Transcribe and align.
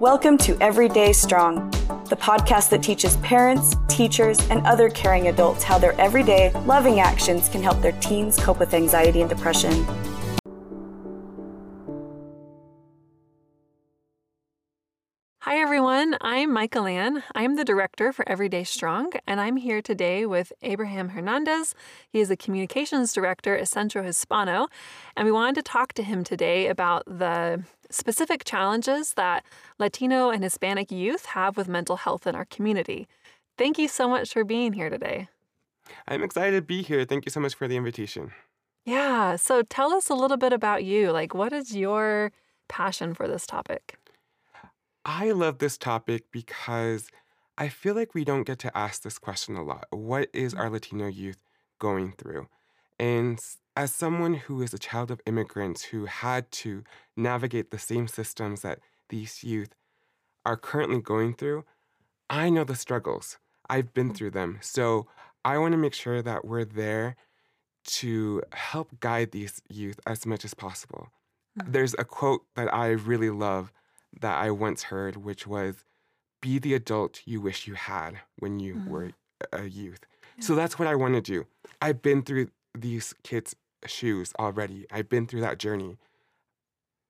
Welcome 0.00 0.38
to 0.38 0.56
Everyday 0.60 1.12
Strong, 1.12 1.72
the 2.08 2.14
podcast 2.14 2.70
that 2.70 2.84
teaches 2.84 3.16
parents, 3.16 3.74
teachers, 3.88 4.38
and 4.48 4.64
other 4.64 4.88
caring 4.90 5.26
adults 5.26 5.64
how 5.64 5.76
their 5.76 6.00
everyday, 6.00 6.52
loving 6.66 7.00
actions 7.00 7.48
can 7.48 7.64
help 7.64 7.82
their 7.82 7.90
teens 7.98 8.36
cope 8.36 8.60
with 8.60 8.74
anxiety 8.74 9.22
and 9.22 9.28
depression. 9.28 9.72
Hi, 15.40 15.56
everyone. 15.56 16.16
I'm 16.20 16.52
Michael 16.52 16.86
Ann. 16.86 17.24
I'm 17.34 17.56
the 17.56 17.64
director 17.64 18.12
for 18.12 18.28
Everyday 18.28 18.62
Strong, 18.62 19.14
and 19.26 19.40
I'm 19.40 19.56
here 19.56 19.82
today 19.82 20.24
with 20.24 20.52
Abraham 20.62 21.08
Hernandez. 21.08 21.74
He 22.08 22.20
is 22.20 22.28
the 22.28 22.36
communications 22.36 23.12
director 23.12 23.56
at 23.56 23.66
Centro 23.66 24.04
Hispano, 24.04 24.68
and 25.16 25.26
we 25.26 25.32
wanted 25.32 25.56
to 25.56 25.62
talk 25.62 25.92
to 25.94 26.04
him 26.04 26.22
today 26.22 26.68
about 26.68 27.02
the 27.06 27.64
specific 27.90 28.44
challenges 28.44 29.14
that 29.14 29.44
Latino 29.78 30.30
and 30.30 30.42
Hispanic 30.42 30.90
youth 30.90 31.26
have 31.26 31.56
with 31.56 31.68
mental 31.68 31.96
health 31.96 32.26
in 32.26 32.34
our 32.34 32.44
community. 32.44 33.08
Thank 33.56 33.78
you 33.78 33.88
so 33.88 34.08
much 34.08 34.32
for 34.32 34.44
being 34.44 34.72
here 34.72 34.90
today. 34.90 35.28
I'm 36.06 36.22
excited 36.22 36.56
to 36.56 36.62
be 36.62 36.82
here. 36.82 37.04
Thank 37.04 37.24
you 37.24 37.30
so 37.30 37.40
much 37.40 37.54
for 37.54 37.66
the 37.66 37.76
invitation. 37.76 38.32
Yeah, 38.84 39.36
so 39.36 39.62
tell 39.62 39.92
us 39.92 40.08
a 40.08 40.14
little 40.14 40.36
bit 40.36 40.52
about 40.52 40.84
you. 40.84 41.10
Like, 41.12 41.34
what 41.34 41.52
is 41.52 41.76
your 41.76 42.32
passion 42.68 43.14
for 43.14 43.26
this 43.26 43.46
topic? 43.46 43.96
I 45.04 45.30
love 45.32 45.58
this 45.58 45.78
topic 45.78 46.24
because 46.30 47.08
I 47.56 47.68
feel 47.68 47.94
like 47.94 48.14
we 48.14 48.24
don't 48.24 48.44
get 48.44 48.58
to 48.60 48.76
ask 48.76 49.02
this 49.02 49.18
question 49.18 49.56
a 49.56 49.62
lot. 49.62 49.86
What 49.90 50.28
is 50.32 50.54
mm. 50.54 50.60
our 50.60 50.70
Latino 50.70 51.06
youth 51.06 51.42
going 51.78 52.12
through? 52.12 52.48
And 52.98 53.38
as 53.78 53.94
someone 53.94 54.34
who 54.34 54.60
is 54.60 54.74
a 54.74 54.78
child 54.78 55.08
of 55.08 55.20
immigrants 55.24 55.84
who 55.84 56.06
had 56.06 56.50
to 56.50 56.82
navigate 57.16 57.70
the 57.70 57.78
same 57.78 58.08
systems 58.08 58.62
that 58.62 58.80
these 59.08 59.44
youth 59.44 59.72
are 60.44 60.56
currently 60.56 61.00
going 61.00 61.32
through, 61.32 61.64
I 62.28 62.50
know 62.50 62.64
the 62.64 62.74
struggles. 62.74 63.38
I've 63.70 63.94
been 63.94 64.12
through 64.12 64.32
them. 64.32 64.58
So 64.62 65.06
I 65.44 65.58
want 65.58 65.72
to 65.72 65.78
make 65.78 65.94
sure 65.94 66.22
that 66.22 66.44
we're 66.44 66.64
there 66.64 67.14
to 68.00 68.42
help 68.52 68.98
guide 68.98 69.30
these 69.30 69.62
youth 69.68 70.00
as 70.04 70.26
much 70.26 70.44
as 70.44 70.54
possible. 70.54 71.10
Mm-hmm. 71.56 71.70
There's 71.70 71.94
a 72.00 72.04
quote 72.04 72.42
that 72.56 72.74
I 72.74 72.88
really 72.88 73.30
love 73.30 73.72
that 74.20 74.38
I 74.38 74.50
once 74.50 74.82
heard, 74.84 75.14
which 75.16 75.46
was, 75.46 75.84
be 76.40 76.58
the 76.58 76.74
adult 76.74 77.20
you 77.26 77.40
wish 77.40 77.68
you 77.68 77.74
had 77.74 78.18
when 78.40 78.58
you 78.58 78.74
mm-hmm. 78.74 78.90
were 78.90 79.10
a 79.52 79.66
youth. 79.66 80.00
Yeah. 80.36 80.44
So 80.46 80.56
that's 80.56 80.80
what 80.80 80.88
I 80.88 80.96
want 80.96 81.14
to 81.14 81.20
do. 81.20 81.46
I've 81.80 82.02
been 82.02 82.22
through 82.22 82.48
these 82.76 83.14
kids' 83.22 83.54
shoes 83.86 84.32
already, 84.38 84.86
I've 84.90 85.08
been 85.08 85.26
through 85.26 85.40
that 85.42 85.58
journey. 85.58 85.98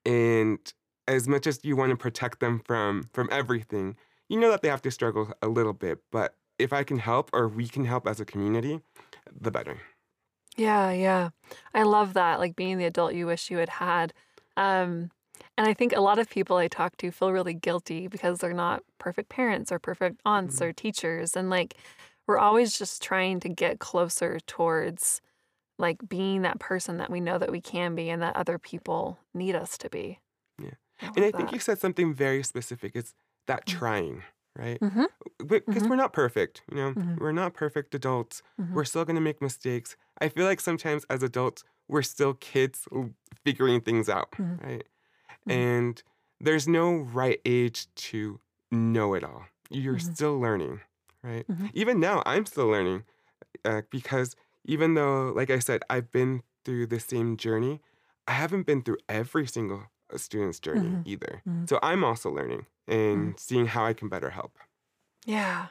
And 0.05 0.59
as 1.07 1.27
much 1.29 1.47
as 1.47 1.61
you 1.63 1.77
want 1.77 1.91
to 1.91 1.97
protect 1.97 2.41
them 2.41 2.61
from 2.65 3.09
from 3.13 3.29
everything, 3.31 3.97
you 4.29 4.39
know 4.39 4.51
that 4.51 4.63
they 4.63 4.69
have 4.69 4.83
to 4.83 4.91
struggle 4.91 5.33
a 5.43 5.49
little 5.49 5.73
bit, 5.73 5.99
but 6.11 6.35
if 6.59 6.73
I 6.73 6.83
can 6.83 6.99
help 6.99 7.31
or 7.33 7.49
we 7.49 7.69
can 7.69 7.85
help 7.85 8.07
as 8.07 8.21
a 8.21 8.25
community, 8.25 8.81
the 9.41 9.51
better. 9.51 9.81
Yeah, 10.57 10.91
yeah. 10.91 11.31
I 11.73 11.85
love 11.85 12.15
that 12.15 12.41
like 12.41 12.57
being 12.57 12.79
the 12.79 12.85
adult 12.85 13.15
you 13.15 13.27
wish 13.27 13.51
you 13.51 13.59
had 13.59 13.69
had. 13.69 14.13
Um 14.57 15.11
and 15.57 15.67
I 15.67 15.75
think 15.75 15.93
a 15.93 16.01
lot 16.01 16.19
of 16.19 16.31
people 16.31 16.57
I 16.57 16.69
talk 16.69 16.97
to 16.99 17.11
feel 17.11 17.33
really 17.33 17.55
guilty 17.55 18.07
because 18.07 18.39
they're 18.39 18.53
not 18.53 18.83
perfect 18.99 19.29
parents 19.29 19.73
or 19.73 19.79
perfect 19.81 20.21
aunts 20.25 20.57
mm-hmm. 20.57 20.67
or 20.67 20.73
teachers. 20.73 21.37
And 21.37 21.51
like, 21.51 21.75
we're 22.29 22.39
always 22.39 22.79
just 22.79 23.03
trying 23.03 23.41
to 23.41 23.49
get 23.49 23.81
closer 23.81 24.39
towards 24.47 25.21
like 25.79 26.09
being 26.09 26.43
that 26.43 26.59
person 26.59 26.99
that 26.99 27.11
we 27.11 27.21
know 27.21 27.39
that 27.39 27.53
we 27.53 27.61
can 27.61 27.95
be 27.95 28.11
and 28.11 28.23
that 28.23 28.37
other 28.37 28.59
people 28.59 29.19
need 29.33 29.55
us 29.55 29.79
to 29.79 29.89
be. 29.89 30.19
Yeah. 30.61 30.71
I 31.01 31.07
and 31.07 31.25
I 31.25 31.31
that. 31.31 31.37
think 31.37 31.53
you 31.53 31.61
said 31.61 31.79
something 31.79 32.13
very 32.13 32.43
specific. 32.43 32.93
It's 32.95 33.15
that 33.47 33.65
mm. 33.65 33.79
trying, 33.79 34.23
right? 34.57 34.79
Because 34.81 34.93
mm-hmm. 35.39 35.45
mm-hmm. 35.45 35.89
we're 35.89 35.97
not 35.97 36.13
perfect, 36.13 36.63
you 36.71 36.77
know, 36.77 36.93
mm-hmm. 36.93 37.17
we're 37.19 37.33
not 37.33 37.55
perfect 37.55 37.95
adults. 37.95 38.43
Mm-hmm. 38.61 38.75
We're 38.75 38.85
still 38.85 39.05
going 39.05 39.17
to 39.17 39.23
make 39.23 39.41
mistakes. 39.41 39.97
I 40.21 40.29
feel 40.29 40.47
like 40.47 40.61
sometimes 40.61 41.05
as 41.09 41.23
adults, 41.23 41.65
we're 41.87 42.03
still 42.03 42.35
kids 42.35 42.87
figuring 43.45 43.81
things 43.81 44.09
out, 44.09 44.33
mm-hmm. 44.33 44.67
right? 44.67 44.85
Mm-hmm. 45.49 45.51
And 45.51 46.03
there's 46.41 46.69
no 46.69 46.93
right 46.93 47.41
age 47.45 47.87
to 47.95 48.41
know 48.71 49.15
it 49.15 49.25
all. 49.25 49.45
You're 49.71 49.97
mm-hmm. 49.97 50.13
still 50.13 50.39
learning, 50.39 50.81
right? 51.23 51.47
Mm-hmm. 51.49 51.67
Even 51.75 52.01
now, 52.01 52.23
I'm 52.27 52.47
still 52.47 52.67
learning 52.67 53.05
uh, 53.65 53.83
because 53.91 54.37
even 54.65 54.95
though, 54.95 55.33
like 55.35 55.51
I 55.51 55.59
said, 55.59 55.83
I've 55.89 56.11
been 56.11 56.43
through 56.65 56.87
the 56.87 57.01
same 57.01 57.37
journey, 57.37 57.81
I 58.27 58.33
haven't 58.33 58.67
been 58.67 58.83
through 58.83 58.99
every 59.09 59.47
single 59.47 59.85
uh, 60.13 60.19
student's 60.19 60.61
journey 60.61 60.89
mm-hmm. 60.89 61.03
either. 61.05 61.43
Mm-hmm. 61.49 61.65
So 61.67 61.79
I'm 61.83 62.05
also 62.05 62.31
learning 62.31 62.67
and 62.87 63.19
mm-hmm. 63.19 63.37
seeing 63.39 63.67
how 63.67 63.85
I 63.85 63.95
can 63.95 64.09
better 64.09 64.31
help. 64.31 64.59
Yeah. 65.27 65.67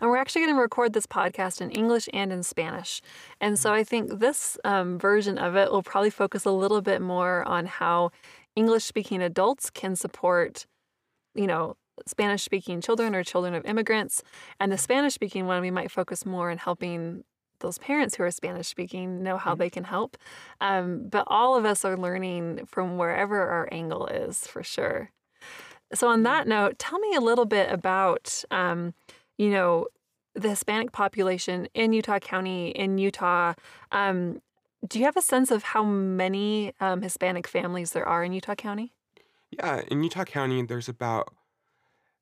And 0.00 0.10
we're 0.10 0.18
actually 0.18 0.42
going 0.42 0.54
to 0.54 0.60
record 0.60 0.92
this 0.92 1.06
podcast 1.06 1.60
in 1.60 1.70
English 1.70 2.08
and 2.12 2.32
in 2.32 2.42
Spanish. 2.42 3.00
And 3.40 3.58
so 3.58 3.72
I 3.72 3.84
think 3.84 4.18
this 4.18 4.58
um, 4.64 4.98
version 4.98 5.38
of 5.38 5.56
it 5.56 5.70
will 5.70 5.82
probably 5.82 6.10
focus 6.10 6.44
a 6.44 6.50
little 6.50 6.82
bit 6.82 7.00
more 7.00 7.46
on 7.48 7.66
how 7.66 8.10
English 8.56 8.84
speaking 8.84 9.22
adults 9.22 9.70
can 9.70 9.96
support, 9.96 10.66
you 11.34 11.46
know, 11.46 11.76
Spanish 12.06 12.42
speaking 12.42 12.80
children 12.80 13.14
or 13.14 13.22
children 13.22 13.54
of 13.54 13.64
immigrants. 13.64 14.22
And 14.58 14.72
the 14.72 14.78
Spanish 14.78 15.14
speaking 15.14 15.46
one, 15.46 15.62
we 15.62 15.70
might 15.70 15.90
focus 15.90 16.26
more 16.26 16.50
on 16.50 16.58
helping 16.58 17.24
those 17.60 17.78
parents 17.78 18.16
who 18.16 18.24
are 18.24 18.30
Spanish 18.30 18.68
speaking 18.68 19.22
know 19.22 19.36
how 19.36 19.52
mm-hmm. 19.52 19.60
they 19.60 19.70
can 19.70 19.84
help. 19.84 20.16
Um, 20.60 21.06
but 21.08 21.24
all 21.26 21.56
of 21.56 21.64
us 21.64 21.84
are 21.84 21.96
learning 21.96 22.66
from 22.66 22.98
wherever 22.98 23.40
our 23.40 23.68
angle 23.72 24.06
is 24.06 24.46
for 24.46 24.62
sure. 24.62 25.10
So, 25.92 26.08
on 26.08 26.22
that 26.24 26.42
mm-hmm. 26.42 26.50
note, 26.50 26.78
tell 26.78 26.98
me 26.98 27.14
a 27.14 27.20
little 27.20 27.46
bit 27.46 27.70
about, 27.70 28.44
um, 28.50 28.94
you 29.38 29.50
know, 29.50 29.86
the 30.34 30.50
Hispanic 30.50 30.92
population 30.92 31.68
in 31.74 31.92
Utah 31.92 32.18
County, 32.18 32.70
in 32.70 32.98
Utah. 32.98 33.54
Um, 33.90 34.40
do 34.86 34.98
you 34.98 35.04
have 35.04 35.16
a 35.16 35.22
sense 35.22 35.50
of 35.50 35.62
how 35.62 35.84
many 35.84 36.72
um, 36.80 37.02
Hispanic 37.02 37.46
families 37.46 37.92
there 37.92 38.06
are 38.06 38.24
in 38.24 38.32
Utah 38.32 38.54
County? 38.54 38.92
Yeah, 39.50 39.82
in 39.88 40.02
Utah 40.02 40.24
County, 40.24 40.62
there's 40.62 40.88
about 40.88 41.34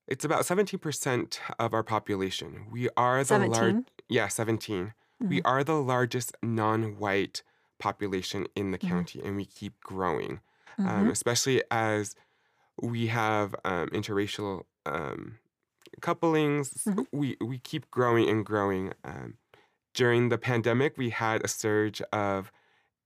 it's 0.09 0.25
about 0.25 0.43
17% 0.43 1.39
of 1.59 1.75
our 1.75 1.83
population. 1.83 2.67
We 2.71 2.89
are 2.97 3.23
the 3.23 3.39
large 3.47 3.85
yeah, 4.09 4.29
17. 4.29 4.95
Mm-hmm. 5.23 5.31
We 5.31 5.43
are 5.43 5.65
the 5.65 5.81
largest 5.81 6.37
non-white 6.43 7.43
population 7.79 8.47
in 8.55 8.71
the 8.71 8.79
mm-hmm. 8.79 8.89
county 8.89 9.21
and 9.25 9.37
we 9.37 9.45
keep 9.45 9.81
growing. 9.81 10.41
Um, 10.79 10.87
mm-hmm. 10.87 11.11
Especially 11.11 11.63
as 11.73 12.15
we 12.81 13.09
have 13.09 13.55
um, 13.65 13.89
interracial 13.89 14.63
um, 14.87 15.39
couplings, 16.01 16.85
mm-hmm. 16.85 17.03
we 17.11 17.37
we 17.41 17.59
keep 17.59 17.91
growing 17.91 18.29
and 18.29 18.47
growing. 18.47 18.93
Um, 19.03 19.39
during 19.95 20.29
the 20.29 20.39
pandemic, 20.39 20.97
we 20.97 21.11
had 21.11 21.45
a 21.45 21.49
surge 21.49 22.01
of 22.13 22.53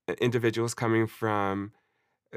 uh, 0.09 0.15
individuals 0.21 0.75
coming 0.75 1.07
from 1.07 1.73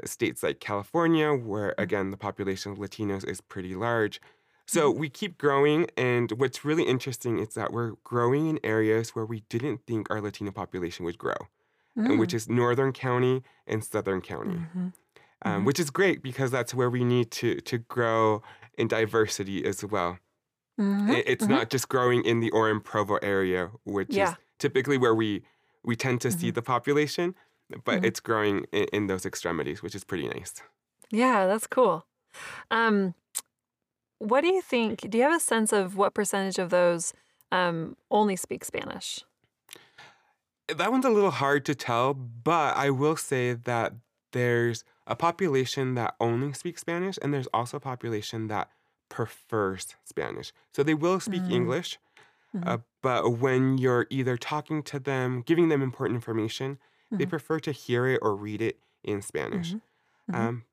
uh, 0.02 0.06
states 0.06 0.42
like 0.42 0.60
California, 0.60 1.34
where 1.34 1.70
mm. 1.70 1.82
again, 1.82 2.10
the 2.10 2.16
population 2.16 2.72
of 2.72 2.78
Latinos 2.78 3.28
is 3.28 3.40
pretty 3.40 3.74
large. 3.74 4.20
So 4.66 4.90
mm-hmm. 4.90 5.00
we 5.00 5.08
keep 5.08 5.38
growing, 5.38 5.86
and 5.96 6.32
what's 6.32 6.64
really 6.64 6.82
interesting 6.82 7.38
is 7.38 7.54
that 7.54 7.72
we're 7.72 7.92
growing 8.02 8.48
in 8.48 8.60
areas 8.64 9.10
where 9.10 9.24
we 9.24 9.40
didn't 9.48 9.86
think 9.86 10.10
our 10.10 10.20
Latino 10.20 10.50
population 10.50 11.04
would 11.04 11.18
grow, 11.18 11.36
mm. 11.96 12.06
and 12.06 12.18
which 12.18 12.34
is 12.34 12.48
Northern 12.48 12.92
County 12.92 13.42
and 13.66 13.84
Southern 13.84 14.20
County, 14.20 14.56
mm-hmm. 14.56 14.78
Um, 14.78 14.92
mm-hmm. 15.44 15.64
which 15.64 15.78
is 15.78 15.90
great 15.90 16.22
because 16.22 16.50
that's 16.50 16.74
where 16.74 16.90
we 16.90 17.04
need 17.04 17.30
to 17.32 17.60
to 17.60 17.78
grow 17.78 18.42
in 18.76 18.88
diversity 18.88 19.64
as 19.64 19.84
well. 19.84 20.18
Mm-hmm. 20.80 21.12
It's 21.26 21.44
mm-hmm. 21.44 21.54
not 21.54 21.70
just 21.70 21.88
growing 21.88 22.24
in 22.24 22.40
the 22.40 22.50
Orem 22.50 22.82
Provo 22.82 23.16
area, 23.22 23.70
which 23.84 24.08
yeah. 24.10 24.30
is 24.30 24.36
typically 24.58 24.98
where 24.98 25.14
we 25.14 25.42
we 25.84 25.96
tend 25.96 26.20
to 26.22 26.28
mm-hmm. 26.28 26.38
see 26.38 26.50
the 26.50 26.62
population, 26.62 27.34
but 27.84 27.96
mm-hmm. 27.96 28.04
it's 28.04 28.20
growing 28.20 28.66
in, 28.72 28.86
in, 28.92 29.06
those 29.06 29.24
extremities, 29.24 29.82
which 29.82 29.94
is 29.94 30.02
pretty 30.02 30.28
nice. 30.28 30.54
Yeah, 31.10 31.46
that's 31.46 31.68
cool. 31.68 32.04
Um, 32.70 33.14
what 34.18 34.42
do 34.42 34.48
you 34.48 34.60
think? 34.60 35.10
Do 35.10 35.18
you 35.18 35.24
have 35.24 35.36
a 35.36 35.40
sense 35.40 35.72
of 35.72 35.96
what 35.96 36.14
percentage 36.14 36.58
of 36.58 36.70
those 36.70 37.12
um, 37.52 37.96
only 38.10 38.36
speak 38.36 38.64
Spanish? 38.64 39.20
That 40.74 40.90
one's 40.90 41.04
a 41.04 41.10
little 41.10 41.30
hard 41.30 41.64
to 41.66 41.74
tell, 41.74 42.12
but 42.14 42.76
I 42.76 42.90
will 42.90 43.16
say 43.16 43.52
that 43.52 43.94
there's 44.32 44.84
a 45.06 45.14
population 45.14 45.94
that 45.94 46.16
only 46.20 46.52
speaks 46.52 46.80
Spanish, 46.80 47.18
and 47.22 47.32
there's 47.32 47.46
also 47.54 47.76
a 47.76 47.80
population 47.80 48.48
that 48.48 48.70
prefers 49.08 49.94
Spanish. 50.04 50.52
So 50.72 50.82
they 50.82 50.94
will 50.94 51.20
speak 51.20 51.42
mm. 51.42 51.52
English, 51.52 51.98
Mm-hmm. 52.56 52.68
Uh, 52.68 52.78
but 53.02 53.38
when 53.38 53.78
you're 53.78 54.06
either 54.10 54.36
talking 54.36 54.82
to 54.84 54.98
them, 54.98 55.42
giving 55.44 55.68
them 55.68 55.82
important 55.82 56.16
information, 56.16 56.74
mm-hmm. 56.74 57.18
they 57.18 57.26
prefer 57.26 57.58
to 57.60 57.72
hear 57.72 58.06
it 58.06 58.18
or 58.22 58.34
read 58.34 58.62
it 58.62 58.78
in 59.04 59.22
Spanish. 59.22 59.68
Mm-hmm. 59.68 60.36
mm-hmm. 60.36 60.48
Um, 60.48 60.64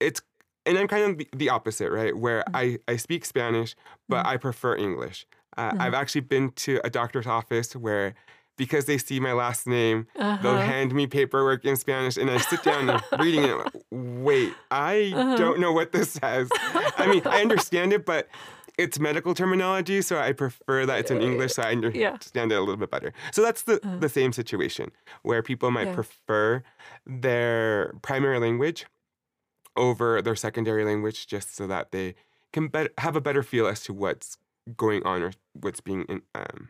it's 0.00 0.20
and 0.66 0.78
I'm 0.78 0.88
kind 0.88 1.10
of 1.10 1.18
the, 1.18 1.28
the 1.34 1.48
opposite, 1.50 1.90
right? 1.90 2.16
Where 2.16 2.40
mm-hmm. 2.40 2.56
I, 2.56 2.78
I 2.88 2.96
speak 2.96 3.24
Spanish, 3.24 3.74
but 4.08 4.18
mm-hmm. 4.18 4.28
I 4.28 4.36
prefer 4.36 4.76
English. 4.76 5.26
Uh, 5.56 5.72
I've 5.78 5.94
actually 5.94 6.22
been 6.22 6.50
to 6.52 6.80
a 6.84 6.90
doctor's 6.90 7.26
office 7.26 7.74
where 7.76 8.14
because 8.58 8.84
they 8.84 8.98
see 8.98 9.18
my 9.18 9.32
last 9.32 9.66
name, 9.66 10.06
Uh-huh. 10.16 10.38
they'll 10.42 10.56
hand 10.58 10.94
me 10.94 11.06
paperwork 11.06 11.64
in 11.64 11.74
Spanish, 11.76 12.16
and 12.18 12.30
I 12.30 12.36
sit 12.38 12.62
down 12.62 12.88
and 12.90 13.02
reading 13.18 13.44
it. 13.44 13.54
like, 13.56 13.72
Wait, 13.90 14.52
I 14.70 15.12
Uh-huh. 15.14 15.36
don't 15.36 15.58
know 15.58 15.72
what 15.72 15.92
this 15.92 16.10
says. 16.12 16.48
I 16.98 17.06
mean, 17.06 17.22
I 17.26 17.40
understand 17.40 17.92
it, 17.92 18.04
but 18.04 18.28
it's 18.78 18.98
medical 18.98 19.34
terminology, 19.34 20.00
so 20.02 20.18
I 20.18 20.32
prefer 20.32 20.84
that 20.86 20.98
it's 21.00 21.10
in 21.10 21.20
English, 21.22 21.54
so 21.54 21.62
I 21.62 21.70
Yeah. 21.94 22.12
understand 22.12 22.52
it 22.52 22.56
a 22.56 22.60
little 22.60 22.76
bit 22.76 22.90
better. 22.90 23.12
So 23.32 23.42
that's 23.42 23.62
the, 23.62 23.80
the 24.00 24.08
same 24.08 24.32
situation 24.32 24.92
where 25.22 25.42
people 25.42 25.70
might 25.70 25.88
Yeah. 25.88 25.94
prefer 25.94 26.62
their 27.06 27.92
primary 28.02 28.38
language 28.38 28.86
over 29.76 30.20
their 30.22 30.36
secondary 30.36 30.84
language 30.84 31.26
just 31.26 31.54
so 31.54 31.66
that 31.66 31.92
they 31.92 32.14
can 32.52 32.68
bet- 32.68 32.92
have 32.98 33.16
a 33.16 33.20
better 33.20 33.42
feel 33.42 33.66
as 33.66 33.82
to 33.84 33.92
what's 33.92 34.36
going 34.76 35.02
on 35.04 35.22
or 35.22 35.32
what's 35.54 35.80
being 35.80 36.04
in, 36.08 36.22
um, 36.34 36.68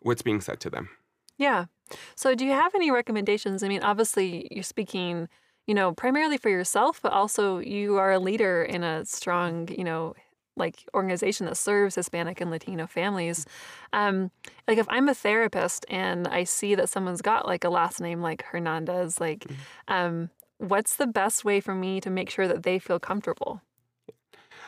what's 0.00 0.22
being 0.22 0.40
said 0.40 0.60
to 0.60 0.70
them. 0.70 0.88
Yeah. 1.36 1.66
So, 2.14 2.34
do 2.34 2.44
you 2.44 2.52
have 2.52 2.74
any 2.74 2.90
recommendations? 2.90 3.62
I 3.62 3.68
mean, 3.68 3.82
obviously, 3.82 4.48
you're 4.50 4.62
speaking, 4.62 5.28
you 5.66 5.74
know, 5.74 5.92
primarily 5.92 6.36
for 6.36 6.50
yourself, 6.50 7.00
but 7.02 7.12
also 7.12 7.58
you 7.58 7.96
are 7.96 8.12
a 8.12 8.18
leader 8.18 8.62
in 8.62 8.82
a 8.82 9.04
strong, 9.04 9.68
you 9.68 9.84
know, 9.84 10.14
like 10.56 10.84
organization 10.94 11.46
that 11.46 11.56
serves 11.56 11.94
Hispanic 11.94 12.40
and 12.40 12.50
Latino 12.50 12.86
families. 12.86 13.46
Um, 13.92 14.30
like, 14.66 14.78
if 14.78 14.86
I'm 14.88 15.08
a 15.08 15.14
therapist 15.14 15.86
and 15.88 16.26
I 16.28 16.44
see 16.44 16.74
that 16.74 16.88
someone's 16.88 17.22
got 17.22 17.46
like 17.46 17.64
a 17.64 17.70
last 17.70 18.00
name 18.00 18.20
like 18.20 18.42
Hernandez, 18.42 19.20
like, 19.20 19.46
um, 19.86 20.30
what's 20.58 20.96
the 20.96 21.06
best 21.06 21.44
way 21.44 21.60
for 21.60 21.74
me 21.74 22.00
to 22.00 22.10
make 22.10 22.30
sure 22.30 22.48
that 22.48 22.62
they 22.62 22.78
feel 22.78 23.00
comfortable? 23.00 23.62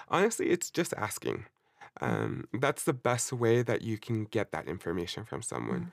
Honestly, 0.09 0.49
it's 0.51 0.71
just 0.71 0.95
asking. 0.95 1.47
Um, 2.01 2.49
that's 2.53 2.85
the 2.85 2.93
best 2.93 3.33
way 3.33 3.63
that 3.63 3.83
you 3.83 3.99
can 3.99 4.25
get 4.25 4.53
that 4.53 4.69
information 4.69 5.25
from 5.25 5.43
someone. 5.43 5.87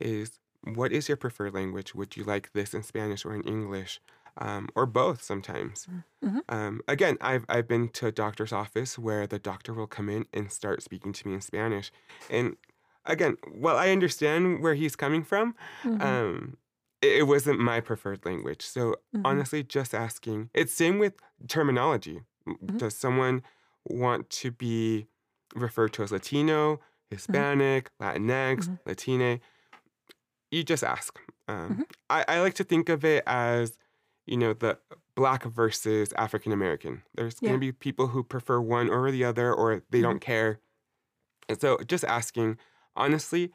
Is 0.00 0.40
what 0.64 0.92
is 0.92 1.08
your 1.08 1.16
preferred 1.18 1.54
language? 1.54 1.94
Would 1.94 2.16
you 2.16 2.24
like 2.24 2.52
this 2.52 2.74
in 2.74 2.82
Spanish 2.84 3.24
or 3.24 3.34
in 3.34 3.42
English, 3.44 4.00
um, 4.38 4.68
or 4.76 4.86
both? 4.86 5.22
Sometimes. 5.22 5.88
Mhm. 6.22 6.40
Um, 6.48 6.82
again, 6.88 7.18
I've 7.22 7.46
I've 7.48 7.68
been 7.68 7.90
to 7.90 8.08
a 8.08 8.12
doctor's 8.12 8.52
office 8.52 8.98
where 8.98 9.26
the 9.26 9.38
doctor 9.40 9.74
will 9.74 9.88
come 9.88 10.10
in 10.10 10.26
and 10.34 10.52
start 10.52 10.82
speaking 10.82 11.12
to 11.14 11.28
me 11.28 11.34
in 11.34 11.42
Spanish, 11.42 11.92
and 12.30 12.56
again, 13.06 13.38
while 13.52 13.76
I 13.78 13.90
understand 13.90 14.62
where 14.62 14.74
he's 14.74 14.96
coming 14.96 15.24
from, 15.24 15.56
Mhm. 15.84 16.20
um, 16.20 16.58
it, 17.02 17.26
wasn't 17.26 17.58
my 17.60 17.80
preferred 17.80 18.24
language. 18.24 18.62
So 18.62 18.96
Mhm. 19.14 19.22
honestly, 19.24 19.62
just 19.62 19.94
asking. 19.94 20.50
It's 20.54 20.72
same 20.74 20.98
with 20.98 21.14
terminology. 21.48 22.22
M- 22.46 22.56
Mhm. 22.64 22.78
Does 22.78 22.96
someone 22.96 23.42
want 23.84 24.28
to 24.30 24.50
be 24.50 25.06
referred 25.54 25.92
to 25.94 26.02
as 26.02 26.12
Latino, 26.12 26.80
Hispanic, 27.10 27.90
Latinx, 27.98 28.68
Mhm. 28.68 28.78
Latine? 28.86 29.40
You 30.50 30.62
just 30.64 30.84
ask. 30.84 31.18
Um, 31.48 31.70
Mhm. 31.78 31.84
I, 32.10 32.24
I 32.28 32.40
like 32.40 32.54
to 32.54 32.64
think 32.64 32.88
of 32.88 33.04
it 33.04 33.22
as, 33.26 33.76
you 34.26 34.36
know, 34.36 34.52
the 34.52 34.78
black 35.14 35.44
versus 35.44 36.12
African 36.14 36.52
American. 36.52 37.02
There's 37.14 37.36
Yeah. 37.40 37.50
going 37.50 37.60
to 37.60 37.66
be 37.66 37.72
people 37.72 38.08
who 38.08 38.22
prefer 38.22 38.60
one 38.60 38.90
over 38.90 39.10
the 39.10 39.24
other, 39.24 39.52
or 39.54 39.82
they 39.90 39.98
Mhm. 40.00 40.02
don't 40.02 40.20
care. 40.20 40.60
And 41.48 41.60
so, 41.60 41.78
just 41.78 42.04
asking. 42.04 42.58
Honestly, 42.96 43.52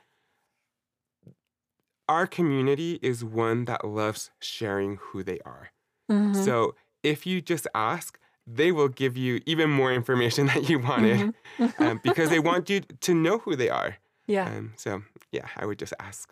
our 2.07 2.27
community 2.27 2.99
is 3.01 3.23
one 3.23 3.65
that 3.65 3.85
loves 3.85 4.31
sharing 4.39 4.97
who 4.97 5.23
they 5.23 5.39
are. 5.45 5.71
Mhm. 6.11 6.35
So 6.35 6.75
if 7.03 7.25
you 7.25 7.41
just 7.41 7.67
ask, 7.73 8.19
they 8.47 8.71
will 8.71 8.89
give 8.89 9.17
you 9.17 9.41
even 9.45 9.69
more 9.71 9.91
information 9.93 10.45
that 10.53 10.69
you 10.69 10.79
wanted 10.79 11.33
Mhm. 11.59 11.79
um, 11.81 11.99
because 12.03 12.29
they 12.29 12.39
want 12.39 12.69
you 12.69 12.81
to 13.01 13.13
know 13.13 13.39
who 13.39 13.55
they 13.55 13.69
are. 13.69 13.97
yeah. 14.27 14.45
Um, 14.49 14.73
so 14.77 15.01
yeah, 15.31 15.47
I 15.57 15.65
would 15.65 15.79
just 15.79 15.93
ask. 15.99 16.31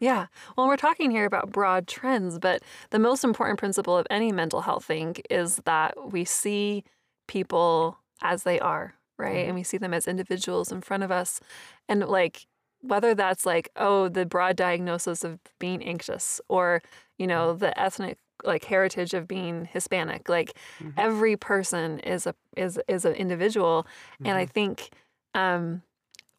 Yeah. 0.00 0.26
Well, 0.56 0.66
we're 0.66 0.76
talking 0.76 1.12
here 1.12 1.24
about 1.26 1.52
broad 1.52 1.86
trends, 1.86 2.38
but 2.40 2.62
the 2.90 2.98
most 2.98 3.22
important 3.22 3.58
principle 3.60 3.96
of 3.96 4.06
any 4.10 4.32
mental 4.32 4.60
health 4.62 4.84
thing 4.84 5.16
is 5.30 5.56
that 5.64 6.10
we 6.12 6.24
see 6.24 6.82
people 7.28 7.98
as 8.22 8.42
they 8.42 8.58
are, 8.60 8.94
right? 9.18 9.36
Mhm. 9.44 9.46
And 9.48 9.54
we 9.54 9.62
see 9.62 9.78
them 9.78 9.94
as 9.94 10.08
individuals 10.08 10.72
in 10.72 10.80
front 10.80 11.02
of 11.04 11.10
us. 11.12 11.40
And 11.88 12.00
like, 12.08 12.46
whether 12.86 13.14
that's 13.14 13.46
like, 13.46 13.70
oh, 13.76 14.08
the 14.08 14.26
broad 14.26 14.56
diagnosis 14.56 15.24
of 15.24 15.38
being 15.58 15.82
anxious 15.82 16.40
or, 16.48 16.82
you 17.18 17.26
know, 17.26 17.54
the 17.54 17.78
ethnic 17.80 18.18
like 18.44 18.64
heritage 18.64 19.14
of 19.14 19.26
being 19.28 19.64
Hispanic, 19.66 20.28
like 20.28 20.56
Mhm. 20.80 20.92
every 20.96 21.36
person 21.36 22.00
is 22.00 22.26
a 22.26 22.34
is 22.56 22.78
is 22.88 23.04
an 23.04 23.14
individual. 23.14 23.86
And 24.24 24.36
I 24.38 24.44
Mhm. 24.44 24.46
think 24.46 24.90
um 25.34 25.82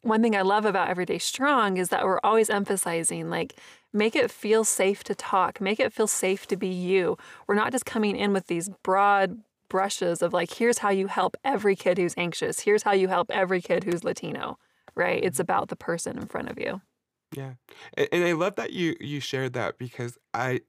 one 0.02 0.22
thing 0.22 0.36
I 0.36 0.42
love 0.42 0.64
about 0.64 0.88
Everyday 0.88 1.18
Strong 1.18 1.76
is 1.76 1.88
that 1.88 2.04
we're 2.04 2.20
always 2.22 2.50
emphasizing 2.50 3.30
like 3.30 3.54
make 3.92 4.14
it 4.14 4.30
feel 4.30 4.64
safe 4.64 5.02
to 5.04 5.14
talk, 5.14 5.60
make 5.60 5.80
it 5.80 5.92
feel 5.92 6.06
safe 6.06 6.46
to 6.48 6.56
be 6.56 6.68
you. 6.68 7.16
We're 7.46 7.54
not 7.56 7.72
just 7.72 7.86
coming 7.86 8.16
in 8.16 8.32
with 8.32 8.46
these 8.46 8.68
broad 8.82 9.40
brushes 9.68 10.22
of 10.22 10.32
like 10.32 10.52
here's 10.54 10.78
how 10.78 10.90
you 10.90 11.08
help 11.08 11.36
every 11.44 11.76
kid 11.76 11.98
who's 11.98 12.14
anxious, 12.16 12.60
here's 12.60 12.82
how 12.84 12.92
you 12.92 13.08
help 13.08 13.30
every 13.30 13.60
kid 13.60 13.84
who's 13.84 14.04
Latino, 14.04 14.58
right? 14.98 15.22
It's 15.24 15.40
about 15.40 15.68
the 15.68 15.76
person 15.76 16.18
in 16.18 16.26
front 16.28 16.50
of 16.50 16.58
you. 16.58 16.80
Yeah, 17.36 17.54
and, 17.94 18.08
and 18.12 18.24
I 18.24 18.32
love 18.32 18.56
that 18.56 18.72
you 18.72 18.96
you 19.00 19.20
shared 19.20 19.52
that 19.52 19.78
because 19.78 20.18
I 20.32 20.60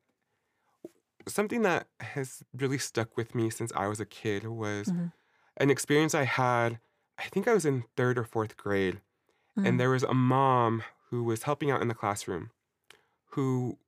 something 1.27 1.61
that 1.63 1.87
has 1.99 2.43
really 2.53 2.77
stuck 2.77 3.15
with 3.17 3.35
me 3.35 3.49
since 3.49 3.71
I 3.75 3.87
was 3.87 3.99
a 3.99 4.05
kid 4.05 4.43
was 4.45 4.93
Mhm. 4.93 5.11
an 5.57 5.71
experience 5.71 6.15
I 6.15 6.23
had. 6.25 6.79
I 7.19 7.25
think 7.29 7.47
I 7.47 7.53
was 7.53 7.65
in 7.65 7.85
third 7.97 8.17
or 8.19 8.25
fourth 8.25 8.57
grade, 8.57 9.01
Mhm. 9.55 9.65
and 9.65 9.79
there 9.79 9.91
was 9.91 10.03
a 10.03 10.13
mom 10.13 10.83
who 11.09 11.23
was 11.23 11.43
helping 11.43 11.71
out 11.71 11.81
in 11.81 11.89
the 11.89 11.95
classroom, 11.95 12.51
who 13.31 13.79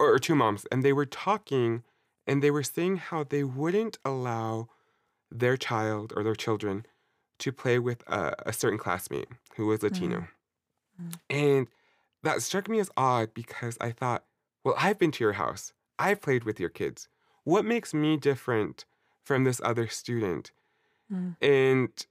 or 0.00 0.18
two 0.18 0.34
moms, 0.36 0.66
and 0.66 0.84
they 0.84 0.92
were 0.94 1.06
talking, 1.06 1.84
and 2.26 2.42
they 2.42 2.50
were 2.52 2.64
saying 2.64 2.96
how 2.98 3.24
they 3.24 3.44
wouldn't 3.44 3.98
allow 4.04 4.68
their 5.30 5.56
child 5.56 6.12
or 6.16 6.24
their 6.24 6.34
children 6.36 6.86
to 7.38 7.52
play 7.52 7.78
with 7.78 8.02
a, 8.08 8.34
a 8.46 8.52
certain 8.52 8.78
classmate 8.78 9.28
who 9.56 9.66
was 9.66 9.82
Latino. 9.82 10.28
Mm. 10.98 11.20
And 11.30 11.68
that 12.22 12.42
struck 12.42 12.68
me 12.68 12.80
as 12.80 12.90
odd 12.96 13.34
because 13.34 13.76
I 13.80 13.92
thought, 13.92 14.26
well, 14.64 14.74
I've 14.78 14.98
been 14.98 15.12
to 15.12 15.24
your 15.24 15.34
house. 15.34 15.72
I've 15.98 16.20
played 16.20 16.44
with 16.44 16.60
your 16.60 16.68
kids. 16.70 17.08
What 17.44 17.64
makes 17.64 17.94
me 17.94 18.16
different 18.16 18.84
from 19.24 19.44
this 19.44 19.60
other 19.64 19.88
student? 19.88 20.52
Mm. 21.10 21.36
And 21.40 22.06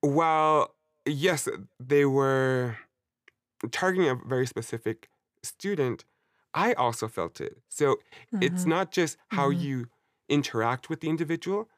while, 0.00 0.74
yes, 1.06 1.48
they 1.80 2.04
were 2.04 2.76
targeting 3.72 4.08
a 4.10 4.16
very 4.16 4.46
specific 4.46 5.10
student, 5.44 6.04
I 6.54 6.74
also 6.74 7.08
felt 7.08 7.40
it. 7.40 7.58
So 7.68 7.98
it's 8.40 8.66
Mhm. 8.66 8.66
not 8.66 8.92
just 8.92 9.18
how 9.30 9.50
Mhm. 9.50 9.50
you 9.50 9.88
interact 10.28 10.90
with 10.90 11.00
the 11.00 11.10
individual, 11.10 11.70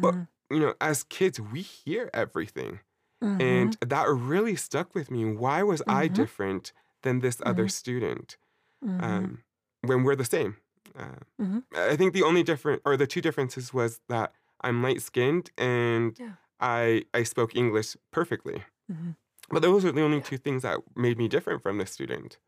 but, 0.00 0.14
Mhm. 0.14 0.28
You 0.50 0.60
know, 0.60 0.74
as 0.80 1.04
kids, 1.04 1.40
we 1.40 1.62
hear 1.62 2.10
everything. 2.14 2.80
Mhm. 3.20 3.38
And 3.40 3.76
that 3.82 4.08
really 4.08 4.56
stuck 4.56 4.94
with 4.94 5.10
me. 5.10 5.24
Why 5.26 5.62
was 5.64 5.82
I 5.88 6.08
Mhm. 6.08 6.08
different 6.08 6.72
than 7.02 7.20
this 7.20 7.42
other 7.46 7.66
Mhm. 7.66 7.70
student 7.70 8.38
Mhm. 8.82 9.28
um, 9.28 9.44
when 9.82 10.04
we're 10.04 10.16
the 10.16 10.24
same? 10.26 10.58
Uh, 10.96 11.16
Mhm. 11.38 11.68
I 11.76 11.96
think 11.96 12.14
the 12.14 12.24
only 12.24 12.42
different, 12.44 12.82
or 12.86 12.96
the 12.96 13.06
two 13.08 13.20
differences, 13.22 13.74
was 13.74 14.00
that 14.08 14.34
I'm 14.62 14.82
light 14.82 15.02
skinned 15.02 15.50
and 15.58 16.18
Yeah. 16.18 16.36
I 16.60 17.04
I 17.14 17.24
spoke 17.24 17.56
English 17.56 17.96
perfectly. 18.12 18.64
Mhm. 18.88 19.18
But 19.50 19.62
those 19.62 19.84
are 19.86 19.92
the 19.92 20.02
only 20.02 20.22
two 20.22 20.38
things 20.38 20.62
that 20.64 20.80
made 20.96 21.18
me 21.18 21.28
different 21.28 21.62
from 21.62 21.78
this 21.78 21.92
student. 21.92 22.38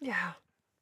Yeah. 0.00 0.32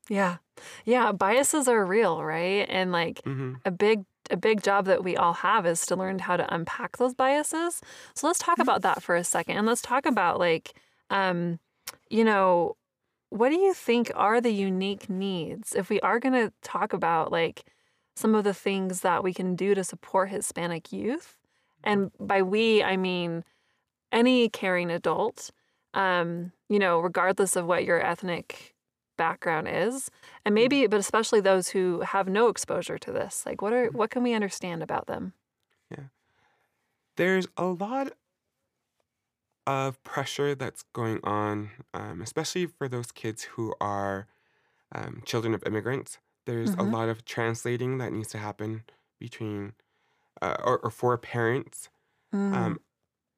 Yeah. 0.09 0.38
Yeah, 0.85 1.12
biases 1.12 1.69
are 1.69 1.85
real, 1.85 2.23
right? 2.23 2.67
And 2.69 2.93
like 2.93 3.23
hmm 3.25 3.55
a 3.65 3.71
big 3.71 4.05
a 4.31 4.37
big 4.37 4.62
job 4.62 4.85
that 4.87 5.03
we 5.03 5.17
all 5.17 5.33
have 5.35 5.65
is 5.67 5.87
to 5.87 5.97
learn 5.97 6.19
how 6.19 6.37
to 6.37 6.55
unpack 6.55 6.99
those 6.99 7.15
biases. 7.15 7.81
So 8.15 8.27
let's 8.27 8.38
talk 8.38 8.59
about 8.61 8.83
that 8.83 9.03
for 9.03 9.17
a 9.17 9.25
second. 9.25 9.57
And 9.57 9.67
let's 9.67 9.83
talk 9.83 10.07
about 10.07 10.38
like 10.38 10.75
um 11.11 11.59
you 12.11 12.25
know, 12.25 12.77
what 13.31 13.50
do 13.50 13.57
you 13.57 13.75
think 13.75 14.12
are 14.17 14.41
the 14.41 14.53
unique 14.53 15.11
needs 15.11 15.75
if 15.75 15.91
we 15.91 16.00
are 16.00 16.21
going 16.21 16.35
to 16.35 16.53
talk 16.62 16.93
about 16.93 17.33
like 17.33 17.65
some 18.17 18.35
of 18.35 18.45
the 18.45 18.55
things 18.55 19.00
that 19.03 19.23
we 19.25 19.35
can 19.35 19.57
do 19.57 19.75
to 19.75 19.85
support 19.85 20.31
Hispanic 20.31 20.93
youth? 20.93 21.37
And 21.85 22.11
by 22.21 22.43
we, 22.43 22.83
I 22.85 22.97
mean 22.97 23.45
any 24.12 24.49
caring 24.49 24.91
adult, 24.91 25.50
um, 25.95 26.53
you 26.69 26.79
know, 26.79 27.00
regardless 27.00 27.57
of 27.57 27.67
what 27.67 27.85
your 27.85 28.05
ethnic 28.05 28.75
background 29.19 29.69
is, 29.69 30.11
and 30.47 30.55
maybe, 30.57 30.89
but 30.89 31.01
especially 31.01 31.43
those 31.43 31.71
who 31.71 32.01
have 32.03 32.29
no 32.29 32.49
exposure 32.49 32.99
to 33.01 33.13
this. 33.13 33.47
Like, 33.47 33.63
what 33.63 33.75
are 33.75 33.89
what 33.91 34.11
can 34.11 34.25
we 34.25 34.35
understand 34.35 34.83
about 34.85 35.09
them? 35.09 35.35
Yeah 35.91 36.09
there's 37.17 37.47
a 37.57 37.65
lot 37.67 38.13
of 39.67 40.03
pressure 40.03 40.55
that's 40.55 40.83
going 40.95 41.21
on, 41.25 41.71
um, 41.93 42.23
especially 42.23 42.67
for 42.67 42.89
those 42.89 43.13
kids 43.13 43.43
who 43.43 43.75
are 43.81 44.27
um, 44.95 45.23
children 45.27 45.55
of 45.55 45.63
immigrants. 45.67 46.19
There's 46.47 46.75
a 46.79 46.83
Mhm. 46.83 46.85
lot 46.85 47.09
of 47.09 47.25
translating 47.25 47.99
that 47.99 48.13
needs 48.13 48.29
to 48.31 48.39
happen 48.39 48.85
between 49.21 49.75
uh, 50.43 50.57
or, 50.65 50.79
or 50.81 50.91
for 50.91 51.19
parents. 51.19 51.91
Mm, 52.33 52.73
Um, 52.73 52.81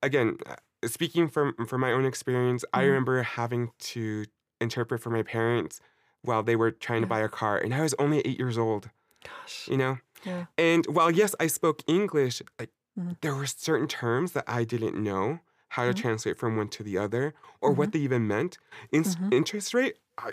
again, 0.03 0.39
uh, 0.47 0.57
speaking 0.87 1.29
from 1.29 1.55
from 1.67 1.81
my 1.83 1.93
own 1.93 2.07
experience, 2.07 2.65
I 2.75 2.83
Mhm. 2.83 2.85
remember 2.85 3.23
having 3.23 3.73
to 3.81 4.27
interpret 4.61 5.01
for 5.03 5.11
my 5.11 5.23
parents 5.23 5.81
while 6.23 6.43
they 6.43 6.57
were 6.57 6.71
trying 6.71 7.01
to 7.01 7.07
buy 7.07 7.21
a 7.21 7.29
car, 7.29 7.57
and 7.59 7.75
I 7.75 7.81
was 7.83 7.95
only 7.99 8.21
eight 8.21 8.39
years 8.39 8.59
old. 8.59 8.91
Gosh. 9.25 9.69
You 9.69 9.77
know, 9.77 9.99
Yeah. 10.25 10.47
and 10.59 10.87
while 10.87 11.11
yes, 11.11 11.35
I 11.41 11.47
spoke 11.47 11.83
English, 11.87 12.43
like 12.59 12.71
Mhm. 12.99 13.17
there 13.21 13.35
were 13.35 13.47
certain 13.47 13.87
terms 13.89 14.33
that 14.33 14.45
I 14.47 14.65
didn't 14.65 14.97
know 15.03 15.41
how 15.69 15.85
to 15.85 15.93
Mhm. 15.93 15.97
translate 15.97 16.39
from 16.39 16.57
one 16.57 16.69
to 16.69 16.83
the 16.83 16.99
other 16.99 17.35
or 17.61 17.71
what 17.73 17.93
they 17.93 18.01
even 18.01 18.27
meant. 18.27 18.59
In- 18.93 19.05
Mhm. 19.05 19.33
Interest 19.33 19.73
rate, 19.75 19.97
I, 20.19 20.33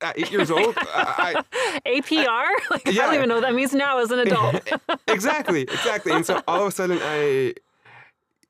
at 0.00 0.18
eight 0.18 0.30
years 0.32 0.50
old, 0.50 0.74
I, 0.78 1.42
APR? 1.84 2.46
Like, 2.70 2.88
I 2.88 2.92
don't 2.92 3.14
even 3.14 3.28
know 3.28 3.34
what 3.36 3.42
that 3.42 3.54
means 3.54 3.74
now 3.74 3.98
as 3.98 4.10
an 4.10 4.20
adult. 4.20 4.66
exactly, 5.08 5.62
exactly. 5.62 6.12
And 6.12 6.24
so 6.24 6.42
all 6.48 6.62
of 6.62 6.68
a 6.68 6.70
sudden, 6.72 6.98
I 7.02 7.54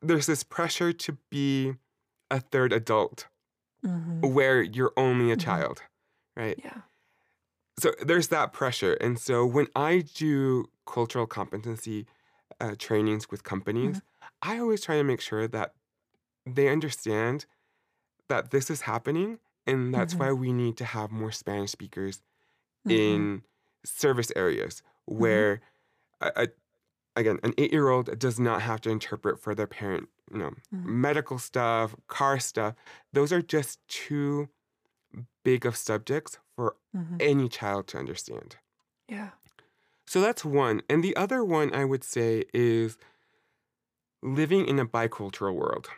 there's 0.01 0.27
this 0.27 0.45
pressure 0.45 0.93
to 0.93 1.19
be 1.31 1.75
a 2.31 2.39
third 2.41 2.73
adult 2.73 3.27
Mhm. 3.83 4.35
where 4.35 4.63
you're 4.63 4.93
only 4.97 5.31
a 5.33 5.37
Mhm. 5.37 5.39
child, 5.39 5.83
right? 6.37 6.61
Yeah. 6.65 6.83
So 7.79 7.93
there's 8.03 8.29
that 8.29 8.53
pressure. 8.53 8.95
And 8.95 9.19
so 9.19 9.47
when 9.47 9.69
I 9.77 10.01
do 10.01 10.67
cultural 10.87 11.27
competency 11.27 12.07
uh, 12.61 12.75
trainings 12.79 13.31
with 13.31 13.45
companies, 13.45 14.03
I 14.43 14.59
always 14.59 14.83
try 14.83 14.97
to 14.97 15.05
make 15.05 15.21
sure 15.21 15.47
that 15.49 15.75
they 16.47 16.69
understand 16.69 17.47
that 18.29 18.51
this 18.53 18.71
is 18.71 18.83
happening. 18.83 19.41
And 19.67 19.95
that's 19.95 20.19
Mhm. 20.19 20.21
why 20.21 20.33
we 20.33 20.53
need 20.53 20.77
to 20.79 20.87
have 20.87 21.11
more 21.13 21.33
Spanish 21.33 21.73
speakers 21.73 22.23
Mhm. 22.85 23.29
in 23.29 23.45
service 23.85 24.33
areas 24.37 24.83
where, 25.07 25.61
a, 26.21 26.33
a, 26.37 26.49
again, 27.19 27.41
an 27.43 27.55
eight 27.59 27.73
year 27.73 27.89
old 27.91 28.19
does 28.19 28.41
not 28.41 28.63
have 28.63 28.81
to 28.83 28.91
interpret 28.91 29.41
for 29.41 29.55
their 29.55 29.67
parent, 29.67 30.09
you 30.33 30.39
know, 30.39 30.55
Mhm. 30.71 30.89
medical 30.91 31.39
stuff, 31.39 31.95
car 32.09 32.39
stuff. 32.41 32.75
Those 33.13 33.33
are 33.33 33.43
just 33.43 33.87
too 33.89 34.51
big 35.45 35.67
of 35.67 35.77
subjects 35.77 36.39
for 36.57 36.77
Mhm. 36.93 37.21
any 37.21 37.49
child 37.49 37.89
to 37.89 37.99
understand. 37.99 38.59
Yeah. 39.09 39.31
So 40.07 40.21
that's 40.21 40.45
one. 40.45 40.83
And 40.89 41.05
the 41.05 41.15
other 41.17 41.45
one 41.45 41.73
I 41.75 41.85
would 41.85 42.03
say 42.05 42.45
is 42.55 42.97
living 44.23 44.67
in 44.67 44.79
a 44.79 44.87
bicultural 44.87 45.55
world 45.57 45.89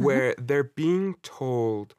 Mm-hmm. 0.00 0.18
where 0.18 0.34
they're 0.38 0.64
being 0.64 1.14
told 1.22 1.96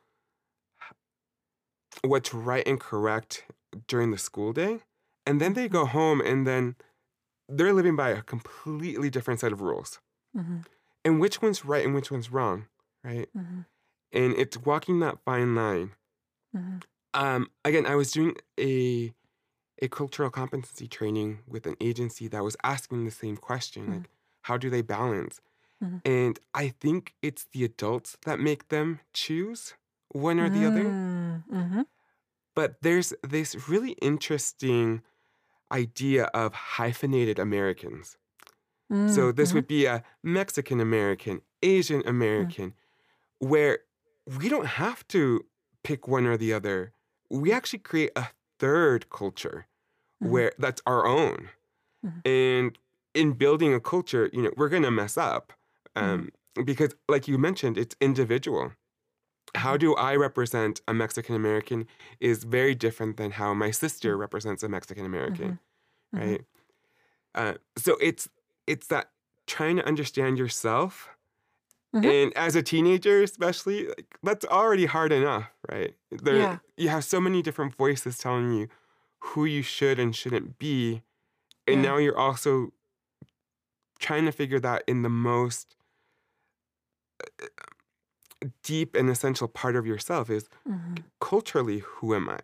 what's 2.04 2.34
right 2.34 2.68
and 2.68 2.80
correct 2.80 3.46
during 3.88 4.12
the 4.12 4.18
school 4.18 4.54
day. 4.54 4.80
And 5.26 5.40
then 5.40 5.54
they 5.54 5.68
Mm-hmm. 5.68 5.78
go 5.78 5.86
home 5.86 6.22
and 6.22 6.46
then 6.46 6.76
they're 7.50 7.74
living 7.74 7.96
by 7.96 8.10
a 8.10 8.22
completely 8.22 9.10
different 9.10 9.40
set 9.40 9.52
of 9.54 9.62
rules. 9.62 10.00
Mhm. 10.34 10.64
And 11.06 11.20
which 11.22 11.42
one's 11.42 11.64
right 11.64 11.86
and 11.86 11.96
which 11.96 12.12
one's 12.12 12.30
wrong, 12.32 12.68
right? 13.04 13.30
Mhm. 13.34 13.66
And 14.14 14.34
it's 14.36 14.58
walking 14.58 15.00
that 15.02 15.24
fine 15.26 15.56
line. 15.56 15.96
Mhm. 16.54 16.84
Um, 17.14 17.50
again, 17.64 17.86
I 17.86 17.96
was 17.96 18.12
doing 18.12 18.36
a 18.60 19.14
a 19.82 19.90
cultural 19.90 20.30
competency 20.32 20.88
training 20.88 21.44
with 21.48 21.68
an 21.68 21.76
agency 21.82 22.28
that 22.30 22.44
was 22.44 22.58
asking 22.64 23.06
the 23.06 23.12
same 23.12 23.38
question, 23.38 23.88
Mhm. 23.88 23.94
like 23.94 24.10
how 24.44 24.58
do 24.58 24.70
they 24.70 24.82
balance? 24.82 25.42
Mhm. 25.82 26.00
And 26.06 26.40
I 26.54 26.70
think 26.70 27.16
it's 27.22 27.46
the 27.54 27.66
adults 27.66 28.18
that 28.26 28.40
make 28.40 28.70
them 28.70 29.02
choose 29.14 29.76
one 30.10 30.40
or 30.40 30.50
the 30.50 30.66
other. 30.66 30.96
Mm, 30.96 31.44
mhm. 31.50 31.86
But 32.56 32.82
there's 32.82 33.14
this 33.24 33.68
really 33.70 33.92
interesting 33.94 35.04
idea 35.74 36.26
of 36.34 36.54
hyphenated 36.54 37.40
Americans. 37.40 38.18
So 39.08 39.32
Mm, 39.32 39.32
this 39.32 39.54
mhm. 39.54 39.54
would 39.54 39.68
be 39.68 39.86
a 39.86 40.04
Mexican 40.24 40.80
American, 40.80 41.42
Asian 41.62 42.06
American, 42.08 42.76
where 43.40 43.80
we 44.40 44.50
don't 44.50 44.68
have 44.68 45.08
to 45.10 45.46
pick 45.84 46.08
one 46.08 46.26
or 46.28 46.38
the 46.38 46.54
other. 46.54 46.94
We 47.30 47.52
actually 47.54 47.80
create 47.80 48.12
a 48.16 48.30
third 48.60 49.10
culture 49.10 49.68
Mhm. 50.22 50.38
where 50.38 50.54
that's 50.60 50.82
our 50.88 51.06
own. 51.08 51.50
Mhm. 52.04 52.24
And 52.26 52.78
in 53.14 53.34
building 53.34 53.74
a 53.74 53.80
culture, 53.80 54.30
you 54.34 54.42
know, 54.42 54.52
we're 54.58 54.70
gonna 54.70 54.92
mess 54.92 55.18
up. 55.18 55.54
Um, 55.96 56.32
because 56.66 56.96
like 57.10 57.28
you 57.28 57.38
mentioned, 57.38 57.78
it's 57.78 57.96
individual. 58.02 58.74
How 59.56 59.78
do 59.78 59.96
I 59.96 60.16
represent 60.16 60.82
a 60.88 60.94
Mexican 60.94 61.36
American 61.36 61.88
is 62.20 62.44
very 62.44 62.74
different 62.76 63.18
than 63.18 63.32
how 63.32 63.54
my 63.54 63.72
sister 63.72 64.18
represents 64.18 64.64
a 64.64 64.70
Mexican 64.70 65.06
American 65.06 65.58
Mhm. 66.14 66.14
right? 66.16 66.46
Uh, 67.36 67.56
so 67.78 67.98
it's 68.02 68.30
it's 68.68 68.88
that 68.88 69.12
trying 69.48 69.78
to 69.78 69.86
understand 69.88 70.38
yourself, 70.40 71.10
Mhm. 71.94 72.14
and 72.14 72.34
as 72.38 72.56
a 72.56 72.64
teenager, 72.64 73.24
especially, 73.24 73.88
like 73.88 74.18
that's 74.24 74.46
already 74.46 74.86
hard 74.88 75.12
enough, 75.14 75.52
right? 75.72 75.96
There, 76.12 76.48
Yeah. 76.48 76.60
you 76.78 76.90
have 76.90 77.06
so 77.06 77.22
many 77.22 77.42
different 77.44 77.76
voices 77.76 78.18
telling 78.20 78.54
you 78.54 78.70
who 79.22 79.46
you 79.46 79.64
should 79.64 80.00
and 80.00 80.16
shouldn't 80.16 80.60
be, 80.60 81.04
and 81.68 81.82
Yeah. 81.82 81.84
now 81.84 81.98
you're 81.98 82.18
also 82.20 82.72
trying 84.00 84.26
to 84.26 84.32
figure 84.32 84.60
that 84.60 84.84
in 84.88 85.02
the 85.02 85.10
most 85.10 85.76
uh, 87.42 87.48
deep 88.64 88.96
and 88.96 89.10
essential 89.10 89.48
part 89.48 89.76
of 89.76 89.86
yourself 89.86 90.30
is 90.30 90.50
Mhm. 90.66 91.04
culturally 91.22 91.80
who 91.80 92.16
am 92.16 92.30
i 92.30 92.40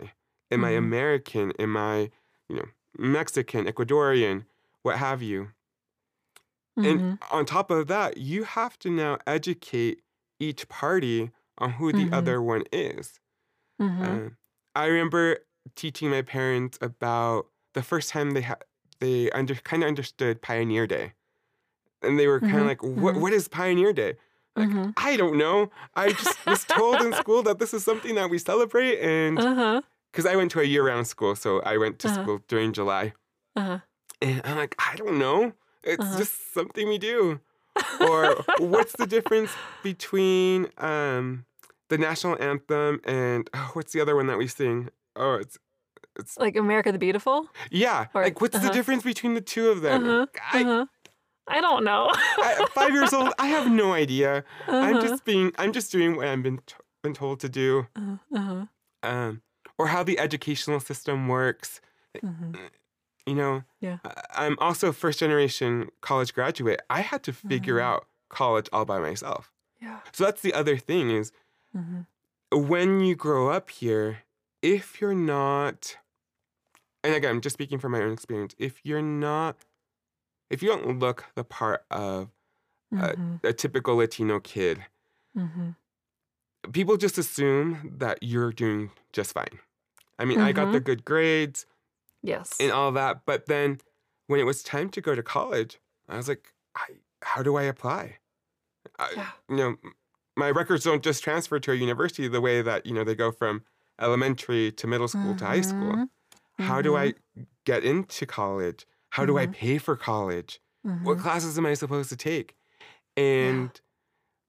am 0.52 0.66
i 0.66 0.72
Mhm. 0.72 0.72
american 0.72 1.52
am 1.60 1.78
i 1.78 2.12
you 2.50 2.58
know 2.58 2.66
mexican 2.98 3.66
ecuadorian 3.66 4.46
what 4.84 4.98
have 4.98 5.22
you 5.22 5.52
and 6.84 7.04
Mhm. 7.04 7.20
on 7.32 7.46
top 7.46 7.72
of 7.72 7.88
that 7.88 8.18
you 8.18 8.44
have 8.44 8.78
to 8.80 8.90
now 8.90 9.18
educate 9.28 10.02
each 10.40 10.68
party 10.70 11.32
on 11.58 11.72
who 11.74 11.92
the 11.92 12.10
Mhm. 12.10 12.10
other 12.12 12.42
one 12.42 12.64
is. 12.72 13.20
Uh, 14.02 14.30
i 14.76 14.88
remember 14.88 15.40
teaching 15.76 16.10
my 16.12 16.22
parents 16.24 16.78
about 16.82 17.48
the 17.76 17.84
first 17.84 18.10
time 18.12 18.32
they 18.32 18.42
had 18.42 18.64
they 19.00 19.32
under 19.32 19.56
kind 19.56 19.84
of 19.84 19.88
understood 19.90 20.42
pioneer 20.42 20.88
day 20.88 21.14
and 22.02 22.20
they 22.20 22.28
were 22.28 22.42
kind 22.42 22.62
of 22.62 22.68
Mhm. 22.68 22.70
like 22.70 22.84
what 22.84 23.16
Mhm. 23.16 23.18
what 23.18 23.34
is 23.34 23.48
pioneer 23.48 23.94
day 23.94 24.16
like 24.56 24.70
Mhm. 24.70 24.94
i 24.98 25.16
don't 25.16 25.38
know 25.38 25.70
i 25.96 26.12
just 26.12 26.38
was 26.46 26.64
told 26.66 27.02
in 27.02 27.14
school 27.22 27.44
that 27.44 27.60
this 27.60 27.74
is 27.74 27.84
something 27.84 28.16
that 28.16 28.30
we 28.30 28.38
celebrate 28.38 29.00
and 29.00 29.40
Uh-huh. 29.40 29.82
because 30.12 30.26
I 30.26 30.36
went 30.36 30.50
to 30.52 30.60
a 30.60 30.64
year 30.64 30.84
round 30.88 31.06
school, 31.08 31.36
so 31.36 31.62
I 31.62 31.78
went 31.78 32.00
to 32.00 32.08
Uh-huh. 32.08 32.22
school 32.24 32.40
during 32.48 32.74
July. 32.74 33.14
Uh-huh. 33.56 33.78
And 34.22 34.42
I'm 34.44 34.58
like, 34.58 34.74
I 34.80 34.96
don't 34.96 35.18
know. 35.20 35.54
It's 35.84 36.04
Uh-huh. 36.04 36.18
just 36.18 36.34
something 36.54 36.88
we 36.90 36.98
do. 36.98 37.40
Or 38.10 38.36
what's 38.58 38.94
the 39.02 39.06
difference 39.06 39.52
between 39.84 40.68
um, 40.80 41.46
the 41.90 41.98
national 41.98 42.36
anthem 42.42 43.02
and 43.06 43.50
oh, 43.54 43.70
what's 43.74 43.94
the 43.94 44.02
other 44.02 44.16
one 44.16 44.28
that 44.28 44.38
we 44.38 44.48
sing? 44.48 44.90
Oh, 45.16 45.36
it's 45.36 45.58
it's 46.20 46.38
Like 46.38 46.56
America 46.58 46.92
the 46.92 46.98
Beautiful? 47.08 47.48
yeah. 47.72 48.08
Or- 48.16 48.24
like 48.24 48.42
what's 48.42 48.58
the 48.58 48.66
uh-huh. 48.66 48.74
difference 48.78 49.04
between 49.04 49.34
the 49.36 49.42
two 49.54 49.70
of 49.70 49.82
them? 49.82 50.04
Uh-huh. 50.04 50.26
I, 50.54 50.62
Uh-huh. 50.64 50.86
I 51.50 51.62
don't 51.62 51.84
know. 51.84 52.10
I, 52.14 52.66
five 52.74 52.92
years 52.94 53.14
old, 53.14 53.34
I 53.40 53.48
have 53.48 53.70
no 53.72 53.94
idea. 53.94 54.44
I'm 54.68 54.96
Uh-huh. 54.98 55.08
just 55.08 55.26
being 55.26 55.52
I'm 55.58 55.72
just 55.74 55.92
doing 55.92 56.16
what 56.16 56.28
I've 56.28 56.44
been 56.44 56.60
t- 56.66 56.76
been 57.04 57.14
told 57.14 57.40
to 57.42 57.50
do. 57.50 57.88
Uh-huh. 57.96 58.18
Uh-huh. 58.36 58.66
Um, 59.04 59.42
or 59.78 59.88
how 59.88 60.04
the 60.04 60.20
educational 60.20 60.80
system 60.80 61.28
works. 61.28 61.82
Mhm. 62.18 62.58
you 63.28 63.36
know 63.36 63.64
Yeah. 63.80 63.98
I- 64.04 64.46
i'm 64.48 64.58
also 64.60 64.88
a 64.90 64.94
first 64.94 65.20
generation 65.20 65.90
college 66.02 66.34
graduate 66.34 66.80
i 66.90 67.02
had 67.02 67.22
to 67.26 67.34
figure 67.34 67.76
Mhm. 67.78 67.84
out 67.84 68.08
college 68.30 68.68
all 68.74 68.84
by 68.86 68.98
myself 68.98 69.52
Yeah. 69.80 70.00
so 70.12 70.24
that's 70.26 70.42
the 70.42 70.54
other 70.56 70.76
thing 70.78 71.12
is 71.12 71.32
Mhm. 71.78 72.08
when 72.52 73.02
you 73.02 73.16
grow 73.16 73.50
up 73.52 73.70
here 73.70 74.24
if 74.64 75.00
you're 75.00 75.14
not 75.14 75.98
and 77.04 77.14
again 77.14 77.30
i'm 77.36 77.42
just 77.42 77.54
speaking 77.54 77.78
from 77.78 77.92
my 77.92 78.02
own 78.02 78.14
experience 78.14 78.56
if 78.58 78.82
you're 78.84 79.04
not 79.04 79.56
if 80.50 80.62
you 80.64 80.70
don't 80.70 81.00
look 81.00 81.26
the 81.36 81.44
part 81.44 81.86
of 81.92 82.30
Uh, 82.92 83.14
Mhm. 83.14 83.40
a 83.44 83.54
typical 83.54 83.98
latino 83.98 84.40
kid 84.40 84.86
Mhm. 85.38 85.76
people 86.74 86.98
just 86.98 87.18
assume 87.18 87.96
that 88.00 88.18
you're 88.22 88.52
doing 88.52 88.92
just 89.14 89.34
fine 89.34 89.60
i 90.20 90.26
mean 90.26 90.40
i 90.40 90.52
got 90.52 90.64
Mm-hmm. 90.66 90.74
the 90.74 90.80
good 90.80 91.06
grades 91.06 91.66
Yes. 92.24 92.58
and 92.60 92.72
all 92.72 92.92
that. 92.94 93.26
But 93.26 93.46
then 93.48 93.80
when 94.28 94.40
it 94.42 94.44
was 94.46 94.62
time 94.64 94.90
to 94.92 95.02
go 95.02 95.16
to 95.16 95.24
college, 95.24 95.80
I 96.10 96.18
was 96.18 96.28
like, 96.28 96.54
I, 96.76 96.86
how 97.24 97.44
do 97.44 97.56
I 97.56 97.64
apply? 97.64 98.20
I, 99.00 99.12
Yeah. 99.16 99.32
You 99.50 99.56
know, 99.58 99.78
my 100.38 100.52
records 100.52 100.84
don't 100.84 101.04
just 101.04 101.24
transfer 101.24 101.60
to 101.62 101.72
a 101.72 101.76
university 101.76 102.28
the 102.28 102.42
way 102.42 102.62
that, 102.62 102.86
you 102.86 102.94
know, 102.94 103.06
they 103.06 103.16
go 103.16 103.32
from 103.32 103.64
elementary 104.02 104.72
to 104.74 104.88
middle 104.88 105.08
school 105.08 105.34
to 105.36 105.46
high 105.46 105.62
school. 105.62 105.94
Mhm. 105.96 106.10
How 106.60 106.82
do 106.82 106.98
I 106.98 107.14
get 107.66 107.84
into 107.86 108.26
college? 108.26 108.86
How 109.12 109.26
do 109.26 109.38
I 109.38 109.48
Mhm. 109.48 109.54
pay 109.54 109.78
for 109.78 109.96
college? 109.96 110.62
What 110.84 111.18
Mhm. 111.18 111.22
classes 111.22 111.58
am 111.58 111.66
I 111.66 111.74
supposed 111.74 112.10
to 112.10 112.16
take? 112.18 112.56
And 113.18 113.80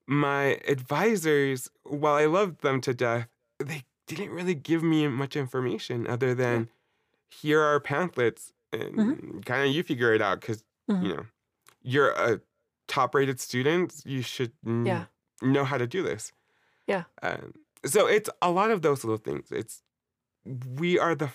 my 0.07 0.59
advisors, 0.67 1.69
while 1.83 2.15
I 2.15 2.25
loved 2.25 2.61
them 2.61 2.81
to 2.81 2.93
death, 2.93 3.27
they 3.59 3.83
didn't 4.07 4.31
really 4.31 4.55
give 4.55 4.83
me 4.83 5.07
much 5.07 5.35
information 5.35 6.07
other 6.07 6.33
than 6.35 6.69
here 7.29 7.61
are 7.61 7.79
pamphlets 7.79 8.53
and 8.73 9.45
kind 9.45 9.67
of 9.67 9.73
you 9.75 9.83
figure 9.83 10.13
it 10.13 10.21
out 10.21 10.41
because 10.41 10.63
you 10.87 10.95
know 11.15 11.25
you're 11.81 12.11
a 12.11 12.41
top 12.87 13.15
rated 13.15 13.39
student 13.39 14.01
you 14.05 14.21
should 14.21 14.51
n- 14.65 14.85
Yeah. 14.85 15.05
know 15.41 15.63
how 15.63 15.77
to 15.77 15.87
do 15.87 16.03
this 16.03 16.33
Yeah. 16.87 17.05
um, 17.21 17.53
so 17.85 18.07
it's 18.07 18.29
a 18.41 18.51
lot 18.51 18.71
of 18.71 18.81
those 18.81 19.03
little 19.05 19.17
things. 19.17 19.51
It's 19.51 19.83
we 20.77 20.99
are 20.99 21.15
the 21.15 21.31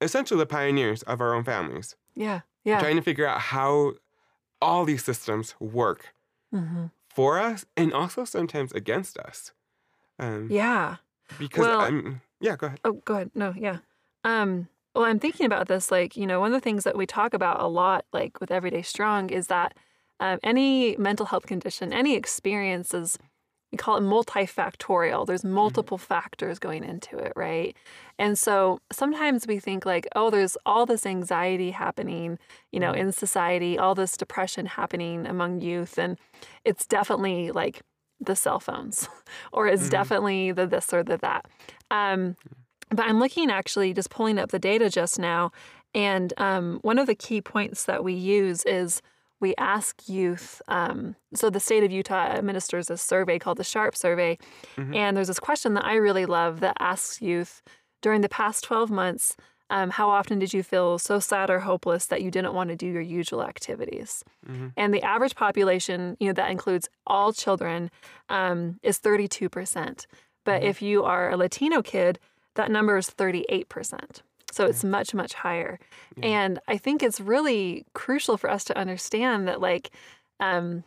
essentially 0.00 0.38
the 0.38 0.46
pioneers 0.46 1.02
of 1.04 1.20
our 1.20 1.34
own 1.34 1.44
families. 1.44 1.96
Yeah. 2.14 2.42
Yeah. 2.64 2.80
Trying 2.80 2.96
to 2.96 3.02
figure 3.02 3.26
out 3.26 3.40
how 3.40 3.94
all 4.60 4.84
these 4.84 5.04
systems 5.04 5.54
work 5.60 6.14
mm-hmm. 6.52 6.86
for 7.08 7.38
us 7.38 7.66
and 7.76 7.92
also 7.92 8.24
sometimes 8.24 8.72
against 8.72 9.18
us. 9.18 9.52
Um, 10.18 10.48
yeah. 10.50 10.96
Because 11.38 11.66
well, 11.66 11.80
I'm, 11.80 12.22
yeah, 12.40 12.56
go 12.56 12.68
ahead. 12.68 12.80
Oh, 12.84 12.92
go 13.04 13.14
ahead. 13.14 13.30
No, 13.34 13.54
yeah. 13.56 13.78
Um, 14.24 14.68
well, 14.94 15.04
I'm 15.04 15.18
thinking 15.18 15.46
about 15.46 15.68
this. 15.68 15.90
Like, 15.90 16.16
you 16.16 16.26
know, 16.26 16.40
one 16.40 16.54
of 16.54 16.60
the 16.60 16.64
things 16.64 16.84
that 16.84 16.96
we 16.96 17.06
talk 17.06 17.34
about 17.34 17.60
a 17.60 17.66
lot, 17.66 18.04
like 18.12 18.40
with 18.40 18.50
Everyday 18.50 18.82
Strong, 18.82 19.30
is 19.30 19.48
that 19.48 19.74
um, 20.20 20.38
any 20.42 20.96
mental 20.96 21.26
health 21.26 21.46
condition, 21.46 21.92
any 21.92 22.14
experience 22.14 22.94
is 22.94 23.18
we 23.74 23.76
call 23.76 23.96
it 23.96 24.02
multifactorial. 24.02 25.26
There's 25.26 25.40
mm-hmm. 25.40 25.54
multiple 25.54 25.98
mm-hmm. 25.98 26.04
factors 26.04 26.60
going 26.60 26.84
into 26.84 27.18
it, 27.18 27.32
right? 27.34 27.76
And 28.20 28.38
so 28.38 28.78
sometimes 28.92 29.48
we 29.48 29.58
think 29.58 29.84
like, 29.84 30.06
oh, 30.14 30.30
there's 30.30 30.56
all 30.64 30.86
this 30.86 31.04
anxiety 31.04 31.72
happening, 31.72 32.38
you 32.70 32.78
know, 32.78 32.92
mm-hmm. 32.92 33.08
in 33.08 33.12
society, 33.12 33.76
all 33.76 33.96
this 33.96 34.16
depression 34.16 34.66
happening 34.66 35.26
among 35.26 35.60
youth, 35.60 35.98
and 35.98 36.16
it's 36.64 36.86
definitely 36.86 37.50
like 37.50 37.82
the 38.20 38.36
cell 38.36 38.60
phones, 38.60 39.08
or 39.52 39.66
it's 39.66 39.82
mm-hmm. 39.82 39.90
definitely 39.90 40.52
the 40.52 40.68
this 40.68 40.94
or 40.94 41.02
the 41.02 41.16
that. 41.16 41.46
Um, 41.90 42.36
but 42.90 43.06
I'm 43.06 43.18
looking 43.18 43.50
actually 43.50 43.92
just 43.92 44.08
pulling 44.08 44.38
up 44.38 44.52
the 44.52 44.60
data 44.60 44.88
just 44.88 45.18
now, 45.18 45.50
and 45.96 46.32
um, 46.36 46.78
one 46.82 47.00
of 47.00 47.08
the 47.08 47.16
key 47.16 47.40
points 47.40 47.86
that 47.86 48.04
we 48.04 48.12
use 48.12 48.62
is 48.62 49.02
we 49.44 49.54
ask 49.58 50.08
youth. 50.08 50.62
Um, 50.68 51.16
so 51.34 51.50
the 51.50 51.60
state 51.60 51.84
of 51.84 51.92
Utah 51.92 52.28
administers 52.28 52.88
a 52.88 52.96
survey 52.96 53.38
called 53.38 53.58
the 53.58 53.62
SHARP 53.62 53.94
survey. 53.94 54.38
Mm-hmm. 54.78 54.94
And 54.94 55.14
there's 55.14 55.28
this 55.28 55.38
question 55.38 55.74
that 55.74 55.84
I 55.84 55.96
really 55.96 56.24
love 56.24 56.60
that 56.60 56.78
asks 56.80 57.20
youth 57.20 57.62
during 58.00 58.22
the 58.22 58.28
past 58.30 58.64
12 58.64 58.90
months, 58.90 59.36
um, 59.68 59.90
how 59.90 60.08
often 60.08 60.38
did 60.38 60.54
you 60.54 60.62
feel 60.62 60.98
so 60.98 61.18
sad 61.18 61.50
or 61.50 61.60
hopeless 61.60 62.06
that 62.06 62.22
you 62.22 62.30
didn't 62.30 62.54
want 62.54 62.70
to 62.70 62.76
do 62.76 62.86
your 62.86 63.02
usual 63.02 63.42
activities? 63.42 64.24
Mm-hmm. 64.48 64.68
And 64.78 64.94
the 64.94 65.02
average 65.02 65.34
population, 65.34 66.16
you 66.20 66.28
know, 66.28 66.32
that 66.32 66.50
includes 66.50 66.88
all 67.06 67.34
children, 67.34 67.90
um, 68.30 68.78
is 68.82 68.98
32%. 68.98 70.06
But 70.44 70.60
mm-hmm. 70.60 70.66
if 70.70 70.80
you 70.80 71.04
are 71.04 71.30
a 71.30 71.36
Latino 71.36 71.82
kid, 71.82 72.18
that 72.54 72.70
number 72.70 72.96
is 72.96 73.10
38%. 73.10 74.22
So 74.54 74.66
it's 74.66 74.84
much, 74.84 75.14
much 75.14 75.34
higher. 75.34 75.78
Yeah. 76.16 76.26
And 76.26 76.60
I 76.68 76.76
think 76.76 77.02
it's 77.02 77.20
really 77.20 77.84
crucial 77.92 78.36
for 78.36 78.48
us 78.48 78.64
to 78.64 78.78
understand 78.78 79.48
that 79.48 79.60
like 79.60 79.90
um, 80.40 80.84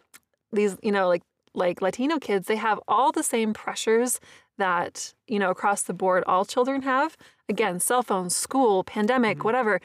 these, 0.51 0.77
you 0.81 0.91
know, 0.91 1.07
like 1.07 1.23
like 1.53 1.81
Latino 1.81 2.19
kids, 2.19 2.47
they 2.47 2.55
have 2.55 2.79
all 2.87 3.11
the 3.11 3.23
same 3.23 3.51
pressures 3.53 4.19
that, 4.57 5.13
you 5.27 5.39
know, 5.39 5.49
across 5.49 5.83
the 5.83 5.93
board 5.93 6.23
all 6.27 6.45
children 6.45 6.83
have. 6.83 7.17
Again, 7.49 7.79
cell 7.79 8.03
phones, 8.03 8.35
school, 8.35 8.83
pandemic, 8.83 9.37
mm-hmm. 9.37 9.45
whatever. 9.45 9.81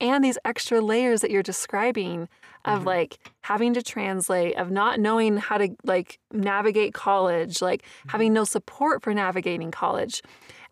And 0.00 0.22
these 0.22 0.38
extra 0.44 0.80
layers 0.80 1.20
that 1.20 1.30
you're 1.30 1.42
describing 1.42 2.28
of 2.64 2.78
mm-hmm. 2.78 2.86
like 2.86 3.18
having 3.42 3.74
to 3.74 3.82
translate, 3.82 4.56
of 4.56 4.70
not 4.70 5.00
knowing 5.00 5.38
how 5.38 5.58
to 5.58 5.74
like 5.84 6.20
navigate 6.32 6.94
college, 6.94 7.60
like 7.60 7.82
mm-hmm. 7.82 8.10
having 8.10 8.32
no 8.32 8.44
support 8.44 9.02
for 9.02 9.12
navigating 9.12 9.70
college. 9.70 10.22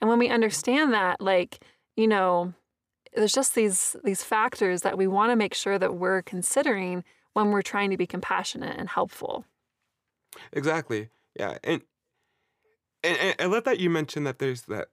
And 0.01 0.09
when 0.09 0.19
we 0.19 0.29
understand 0.29 0.93
that, 0.93 1.21
like, 1.21 1.59
you 1.97 2.07
know, 2.07 2.53
there's 3.15 3.33
just 3.33 3.55
these 3.55 3.97
these 4.05 4.23
factors 4.23 4.83
that 4.83 4.99
we 4.99 5.07
want 5.07 5.33
to 5.33 5.37
make 5.37 5.55
sure 5.55 5.79
that 5.79 5.95
we're 5.95 6.23
considering 6.23 7.03
when 7.33 7.51
we're 7.51 7.63
trying 7.63 7.91
to 7.91 7.97
be 7.97 8.07
compassionate 8.07 8.79
and 8.79 8.89
helpful. 8.89 9.45
Exactly. 10.53 11.09
Yeah. 11.39 11.59
And 11.65 11.83
and, 13.03 13.19
and 13.19 13.35
I 13.39 13.47
love 13.47 13.65
that 13.65 13.81
you 13.81 13.91
mentioned 13.91 14.27
that 14.27 14.39
there's 14.39 14.63
that 14.63 14.89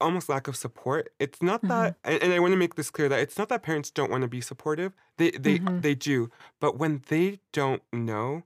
almost 0.00 0.28
lack 0.28 0.46
of 0.48 0.56
support. 0.56 1.10
It's 1.18 1.42
not 1.42 1.60
mm-hmm. 1.60 1.68
that 1.68 1.96
and, 2.04 2.22
and, 2.22 2.32
I 2.32 2.38
want 2.40 2.52
to 2.52 2.58
make 2.58 2.74
this 2.74 2.90
clear 2.90 3.08
that 3.08 3.20
it's 3.20 3.38
not 3.38 3.48
that 3.48 3.62
parents 3.62 3.90
don't 3.90 4.10
want 4.10 4.22
to 4.22 4.28
be 4.28 4.40
supportive. 4.40 4.92
They 5.16 5.30
they 5.30 5.58
mm-hmm. 5.58 5.80
they 5.80 5.94
do. 5.94 6.30
But 6.60 6.78
when 6.78 7.02
they 7.08 7.40
don't 7.52 7.82
know, 7.92 8.42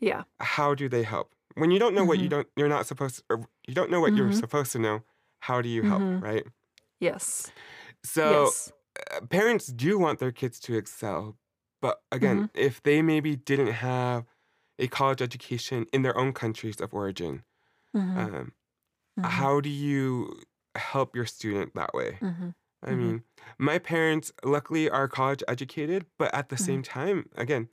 yeah. 0.00 0.24
How 0.40 0.74
do 0.74 0.88
they 0.88 1.02
help? 1.02 1.32
When 1.54 1.70
you 1.70 1.78
don't 1.78 1.94
know 1.94 2.02
mm-hmm. 2.02 2.08
what 2.08 2.18
you 2.18 2.24
mm-hmm. 2.24 2.30
don't 2.30 2.48
you're 2.56 2.68
not 2.68 2.86
supposed 2.86 3.16
to, 3.16 3.22
or 3.30 3.48
you 3.66 3.74
don't 3.74 3.90
know 3.90 4.00
what 4.00 4.14
you're 4.14 4.28
mm-hmm. 4.28 4.38
supposed 4.38 4.72
to 4.72 4.78
know, 4.78 5.02
how 5.40 5.62
do 5.62 5.68
you 5.68 5.82
help, 5.82 6.02
mm-hmm. 6.02 6.24
right? 6.24 6.44
Yes. 7.00 7.52
So 8.04 8.44
yes. 8.44 8.72
Uh, 9.14 9.20
parents 9.26 9.66
do 9.66 9.98
want 9.98 10.18
their 10.18 10.32
kids 10.32 10.58
to 10.60 10.76
excel, 10.76 11.36
but 11.82 12.00
again, 12.10 12.44
mm-hmm. 12.44 12.58
if 12.58 12.82
they 12.82 13.02
maybe 13.02 13.36
didn't 13.36 13.72
have 13.72 14.24
a 14.78 14.88
college 14.88 15.20
education 15.20 15.86
in 15.92 16.02
their 16.02 16.16
own 16.16 16.32
countries 16.32 16.80
of 16.80 16.94
origin, 16.94 17.42
mm-hmm. 17.94 18.18
Um, 18.18 18.28
mm-hmm. 18.28 19.24
how 19.24 19.60
do 19.60 19.68
you 19.68 20.40
help 20.74 21.14
your 21.14 21.26
student 21.26 21.74
that 21.74 21.92
way? 21.92 22.18
Mm-hmm. 22.22 22.48
I 22.82 22.88
mm-hmm. 22.88 22.98
mean, 22.98 23.22
my 23.58 23.78
parents 23.78 24.32
luckily 24.44 24.88
are 24.88 25.08
college 25.08 25.42
educated, 25.46 26.06
but 26.18 26.34
at 26.34 26.48
the 26.48 26.56
same 26.56 26.82
mm-hmm. 26.82 27.00
time, 27.00 27.28
again, 27.36 27.68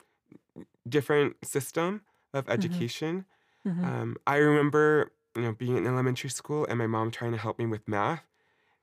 different 0.88 1.36
system 1.44 2.02
of 2.32 2.48
education. 2.48 3.24
Um, 3.66 4.16
I 4.26 4.36
remember, 4.36 5.12
you 5.34 5.40
know, 5.40 5.52
being 5.52 5.78
in 5.78 5.86
elementary 5.86 6.28
school 6.28 6.66
and 6.68 6.78
my 6.78 6.86
mom 6.86 7.10
trying 7.10 7.32
to 7.32 7.38
help 7.38 7.58
me 7.58 7.64
with 7.64 7.88
math 7.88 8.22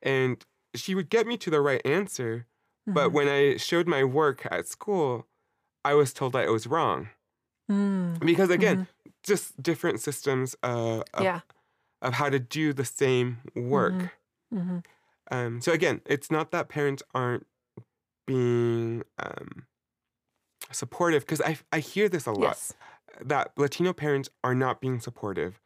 and 0.01 0.43
she 0.75 0.95
would 0.95 1.09
get 1.09 1.27
me 1.27 1.37
to 1.37 1.49
the 1.49 1.61
right 1.61 1.81
answer. 1.85 2.47
Mm-hmm. 2.87 2.93
But 2.93 3.11
when 3.11 3.27
I 3.27 3.57
showed 3.57 3.87
my 3.87 4.03
work 4.03 4.47
at 4.49 4.67
school, 4.67 5.27
I 5.85 5.93
was 5.93 6.13
told 6.13 6.33
that 6.33 6.45
it 6.45 6.51
was 6.51 6.67
wrong. 6.67 7.09
Mm. 7.69 8.19
Because 8.19 8.49
again, 8.49 8.75
mm-hmm. 8.77 9.09
just 9.23 9.61
different 9.61 9.99
systems 9.99 10.55
uh, 10.63 11.01
of, 11.13 11.23
yeah. 11.23 11.41
of 12.01 12.13
how 12.13 12.29
to 12.29 12.39
do 12.39 12.73
the 12.73 12.85
same 12.85 13.37
work. 13.55 13.93
Mm-hmm. 13.93 14.57
mm-hmm. 14.57 14.77
Um, 15.33 15.61
so 15.61 15.71
again, 15.71 16.01
it's 16.05 16.29
not 16.29 16.51
that 16.51 16.67
parents 16.67 17.01
aren't 17.15 17.45
being 18.27 19.03
um, 19.17 19.65
supportive, 20.73 21.25
because 21.25 21.39
I, 21.39 21.57
I 21.71 21.79
hear 21.79 22.09
this 22.09 22.25
a 22.25 22.31
lot 22.31 22.41
yes. 22.41 22.73
that 23.23 23.53
Latino 23.55 23.93
parents 23.93 24.29
are 24.43 24.53
not 24.53 24.81
being 24.81 24.99
supportive 24.99 25.61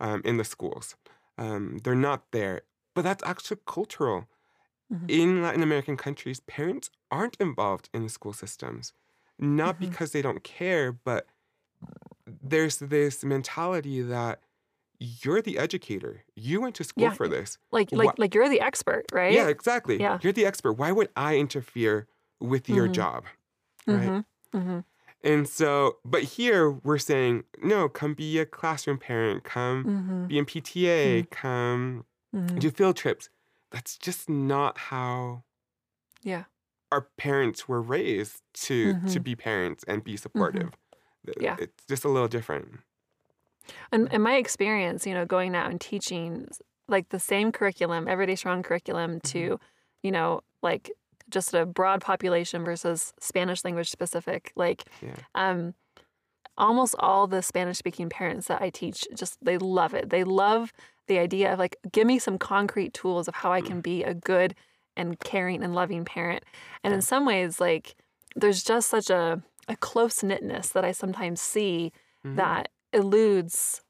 um, 0.00 0.22
in 0.24 0.38
the 0.38 0.44
schools. 0.44 0.96
Um, 1.36 1.80
they're 1.84 1.94
not 1.94 2.30
there 2.32 2.62
but 2.94 3.02
that's 3.02 3.22
actually 3.24 3.58
cultural. 3.66 4.28
Mm-hmm. 4.92 5.06
In 5.08 5.42
Latin 5.42 5.62
American 5.62 5.96
countries, 5.96 6.40
parents 6.40 6.90
aren't 7.10 7.36
involved 7.38 7.88
in 7.94 8.02
the 8.02 8.08
school 8.08 8.32
systems, 8.32 8.92
not 9.38 9.76
mm-hmm. 9.76 9.88
because 9.88 10.10
they 10.10 10.22
don't 10.22 10.42
care, 10.42 10.90
but 10.90 11.26
there's 12.26 12.78
this 12.78 13.24
mentality 13.24 14.02
that 14.02 14.40
you're 14.98 15.40
the 15.40 15.58
educator. 15.58 16.24
You 16.34 16.60
went 16.60 16.74
to 16.76 16.84
school 16.84 17.04
yeah. 17.04 17.12
for 17.12 17.26
this. 17.26 17.58
Like 17.70 17.90
like 17.92 18.08
Why? 18.08 18.14
like 18.18 18.34
you're 18.34 18.48
the 18.48 18.60
expert, 18.60 19.06
right? 19.12 19.32
Yeah, 19.32 19.48
exactly. 19.48 19.98
Yeah. 19.98 20.18
You're 20.22 20.32
the 20.32 20.44
expert. 20.44 20.72
Why 20.74 20.92
would 20.92 21.08
I 21.16 21.36
interfere 21.36 22.06
with 22.38 22.64
mm-hmm. 22.64 22.74
your 22.74 22.88
job? 22.88 23.24
Right? 23.86 24.08
Mm-hmm. 24.08 24.58
Mm-hmm. 24.58 24.78
And 25.22 25.48
so, 25.48 25.98
but 26.04 26.22
here 26.22 26.70
we're 26.70 26.98
saying, 26.98 27.44
no, 27.62 27.88
come 27.88 28.14
be 28.14 28.38
a 28.38 28.46
classroom 28.46 28.98
parent, 28.98 29.44
come 29.44 29.84
mm-hmm. 29.84 30.26
be 30.26 30.38
in 30.38 30.46
PTA, 30.46 31.28
come 31.30 32.04
mm-hmm. 32.34 32.58
do 32.58 32.70
field 32.70 32.96
trips. 32.96 33.28
That's 33.70 33.96
just 33.96 34.28
not 34.28 34.78
how 34.78 35.44
yeah 36.22 36.44
our 36.92 37.06
parents 37.16 37.68
were 37.68 37.80
raised 37.80 38.42
to 38.52 38.94
mm-hmm. 38.94 39.06
to 39.08 39.20
be 39.20 39.36
parents 39.36 39.84
and 39.86 40.02
be 40.02 40.16
supportive. 40.16 40.70
Mm-hmm. 41.28 41.42
Yeah. 41.42 41.56
It's 41.58 41.84
just 41.86 42.04
a 42.04 42.08
little 42.08 42.28
different. 42.28 42.80
And 43.92 44.12
in 44.12 44.22
my 44.22 44.36
experience, 44.36 45.06
you 45.06 45.14
know, 45.14 45.24
going 45.24 45.54
out 45.54 45.70
and 45.70 45.80
teaching 45.80 46.48
like 46.88 47.10
the 47.10 47.20
same 47.20 47.52
curriculum, 47.52 48.08
everyday 48.08 48.34
strong 48.34 48.62
curriculum 48.62 49.20
to, 49.20 49.38
mm-hmm. 49.38 49.54
you 50.02 50.10
know, 50.10 50.40
like 50.62 50.90
just 51.28 51.54
a 51.54 51.64
broad 51.64 52.00
population 52.00 52.64
versus 52.64 53.12
Spanish 53.20 53.64
language 53.64 53.90
specific, 53.90 54.52
like 54.56 54.84
yeah. 55.00 55.14
um 55.34 55.74
almost 56.60 56.94
all 56.98 57.26
the 57.26 57.42
Spanish 57.42 57.78
speaking 57.78 58.08
parents 58.08 58.46
that 58.48 58.62
I 58.62 58.70
teach 58.70 59.08
just 59.14 59.38
they 59.42 59.58
love 59.58 59.94
it. 59.94 60.10
They 60.10 60.24
love 60.24 60.72
the 61.08 61.18
idea 61.18 61.52
of 61.52 61.58
like, 61.58 61.76
give 61.90 62.06
me 62.06 62.18
some 62.18 62.38
concrete 62.38 62.94
tools 62.94 63.26
of 63.26 63.34
how 63.34 63.52
I 63.52 63.60
can 63.60 63.80
be 63.80 64.04
a 64.04 64.14
good 64.14 64.54
and 64.96 65.18
caring 65.18 65.62
and 65.64 65.74
loving 65.74 66.04
parent. 66.04 66.44
And 66.84 66.94
in 66.94 67.00
some 67.00 67.24
ways, 67.24 67.60
like, 67.60 67.96
there's 68.36 68.62
just 68.62 68.88
such 68.88 69.10
a, 69.10 69.42
a 69.66 69.76
close 69.76 70.22
knitness 70.22 70.68
that 70.68 70.84
I 70.84 70.92
sometimes 70.92 71.40
see 71.40 71.92
mm-hmm. 72.24 72.36
that 72.36 72.68
eludes 72.92 73.82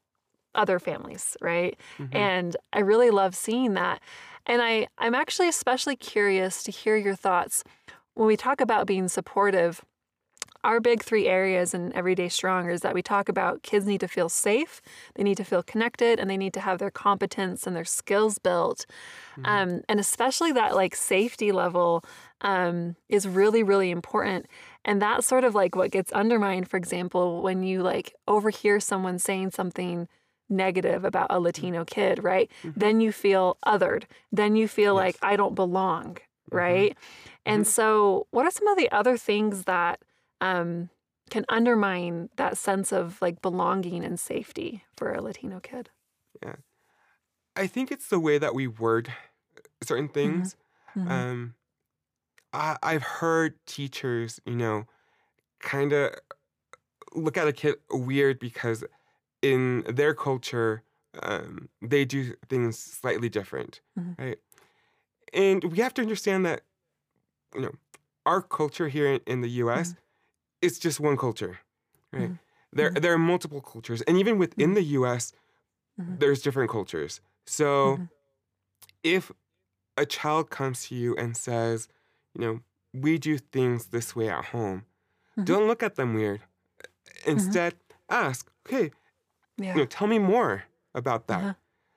other 0.55 0.79
families, 0.79 1.37
right? 1.41 1.77
Mm-hmm. 1.97 2.15
And 2.15 2.57
I 2.73 2.79
really 2.79 3.09
love 3.09 3.35
seeing 3.35 3.73
that. 3.75 4.01
And 4.45 4.61
I, 4.61 4.87
I'm 4.97 5.15
actually 5.15 5.47
especially 5.47 5.95
curious 5.95 6.63
to 6.63 6.71
hear 6.71 6.97
your 6.97 7.15
thoughts 7.15 7.63
when 8.15 8.27
we 8.27 8.37
talk 8.37 8.61
about 8.61 8.87
being 8.87 9.07
supportive 9.07 9.83
our 10.63 10.79
big 10.79 11.03
three 11.03 11.27
areas 11.27 11.73
in 11.73 11.93
Everyday 11.95 12.29
Stronger 12.29 12.71
is 12.71 12.81
that 12.81 12.93
we 12.93 13.01
talk 13.01 13.29
about 13.29 13.63
kids 13.63 13.85
need 13.85 13.99
to 14.01 14.07
feel 14.07 14.29
safe, 14.29 14.81
they 15.15 15.23
need 15.23 15.37
to 15.37 15.43
feel 15.43 15.63
connected, 15.63 16.19
and 16.19 16.29
they 16.29 16.37
need 16.37 16.53
to 16.53 16.59
have 16.59 16.79
their 16.79 16.91
competence 16.91 17.65
and 17.65 17.75
their 17.75 17.85
skills 17.85 18.37
built. 18.37 18.85
Mm-hmm. 19.33 19.45
Um, 19.45 19.81
and 19.89 19.99
especially 19.99 20.51
that 20.53 20.75
like 20.75 20.95
safety 20.95 21.51
level 21.51 22.03
um, 22.41 22.95
is 23.09 23.27
really, 23.27 23.63
really 23.63 23.91
important. 23.91 24.47
And 24.83 25.01
that's 25.01 25.27
sort 25.27 25.43
of 25.43 25.55
like 25.55 25.75
what 25.75 25.91
gets 25.91 26.11
undermined, 26.11 26.67
for 26.67 26.77
example, 26.77 27.41
when 27.41 27.63
you 27.63 27.81
like 27.81 28.15
overhear 28.27 28.79
someone 28.79 29.19
saying 29.19 29.51
something 29.51 30.07
negative 30.49 31.05
about 31.05 31.27
a 31.29 31.39
Latino 31.39 31.85
kid, 31.85 32.23
right? 32.23 32.51
Mm-hmm. 32.63 32.79
Then 32.79 33.01
you 33.01 33.11
feel 33.11 33.57
othered. 33.65 34.03
Then 34.31 34.55
you 34.55 34.67
feel 34.67 34.95
yes. 34.95 34.99
like 34.99 35.17
I 35.21 35.35
don't 35.35 35.55
belong, 35.55 36.15
mm-hmm. 36.15 36.55
right? 36.55 36.91
Mm-hmm. 36.91 37.53
And 37.53 37.67
so, 37.67 38.27
what 38.31 38.45
are 38.45 38.51
some 38.51 38.67
of 38.67 38.77
the 38.77 38.91
other 38.91 39.17
things 39.17 39.63
that 39.63 39.99
um, 40.41 40.89
can 41.29 41.45
undermine 41.47 42.29
that 42.35 42.57
sense 42.57 42.91
of 42.91 43.21
like 43.21 43.41
belonging 43.41 44.03
and 44.03 44.19
safety 44.19 44.83
for 44.97 45.13
a 45.13 45.21
Latino 45.21 45.59
kid? 45.59 45.89
Yeah. 46.43 46.55
I 47.55 47.67
think 47.67 47.91
it's 47.91 48.07
the 48.07 48.19
way 48.19 48.37
that 48.37 48.53
we 48.53 48.67
word 48.67 49.13
certain 49.83 50.05
mm-hmm. 50.05 50.13
things. 50.13 50.55
Mm-hmm. 50.95 51.11
Um, 51.11 51.53
I, 52.53 52.77
I've 52.83 53.03
heard 53.03 53.55
teachers, 53.65 54.41
you 54.45 54.55
know, 54.55 54.85
kind 55.59 55.93
of 55.93 56.13
look 57.13 57.37
at 57.37 57.47
a 57.47 57.53
kid 57.53 57.75
weird 57.91 58.39
because 58.39 58.83
in 59.41 59.83
their 59.87 60.13
culture, 60.13 60.83
um, 61.21 61.69
they 61.81 62.05
do 62.05 62.33
things 62.49 62.77
slightly 62.77 63.29
different, 63.29 63.81
mm-hmm. 63.97 64.21
right? 64.21 64.37
And 65.33 65.63
we 65.63 65.77
have 65.79 65.93
to 65.95 66.01
understand 66.01 66.45
that, 66.45 66.61
you 67.55 67.61
know, 67.61 67.73
our 68.25 68.41
culture 68.41 68.87
here 68.87 69.13
in, 69.13 69.21
in 69.25 69.41
the 69.41 69.49
U.S. 69.49 69.89
Mm-hmm. 69.89 69.99
Is 70.61 70.79
just 70.79 70.99
one 70.99 71.17
culture, 71.17 71.59
right? 72.11 72.23
Mm-hmm. 72.23 72.33
There, 72.73 72.89
mm-hmm. 72.89 73.01
there 73.01 73.13
are 73.13 73.17
multiple 73.17 73.61
cultures, 73.61 74.01
and 74.03 74.17
even 74.17 74.37
within 74.37 74.67
mm-hmm. 74.67 74.75
the 74.75 74.83
U.S., 74.83 75.33
mm-hmm. 75.99 76.17
there's 76.19 76.41
different 76.41 76.71
cultures. 76.71 77.19
So, 77.45 78.07
if 79.03 79.31
a 79.97 80.05
child 80.05 80.49
comes 80.49 80.87
to 80.87 80.95
you 80.95 81.15
and 81.15 81.35
says, 81.35 81.89
you 82.33 82.41
know, 82.41 82.59
we 82.93 83.17
do 83.17 83.37
things 83.37 83.87
this 83.87 84.15
way 84.15 84.29
at 84.29 84.45
home, 84.45 84.85
don't 85.43 85.67
look 85.67 85.83
at 85.83 85.95
them 85.95 86.13
weird. 86.13 86.41
Instead, 87.25 87.75
ask, 88.09 88.49
okay, 88.67 88.91
yeah. 89.61 89.73
You 89.73 89.81
know, 89.81 89.85
tell 89.85 90.07
me 90.07 90.19
more 90.19 90.63
about 90.95 91.27
that. 91.27 91.39
Uh-huh. 91.39 91.53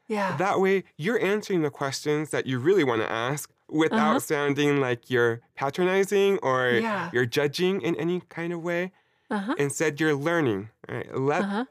Yeah. 0.07 0.37
That 0.37 0.61
way, 0.61 0.85
you're 0.99 1.19
answering 1.19 1.63
the 1.63 1.71
questions 1.71 2.31
that 2.31 2.47
you 2.47 2.59
really 2.59 2.85
want 2.85 3.01
to 3.01 3.11
ask 3.11 3.51
without 3.75 4.11
uh-huh. 4.11 4.19
sounding 4.21 4.81
like 4.81 5.11
you're 5.11 5.41
patronizing 5.57 6.39
or 6.39 6.71
yeah. 6.71 7.11
you're 7.13 7.27
judging 7.27 7.81
in 7.83 7.97
any 7.97 8.21
kind 8.29 8.53
of 8.53 8.63
way. 8.63 8.93
Uh-huh. 9.31 9.55
Instead, 9.59 10.01
you're 10.01 10.15
learning. 10.15 10.71
Right? 10.89 11.13
Let 11.15 11.43
uh-huh. 11.43 11.65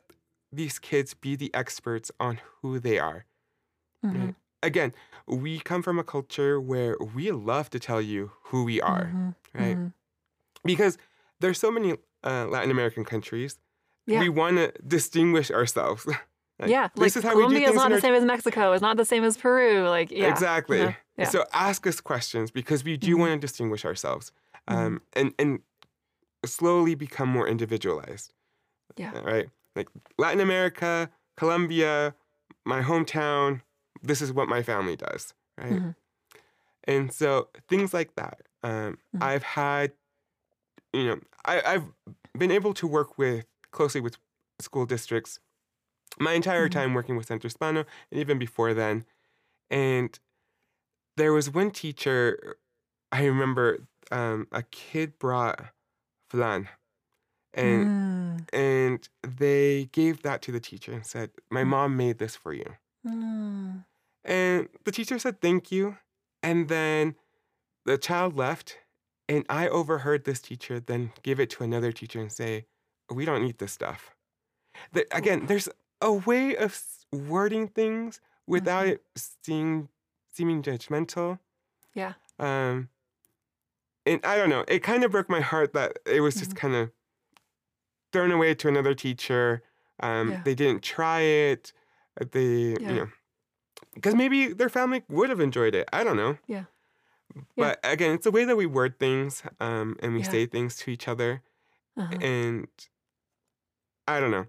these 0.52 0.80
kids 0.80 1.14
be 1.14 1.36
the 1.36 1.50
experts 1.54 2.12
on 2.20 2.42
who 2.62 2.78
they 2.80 3.00
are. 3.00 3.26
Mm-hmm. 4.06 4.26
Right? 4.26 4.36
Again, 4.62 4.94
we 5.28 5.60
come 5.60 5.82
from 5.82 5.98
a 5.98 6.04
culture 6.04 6.60
where 6.60 6.98
we 7.16 7.32
love 7.32 7.70
to 7.70 7.80
tell 7.80 8.02
you 8.02 8.32
who 8.46 8.66
we 8.66 8.82
are, 8.82 9.06
mm-hmm. 9.06 9.30
right? 9.54 9.78
Mm-hmm. 9.78 9.88
Because 10.66 10.98
there's 11.40 11.60
so 11.60 11.72
many 11.72 11.94
uh, 12.24 12.48
Latin 12.48 12.72
American 12.72 13.06
countries 13.06 13.58
yeah. 14.06 14.20
we 14.20 14.30
want 14.30 14.58
to 14.58 14.74
distinguish 14.86 15.52
ourselves. 15.52 16.06
like, 16.60 16.70
yeah, 16.70 16.88
this 16.96 17.16
like 17.16 17.18
is 17.18 17.24
how 17.24 17.32
Colombia 17.32 17.60
we 17.60 17.66
do 17.66 17.72
is 17.72 17.76
not 17.76 17.92
the 17.92 18.02
same 18.02 18.14
as 18.14 18.24
Mexico. 18.24 18.74
It's 18.74 18.82
not 18.82 18.98
the 18.98 19.06
same 19.06 19.24
as 19.24 19.38
Peru. 19.38 19.88
Like, 19.90 20.12
yeah. 20.12 20.30
Exactly. 20.30 20.82
Uh-huh. 20.82 20.94
Yeah. 21.18 21.30
So 21.30 21.46
ask 21.54 21.86
us 21.88 22.00
questions 22.00 22.52
because 22.52 22.84
we 22.84 22.96
do 22.96 23.12
mm-hmm. 23.12 23.20
want 23.20 23.32
to 23.34 23.40
distinguish 23.40 23.86
ourselves 23.86 24.32
um, 24.68 24.78
mm-hmm. 24.78 25.20
and, 25.20 25.34
and 25.40 25.60
slowly 26.46 26.96
become 26.96 27.30
more 27.30 27.48
individualized. 27.48 28.34
Yeah. 28.98 29.20
Right? 29.22 29.50
Like 29.76 29.90
Latin 30.18 30.40
America, 30.40 31.10
Colombia, 31.38 32.14
my 32.66 32.82
hometown, 32.82 33.62
this 34.04 34.22
is 34.22 34.32
what 34.32 34.48
my 34.48 34.62
family 34.62 34.96
does. 34.96 35.34
Right? 35.58 35.74
Mm-hmm. 35.74 35.90
And 36.86 37.12
so 37.12 37.50
things 37.68 37.94
like 37.94 38.16
that. 38.16 38.42
Um, 38.64 38.72
mm-hmm. 39.16 39.24
I've 39.24 39.44
had, 39.44 39.92
you 40.94 41.08
know, 41.08 41.20
I, 41.46 41.62
I've 41.66 41.86
been 42.38 42.52
able 42.52 42.74
to 42.76 42.88
work 42.88 43.18
with 43.18 43.46
closely 43.72 44.02
with 44.02 44.18
school 44.60 44.86
districts 44.86 45.40
my 46.20 46.34
entire 46.34 46.68
mm-hmm. 46.68 46.80
time 46.80 46.94
working 46.94 47.16
with 47.16 47.28
Centro 47.28 47.48
Hispano 47.48 47.86
and 48.12 48.20
even 48.20 48.38
before 48.38 48.74
then. 48.74 49.06
And 49.70 50.18
there 51.18 51.34
was 51.34 51.50
one 51.50 51.72
teacher, 51.72 52.58
I 53.12 53.26
remember 53.26 53.88
um, 54.12 54.48
a 54.52 54.64
kid 54.64 55.18
brought 55.20 55.60
flan. 56.30 56.70
And 57.56 57.88
mm. 57.88 58.54
and 58.54 59.08
they 59.22 59.90
gave 59.92 60.24
that 60.24 60.42
to 60.44 60.52
the 60.52 60.60
teacher 60.60 60.92
and 60.92 61.06
said, 61.06 61.30
My 61.52 61.62
mm. 61.62 61.68
mom 61.68 61.96
made 61.96 62.18
this 62.18 62.36
for 62.36 62.52
you. 62.52 62.66
Mm. 63.08 63.86
And 64.24 64.70
the 64.86 64.92
teacher 64.92 65.20
said 65.20 65.40
thank 65.40 65.72
you. 65.72 65.98
And 66.42 66.68
then 66.68 67.16
the 67.86 68.00
child 68.00 68.36
left. 68.36 68.78
And 69.30 69.46
I 69.50 69.68
overheard 69.68 70.26
this 70.26 70.42
teacher 70.42 70.80
then 70.80 71.12
give 71.22 71.40
it 71.40 71.50
to 71.52 71.64
another 71.64 71.92
teacher 71.92 72.20
and 72.20 72.32
say, 72.32 72.66
we 73.12 73.26
don't 73.26 73.44
need 73.44 73.58
this 73.58 73.72
stuff. 73.72 74.12
The, 74.92 75.06
again, 75.16 75.46
there's 75.46 75.70
a 76.04 76.12
way 76.12 76.56
of 76.56 76.80
wording 77.12 77.68
things 77.68 78.20
without 78.46 78.84
mm-hmm. 78.84 78.94
it 78.94 79.04
seeming 79.16 79.90
seeming 80.32 80.62
judgmental. 80.62 81.40
Yeah. 81.94 82.14
Um, 82.40 82.90
and 84.06 84.20
I 84.26 84.38
don't 84.38 84.50
know. 84.50 84.66
It 84.68 84.84
kind 84.84 85.04
of 85.04 85.12
broke 85.12 85.30
my 85.30 85.42
heart 85.42 85.74
that 85.74 85.98
it 86.06 86.22
was 86.22 86.36
just 86.36 86.52
mm-hmm. 86.52 86.60
kind 86.60 86.76
of 86.76 86.92
thrown 88.12 88.32
away 88.32 88.54
to 88.56 88.68
another 88.68 88.94
teacher. 88.94 89.64
Um, 90.00 90.32
yeah. 90.32 90.42
They 90.44 90.56
didn't 90.56 90.84
try 90.84 91.22
it. 91.22 91.72
Uh, 92.20 92.26
they, 92.32 92.76
yeah. 92.80 92.90
you 92.90 92.96
know, 92.96 93.08
because 93.94 94.16
maybe 94.16 94.48
their 94.48 94.70
family 94.70 95.04
would 95.10 95.30
have 95.30 95.40
enjoyed 95.40 95.76
it. 95.76 95.88
I 95.94 96.04
don't 96.04 96.18
know. 96.18 96.38
Yeah. 96.48 96.66
But 97.56 97.80
yeah. 97.84 97.92
again, 97.92 98.12
it's 98.16 98.26
the 98.26 98.32
way 98.32 98.44
that 98.46 98.56
we 98.56 98.66
word 98.66 99.00
things 99.00 99.42
um, 99.60 99.98
and 100.02 100.14
we 100.14 100.24
say 100.24 100.46
things 100.46 100.76
to 100.78 100.92
each 100.92 101.08
other. 101.08 101.42
Uh-huh. 101.98 102.18
And 102.22 102.68
I 104.08 104.20
don't 104.20 104.32
know. 104.32 104.48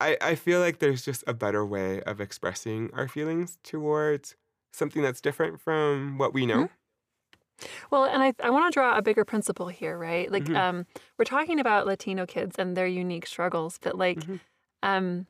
I, 0.00 0.16
I 0.20 0.34
feel 0.34 0.60
like 0.60 0.78
there's 0.78 1.04
just 1.04 1.24
a 1.26 1.34
better 1.34 1.64
way 1.64 2.02
of 2.02 2.20
expressing 2.20 2.90
our 2.92 3.08
feelings 3.08 3.58
towards 3.64 4.36
something 4.72 5.02
that's 5.02 5.20
different 5.20 5.60
from 5.60 6.18
what 6.18 6.34
we 6.34 6.46
know. 6.46 6.64
Mm-hmm. 6.64 7.66
Well, 7.90 8.04
and 8.04 8.22
I, 8.22 8.34
I 8.42 8.50
want 8.50 8.70
to 8.70 8.76
draw 8.76 8.98
a 8.98 9.02
bigger 9.02 9.24
principle 9.24 9.68
here, 9.68 9.96
right? 9.96 10.30
Like, 10.30 10.44
mm-hmm. 10.44 10.56
um, 10.56 10.86
we're 11.18 11.24
talking 11.24 11.58
about 11.58 11.86
Latino 11.86 12.26
kids 12.26 12.56
and 12.58 12.76
their 12.76 12.86
unique 12.86 13.26
struggles, 13.26 13.78
but 13.80 13.96
like, 13.96 14.18
mm-hmm. 14.18 14.36
um, 14.82 15.26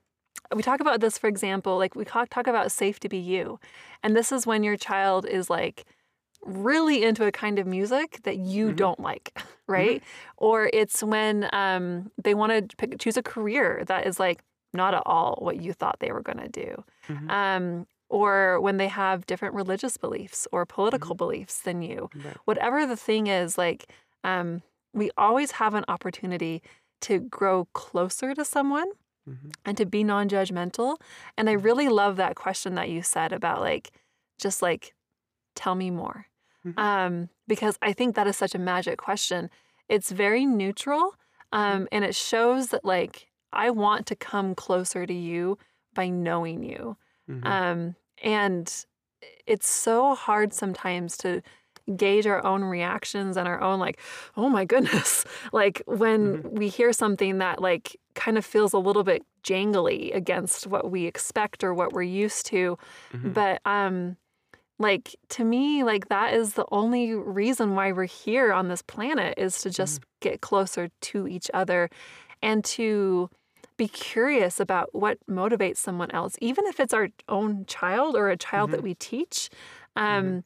we 0.55 0.63
talk 0.63 0.81
about 0.81 1.01
this, 1.01 1.19
for 1.19 1.29
example, 1.29 1.79
like 1.79 1.95
we 1.95 2.05
talk, 2.05 2.29
talk 2.29 2.49
about 2.49 2.73
safe 2.73 2.99
to 3.01 3.09
be 3.09 3.19
you. 3.19 3.61
And 4.03 4.17
this 4.17 4.33
is 4.33 4.47
when 4.47 4.65
your 4.65 4.77
child 4.77 5.27
is 5.27 5.49
like 5.49 5.85
really 6.45 7.05
into 7.05 7.25
a 7.27 7.33
kind 7.33 7.59
of 7.59 7.67
music 7.67 8.21
that 8.25 8.39
you 8.39 8.69
mm-hmm. 8.69 8.77
don't 8.77 9.01
like, 9.01 9.39
right? 9.69 10.01
Mm-hmm. 10.01 10.35
Or 10.39 10.71
it's 10.73 11.03
when 11.03 11.49
um, 11.53 12.11
they 12.23 12.35
want 12.35 12.71
to 12.71 12.77
pick, 12.77 12.99
choose 12.99 13.17
a 13.17 13.23
career 13.23 13.85
that 13.87 14.07
is 14.07 14.19
like 14.19 14.41
not 14.77 14.95
at 14.95 15.03
all 15.07 15.39
what 15.41 15.61
you 15.61 15.73
thought 15.73 15.99
they 16.01 16.13
were 16.13 16.23
going 16.23 16.39
to 16.39 16.49
do. 16.49 16.85
Mm-hmm. 17.09 17.31
Um, 17.31 17.87
or 18.09 18.61
when 18.61 18.77
they 18.77 18.89
have 18.89 19.27
different 19.27 19.55
religious 19.55 19.97
beliefs 19.97 20.47
or 20.53 20.65
political 20.65 21.15
mm-hmm. 21.15 21.25
beliefs 21.25 21.59
than 21.61 21.83
you. 21.83 22.09
Right. 22.15 22.37
Whatever 22.45 22.87
the 22.87 22.97
thing 22.97 23.27
is, 23.27 23.59
like 23.59 23.91
um, 24.23 24.63
we 24.93 25.11
always 25.17 25.53
have 25.53 25.75
an 25.75 25.85
opportunity 25.89 26.63
to 27.03 27.19
grow 27.19 27.67
closer 27.73 28.35
to 28.35 28.45
someone. 28.45 28.91
Mm-hmm. 29.29 29.49
And 29.65 29.77
to 29.77 29.85
be 29.85 30.05
non 30.05 30.29
judgmental. 30.29 30.99
And 31.37 31.51
I 31.51 31.57
mm-hmm. 31.57 31.65
really 31.65 31.89
love 31.89 32.15
that 32.15 32.37
question 32.37 32.77
that 32.77 32.91
you 32.91 33.03
said 33.03 33.33
about 33.33 33.61
like, 33.61 33.91
just 34.39 34.63
like, 34.63 34.95
tell 35.57 35.75
me 35.75 35.91
more 35.91 36.27
mm-hmm. 36.67 36.79
um, 36.79 37.29
because 37.47 37.79
I 37.83 37.93
think 37.93 38.15
that 38.15 38.27
is 38.27 38.37
such 38.37 38.55
a 38.55 38.59
magic 38.59 38.99
question. 38.99 39.51
It's 39.89 40.11
very 40.11 40.47
neutral 40.47 41.15
um, 41.53 41.89
and 41.93 42.05
it 42.05 42.15
shows 42.15 42.69
that, 42.69 42.85
like, 42.85 43.29
I 43.53 43.71
want 43.71 44.07
to 44.07 44.17
come 44.17 44.55
closer 44.55 45.07
to 45.07 45.15
you 45.15 45.59
by 45.95 46.09
knowing 46.09 46.63
you. 46.63 46.97
Mm-hmm. 47.31 47.47
Um, 47.47 47.97
and 48.23 48.73
it's 49.47 49.69
so 49.69 50.15
hard 50.15 50.53
sometimes 50.53 51.17
to 51.19 51.43
gauge 51.97 52.27
our 52.27 52.45
own 52.45 52.65
reactions 52.65 53.37
and 53.37 53.47
our 53.47 53.61
own 53.61 53.79
like 53.79 54.01
oh 54.37 54.49
my 54.49 54.65
goodness 54.65 55.25
like 55.53 55.83
when 55.87 56.39
mm-hmm. 56.39 56.57
we 56.57 56.69
hear 56.69 56.93
something 56.93 57.39
that 57.39 57.63
like 57.63 57.97
kind 58.15 58.37
of 58.37 58.45
feels 58.45 58.73
a 58.73 58.79
little 58.79 59.05
bit 59.05 59.23
jangly 59.45 60.13
against 60.13 60.67
what 60.67 60.91
we 60.91 61.05
expect 61.05 61.63
or 61.63 61.73
what 61.73 61.93
we're 61.93 62.03
used 62.03 62.45
to 62.47 62.77
mm-hmm. 63.13 63.31
but 63.31 63.61
um 63.65 64.17
like 64.79 65.15
to 65.29 65.45
me 65.45 65.85
like 65.85 66.09
that 66.09 66.35
is 66.35 66.55
the 66.55 66.67
only 66.73 67.15
reason 67.15 67.75
why 67.75 67.93
we're 67.93 68.05
here 68.05 68.53
on 68.53 68.69
this 68.69 68.83
planet 68.83 69.35
is 69.39 69.63
to 69.63 69.71
just 69.71 70.01
mm. 70.01 70.05
get 70.21 70.41
closer 70.41 70.91
to 71.01 71.27
each 71.27 71.51
other 71.55 71.89
and 72.43 72.65
to 72.65 73.31
be 73.77 73.89
curious 73.89 74.59
about 74.59 74.95
what 74.95 75.19
motivates 75.29 75.77
someone 75.79 76.11
else 76.11 76.37
even 76.41 76.67
if 76.67 76.81
it's 76.81 76.95
our 76.95 77.09
own 77.29 77.65
child 77.67 78.17
or 78.17 78.31
a 78.31 78.37
child 78.37 78.69
mm-hmm. 78.69 78.77
that 78.77 78.83
we 78.83 78.95
teach 78.95 79.51
um, 79.97 80.25
mm-hmm. 80.25 80.39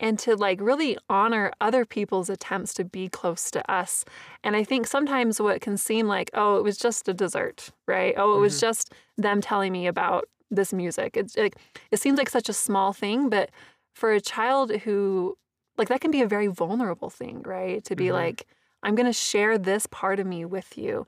and 0.00 0.18
to 0.18 0.36
like 0.36 0.60
really 0.60 0.98
honor 1.08 1.50
other 1.60 1.86
people's 1.86 2.28
attempts 2.28 2.74
to 2.74 2.84
be 2.84 3.08
close 3.08 3.50
to 3.50 3.70
us 3.70 4.04
and 4.42 4.54
i 4.54 4.62
think 4.62 4.86
sometimes 4.86 5.40
what 5.40 5.62
can 5.62 5.78
seem 5.78 6.06
like 6.06 6.30
oh 6.34 6.56
it 6.56 6.62
was 6.62 6.76
just 6.76 7.08
a 7.08 7.14
dessert 7.14 7.70
right 7.86 8.14
oh 8.18 8.36
it 8.36 8.40
was 8.40 8.54
mm-hmm. 8.54 8.66
just 8.66 8.92
them 9.16 9.40
telling 9.40 9.72
me 9.72 9.86
about 9.86 10.28
this 10.50 10.72
music 10.72 11.16
it's 11.16 11.36
like 11.38 11.56
it 11.90 11.98
seems 11.98 12.18
like 12.18 12.28
such 12.28 12.50
a 12.50 12.52
small 12.52 12.92
thing 12.92 13.30
but 13.30 13.50
for 13.94 14.12
a 14.12 14.20
child 14.20 14.70
who 14.82 15.36
like 15.76 15.88
that 15.88 16.00
can 16.00 16.10
be 16.10 16.22
a 16.22 16.26
very 16.26 16.46
vulnerable 16.46 17.10
thing, 17.10 17.42
right? 17.44 17.84
To 17.84 17.96
be 17.96 18.06
mm-hmm. 18.06 18.14
like, 18.14 18.46
I'm 18.82 18.94
going 18.94 19.06
to 19.06 19.12
share 19.12 19.58
this 19.58 19.86
part 19.86 20.20
of 20.20 20.26
me 20.26 20.44
with 20.44 20.76
you. 20.76 21.06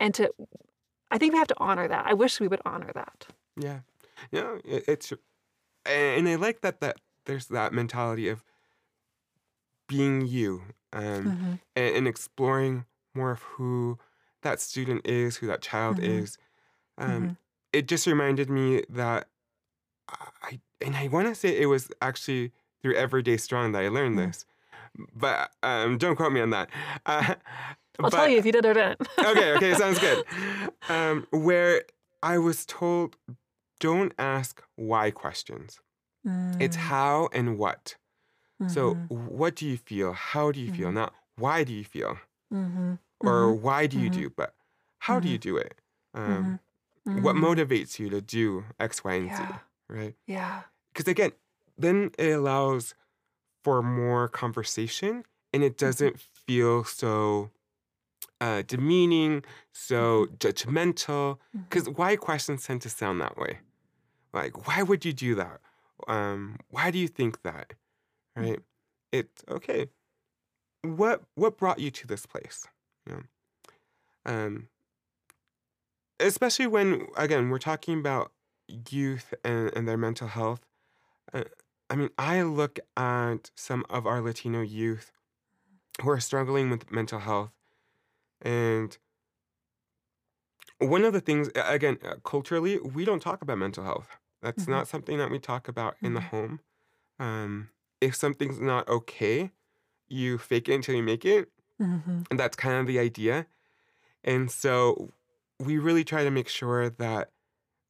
And 0.00 0.14
to, 0.14 0.32
I 1.10 1.18
think 1.18 1.32
we 1.32 1.38
have 1.38 1.48
to 1.48 1.56
honor 1.58 1.86
that. 1.86 2.06
I 2.06 2.14
wish 2.14 2.40
we 2.40 2.48
would 2.48 2.62
honor 2.64 2.90
that. 2.94 3.26
Yeah. 3.56 3.80
Yeah, 4.32 4.56
it's 4.64 5.12
and 5.86 6.28
I 6.28 6.34
like 6.34 6.60
that 6.60 6.80
that 6.80 6.98
there's 7.26 7.46
that 7.46 7.72
mentality 7.72 8.28
of 8.28 8.44
being 9.88 10.26
you 10.26 10.62
um, 10.92 11.04
mm-hmm. 11.04 11.52
and, 11.74 11.96
and, 11.96 12.08
exploring 12.08 12.84
more 13.14 13.32
of 13.32 13.42
who 13.42 13.98
that 14.42 14.60
student 14.60 15.06
is, 15.06 15.36
who 15.36 15.46
that 15.46 15.62
child 15.62 15.96
mm-hmm. 15.96 16.18
is. 16.22 16.38
Um, 16.98 17.10
mm-hmm. 17.10 17.32
It 17.72 17.88
just 17.88 18.06
reminded 18.06 18.50
me 18.50 18.84
that 18.88 19.28
I 20.42 20.60
and 20.80 20.96
I 20.96 21.08
want 21.08 21.28
to 21.28 21.34
say 21.34 21.56
it 21.56 21.66
was 21.66 21.90
actually 22.00 22.52
through 22.82 22.94
Everyday 22.94 23.36
Strong 23.36 23.72
that 23.72 23.82
I 23.82 23.88
learned 23.88 24.16
mm. 24.16 24.26
this, 24.26 24.44
but 25.14 25.50
um, 25.62 25.98
don't 25.98 26.16
quote 26.16 26.32
me 26.32 26.40
on 26.40 26.50
that. 26.50 26.68
Uh, 27.06 27.34
I'll 28.04 28.10
but, 28.10 28.16
tell 28.16 28.28
you 28.28 28.38
if 28.38 28.46
you 28.46 28.52
did 28.52 28.66
or 28.66 28.74
didn't. 28.74 29.00
okay, 29.18 29.52
okay, 29.52 29.74
sounds 29.74 29.98
good. 29.98 30.24
Um, 30.88 31.26
where 31.30 31.84
I 32.22 32.38
was 32.38 32.66
told, 32.66 33.16
don't 33.78 34.12
ask 34.18 34.62
why 34.76 35.10
questions. 35.10 35.80
Mm. 36.26 36.60
It's 36.60 36.76
how 36.76 37.28
and 37.32 37.58
what. 37.58 37.96
Mm-hmm. 38.62 38.72
So, 38.72 38.94
what 39.08 39.56
do 39.56 39.66
you 39.66 39.76
feel? 39.76 40.12
How 40.12 40.52
do 40.52 40.60
you 40.60 40.72
feel? 40.72 40.88
Mm-hmm. 40.88 40.96
Not 40.96 41.14
why 41.36 41.64
do 41.64 41.72
you 41.72 41.84
feel? 41.84 42.18
Mm-hmm. 42.52 42.94
Or 43.20 43.32
mm-hmm. 43.32 43.62
why 43.62 43.86
do 43.86 43.98
you 43.98 44.10
do? 44.10 44.26
Mm-hmm. 44.26 44.34
But 44.36 44.54
how 44.98 45.20
do 45.20 45.28
you 45.28 45.38
mm-hmm. 45.38 45.50
do 45.50 45.56
it? 45.56 45.74
Um, 46.14 46.60
what 47.04 47.36
motivates 47.36 47.98
you 47.98 48.10
to 48.10 48.20
do 48.20 48.64
X, 48.78 49.02
Y, 49.02 49.14
and 49.14 49.26
yeah. 49.26 49.48
Z? 49.48 49.54
Right? 49.88 50.14
Yeah. 50.26 50.62
Because 50.92 51.08
again, 51.08 51.32
then 51.78 52.10
it 52.18 52.30
allows 52.30 52.94
for 53.62 53.82
more 53.82 54.28
conversation 54.28 55.24
and 55.52 55.62
it 55.62 55.76
doesn't 55.76 56.20
feel 56.20 56.84
so 56.84 57.50
uh, 58.40 58.62
demeaning, 58.66 59.44
so 59.72 60.26
judgmental. 60.38 61.38
Because 61.52 61.88
why 61.88 62.16
questions 62.16 62.64
tend 62.64 62.82
to 62.82 62.88
sound 62.88 63.20
that 63.20 63.36
way? 63.36 63.58
Like, 64.32 64.66
why 64.66 64.82
would 64.82 65.04
you 65.04 65.12
do 65.12 65.34
that? 65.34 65.60
Um, 66.08 66.58
why 66.68 66.90
do 66.90 66.98
you 66.98 67.08
think 67.08 67.42
that? 67.42 67.74
Right? 68.36 68.60
It's 69.12 69.42
okay. 69.50 69.88
What 70.82 71.22
what 71.34 71.58
brought 71.58 71.78
you 71.78 71.90
to 71.90 72.06
this 72.06 72.26
place? 72.26 72.66
You 73.06 73.14
know? 73.14 73.22
Um, 74.26 74.68
especially 76.18 76.66
when 76.66 77.06
again 77.16 77.50
we're 77.50 77.58
talking 77.58 77.98
about 77.98 78.32
youth 78.90 79.34
and, 79.44 79.70
and 79.74 79.88
their 79.88 79.96
mental 79.96 80.28
health. 80.28 80.60
Uh, 81.32 81.44
I 81.88 81.96
mean, 81.96 82.10
I 82.18 82.42
look 82.42 82.78
at 82.96 83.50
some 83.56 83.84
of 83.90 84.06
our 84.06 84.20
Latino 84.20 84.60
youth 84.60 85.12
who 86.00 86.10
are 86.10 86.20
struggling 86.20 86.70
with 86.70 86.90
mental 86.92 87.18
health, 87.18 87.50
and 88.42 88.96
one 90.78 91.04
of 91.04 91.12
the 91.12 91.20
things, 91.20 91.50
again, 91.54 91.98
uh, 92.04 92.14
culturally, 92.24 92.78
we 92.78 93.04
don't 93.04 93.20
talk 93.20 93.42
about 93.42 93.58
mental 93.58 93.84
health. 93.84 94.16
That's 94.40 94.62
mm-hmm. 94.62 94.72
not 94.72 94.88
something 94.88 95.18
that 95.18 95.30
we 95.30 95.38
talk 95.38 95.68
about 95.68 95.96
in 96.00 96.14
the 96.14 96.20
mm-hmm. 96.20 96.36
home. 96.36 96.60
Um, 97.18 97.68
if 98.00 98.14
something's 98.14 98.58
not 98.58 98.88
okay, 98.88 99.50
you 100.08 100.38
fake 100.38 100.68
it 100.68 100.74
until 100.74 100.94
you 100.94 101.02
make 101.02 101.26
it. 101.26 101.50
Mm-hmm. 101.80 102.22
And 102.30 102.40
that's 102.40 102.56
kind 102.56 102.76
of 102.76 102.86
the 102.86 102.98
idea. 102.98 103.46
And 104.24 104.50
so 104.50 105.12
we 105.58 105.76
really 105.76 106.04
try 106.04 106.24
to 106.24 106.30
make 106.30 106.48
sure 106.48 106.88
that 106.88 107.30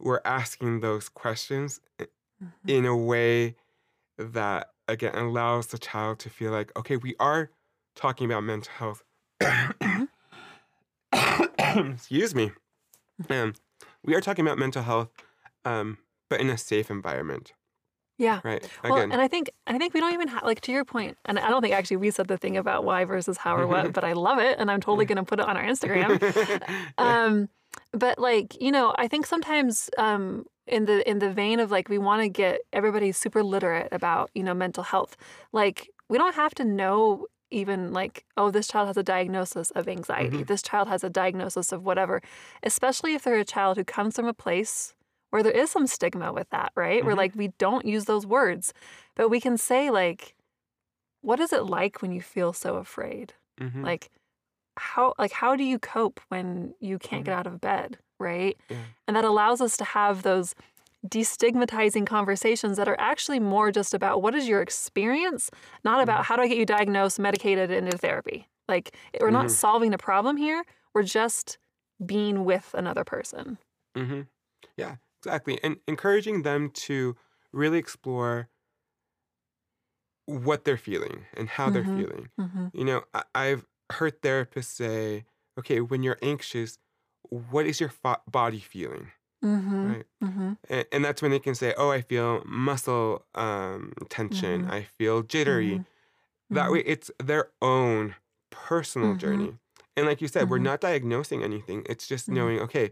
we're 0.00 0.20
asking 0.24 0.80
those 0.80 1.08
questions 1.08 1.80
mm-hmm. 1.98 2.68
in 2.68 2.86
a 2.86 2.96
way 2.96 3.54
that, 4.18 4.70
again, 4.88 5.14
allows 5.14 5.68
the 5.68 5.78
child 5.78 6.18
to 6.20 6.30
feel 6.30 6.50
like, 6.50 6.76
okay, 6.76 6.96
we 6.96 7.14
are 7.20 7.50
talking 7.94 8.26
about 8.26 8.42
mental 8.42 8.72
health. 8.72 9.04
Mm-hmm. 11.74 11.92
Excuse 11.92 12.34
me. 12.34 12.52
Um, 13.28 13.54
we 14.04 14.14
are 14.14 14.20
talking 14.20 14.46
about 14.46 14.58
mental 14.58 14.82
health, 14.82 15.10
um, 15.64 15.98
but 16.28 16.40
in 16.40 16.48
a 16.48 16.58
safe 16.58 16.90
environment. 16.90 17.52
Yeah. 18.18 18.40
Right. 18.44 18.62
Again. 18.84 18.90
Well, 18.90 18.98
and 18.98 19.14
I 19.14 19.28
think 19.28 19.50
I 19.66 19.78
think 19.78 19.94
we 19.94 20.00
don't 20.00 20.12
even 20.12 20.28
have 20.28 20.42
like 20.42 20.60
to 20.62 20.72
your 20.72 20.84
point, 20.84 21.16
and 21.24 21.38
I 21.38 21.48
don't 21.48 21.62
think 21.62 21.74
actually 21.74 21.96
we 21.96 22.10
said 22.10 22.28
the 22.28 22.36
thing 22.36 22.58
about 22.58 22.84
why 22.84 23.04
versus 23.06 23.38
how 23.38 23.56
or 23.56 23.66
what, 23.66 23.94
but 23.94 24.04
I 24.04 24.12
love 24.12 24.38
it, 24.38 24.58
and 24.58 24.70
I'm 24.70 24.80
totally 24.80 25.06
gonna 25.06 25.24
put 25.24 25.40
it 25.40 25.48
on 25.48 25.56
our 25.56 25.64
Instagram. 25.64 26.20
um, 26.98 27.48
but 27.92 28.18
like 28.18 28.60
you 28.60 28.72
know, 28.72 28.94
I 28.98 29.08
think 29.08 29.24
sometimes 29.24 29.88
um, 29.96 30.44
in 30.66 30.84
the 30.84 31.08
in 31.08 31.18
the 31.18 31.30
vein 31.30 31.60
of 31.60 31.70
like 31.70 31.88
we 31.88 31.96
want 31.96 32.20
to 32.20 32.28
get 32.28 32.60
everybody 32.74 33.10
super 33.12 33.42
literate 33.42 33.88
about 33.90 34.30
you 34.34 34.42
know 34.42 34.52
mental 34.52 34.84
health, 34.84 35.16
like 35.52 35.88
we 36.10 36.18
don't 36.18 36.34
have 36.34 36.54
to 36.56 36.64
know 36.64 37.26
even 37.50 37.92
like 37.92 38.24
oh 38.36 38.50
this 38.50 38.68
child 38.68 38.86
has 38.86 38.96
a 38.96 39.02
diagnosis 39.02 39.70
of 39.72 39.88
anxiety, 39.88 40.38
mm-hmm. 40.38 40.44
this 40.44 40.62
child 40.62 40.88
has 40.88 41.04
a 41.04 41.10
diagnosis 41.10 41.72
of 41.72 41.84
whatever, 41.84 42.22
especially 42.62 43.14
if 43.14 43.22
they're 43.22 43.36
a 43.36 43.44
child 43.44 43.76
who 43.76 43.84
comes 43.84 44.16
from 44.16 44.26
a 44.26 44.34
place 44.34 44.94
where 45.30 45.42
there 45.42 45.52
is 45.52 45.70
some 45.70 45.86
stigma 45.86 46.32
with 46.32 46.50
that, 46.50 46.72
right? 46.74 46.98
Mm-hmm. 46.98 47.06
Where 47.06 47.16
like 47.16 47.34
we 47.34 47.48
don't 47.58 47.86
use 47.86 48.04
those 48.04 48.26
words, 48.26 48.72
but 49.14 49.28
we 49.28 49.40
can 49.40 49.56
say 49.56 49.90
like, 49.90 50.34
what 51.22 51.40
is 51.40 51.52
it 51.52 51.64
like 51.64 52.02
when 52.02 52.12
you 52.12 52.20
feel 52.20 52.52
so 52.52 52.76
afraid? 52.76 53.34
Mm-hmm. 53.60 53.84
Like 53.84 54.10
how 54.76 55.14
like 55.18 55.32
how 55.32 55.56
do 55.56 55.64
you 55.64 55.78
cope 55.78 56.20
when 56.28 56.74
you 56.80 56.98
can't 56.98 57.24
get 57.24 57.32
mm-hmm. 57.32 57.40
out 57.40 57.46
of 57.46 57.60
bed, 57.60 57.98
right? 58.18 58.56
Yeah. 58.68 58.76
And 59.06 59.16
that 59.16 59.24
allows 59.24 59.60
us 59.60 59.76
to 59.78 59.84
have 59.84 60.22
those 60.22 60.54
destigmatizing 61.08 62.06
conversations 62.06 62.76
that 62.76 62.88
are 62.88 62.96
actually 62.98 63.40
more 63.40 63.70
just 63.72 63.94
about 63.94 64.22
what 64.22 64.34
is 64.34 64.46
your 64.46 64.60
experience, 64.60 65.50
not 65.84 66.02
about 66.02 66.22
mm-hmm. 66.22 66.24
how 66.24 66.36
do 66.36 66.42
I 66.42 66.48
get 66.48 66.58
you 66.58 66.66
diagnosed, 66.66 67.18
medicated, 67.18 67.70
into 67.70 67.96
therapy. 67.96 68.48
Like 68.68 68.96
we're 69.20 69.30
not 69.30 69.46
mm-hmm. 69.46 69.54
solving 69.54 69.90
the 69.90 69.98
problem 69.98 70.36
here. 70.36 70.64
We're 70.94 71.02
just 71.02 71.58
being 72.04 72.44
with 72.44 72.74
another 72.74 73.04
person. 73.04 73.58
Mm-hmm. 73.96 74.22
Yeah, 74.76 74.96
Exactly. 75.22 75.58
And 75.62 75.76
encouraging 75.86 76.42
them 76.42 76.70
to 76.70 77.16
really 77.52 77.78
explore 77.78 78.48
what 80.26 80.64
they're 80.64 80.76
feeling 80.76 81.26
and 81.34 81.48
how 81.48 81.68
mm-hmm. 81.68 81.74
they're 81.74 81.84
feeling. 81.84 82.28
Mm-hmm. 82.38 82.66
You 82.72 82.84
know, 82.84 83.02
I- 83.34 83.44
have 83.46 83.66
heard 83.92 84.22
therapists 84.22 84.76
say, 84.76 85.24
okay, 85.58 85.80
when 85.80 86.02
you're 86.02 86.18
anxious, 86.22 86.78
what 87.28 87.66
is 87.66 87.80
your 87.80 87.88
fo- 87.90 88.22
body 88.30 88.60
feeling? 88.60 89.10
Mm-hmm. 89.44 89.92
Right. 89.92 90.04
Mm-hmm. 90.22 90.52
And, 90.68 90.84
and, 90.92 91.04
that's 91.04 91.22
when 91.22 91.30
they 91.30 91.38
can 91.38 91.54
say, 91.54 91.72
oh, 91.78 91.90
I 91.90 92.02
feel 92.02 92.42
muscle 92.44 93.24
um, 93.34 93.94
tension, 94.10 94.62
mm-hmm. 94.62 94.70
I 94.70 94.86
feel 94.98 95.22
jittery. 95.22 95.70
Mm-hmm. 95.70 96.54
That 96.54 96.70
way, 96.70 96.80
it's 96.80 97.10
their 97.22 97.48
own 97.62 98.16
personal 98.50 99.14
journey. 99.14 99.54
And 99.96 100.06
like 100.06 100.20
you 100.20 100.28
said, 100.28 100.50
we're 100.50 100.58
not 100.58 100.80
diagnosing 100.80 101.42
anything. 101.42 101.84
It's 101.88 102.06
just 102.06 102.28
knowing, 102.28 102.58
okay, 102.60 102.90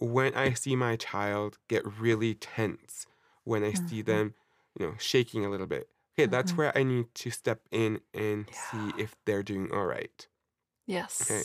when 0.00 0.34
I 0.34 0.54
see 0.54 0.76
my 0.76 0.96
child 0.96 1.58
get 1.68 1.84
really 1.98 2.34
tense, 2.34 3.06
when 3.44 3.62
I 3.62 3.72
mm-hmm. 3.72 3.86
see 3.86 4.02
them, 4.02 4.34
you 4.78 4.86
know, 4.86 4.94
shaking 4.98 5.44
a 5.44 5.50
little 5.50 5.66
bit, 5.66 5.88
okay, 6.14 6.24
mm-hmm. 6.24 6.32
that's 6.32 6.56
where 6.56 6.76
I 6.76 6.82
need 6.82 7.06
to 7.14 7.30
step 7.30 7.60
in 7.70 8.00
and 8.12 8.46
yeah. 8.50 8.58
see 8.70 9.02
if 9.02 9.14
they're 9.24 9.42
doing 9.42 9.70
all 9.72 9.86
right. 9.86 10.26
Yes. 10.86 11.30
Okay. 11.30 11.42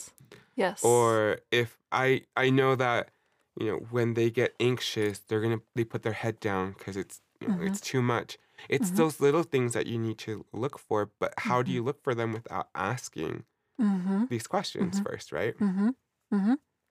Yes. 0.56 0.84
Or 0.84 1.40
if 1.52 1.78
I 1.92 2.24
I 2.36 2.50
know 2.50 2.76
that 2.76 3.10
you 3.60 3.68
know 3.68 3.78
when 3.90 4.14
they 4.14 4.30
get 4.30 4.54
anxious, 4.60 5.20
they're 5.20 5.42
gonna 5.42 5.62
they 5.76 5.84
put 5.84 6.04
their 6.04 6.14
head 6.14 6.40
down 6.40 6.76
because 6.78 6.98
it's 6.98 7.22
you 7.40 7.48
know, 7.48 7.56
mm-hmm. 7.56 7.68
it's 7.68 7.82
too 7.82 8.02
much. 8.02 8.38
It's 8.70 8.88
mm-hmm. 8.88 8.98
those 8.98 9.20
little 9.20 9.44
things 9.44 9.74
that 9.74 9.88
you 9.88 9.98
need 9.98 10.20
to 10.20 10.46
look 10.54 10.78
for, 10.78 11.12
but 11.20 11.34
how 11.38 11.64
do 11.64 11.72
you 11.72 11.80
mm-hmm. 11.80 11.88
look 11.88 12.04
for 12.04 12.14
them 12.14 12.32
without 12.32 12.70
asking 12.76 13.44
mm-hmm. 13.82 14.26
these 14.30 14.46
questions 14.46 15.00
first, 15.00 15.32
right? 15.32 15.56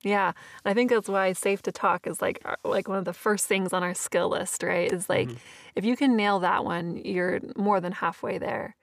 Yeah, 0.03 0.31
I 0.65 0.73
think 0.73 0.89
that's 0.89 1.07
why 1.07 1.31
safe 1.33 1.61
to 1.63 1.71
talk 1.71 2.07
is 2.07 2.21
like 2.21 2.41
uh, 2.43 2.55
like 2.63 2.87
one 2.87 2.97
of 2.97 3.05
the 3.05 3.13
first 3.13 3.45
things 3.45 3.71
on 3.71 3.83
our 3.83 3.93
skill 3.93 4.29
list, 4.29 4.63
right? 4.63 4.91
Is 4.91 5.07
like 5.09 5.27
mm-hmm. 5.27 5.37
if 5.75 5.85
you 5.85 5.95
can 5.95 6.15
nail 6.15 6.39
that 6.39 6.65
one, 6.65 6.97
you're 6.97 7.39
more 7.55 7.79
than 7.79 7.91
halfway 7.91 8.37
there. 8.37 8.75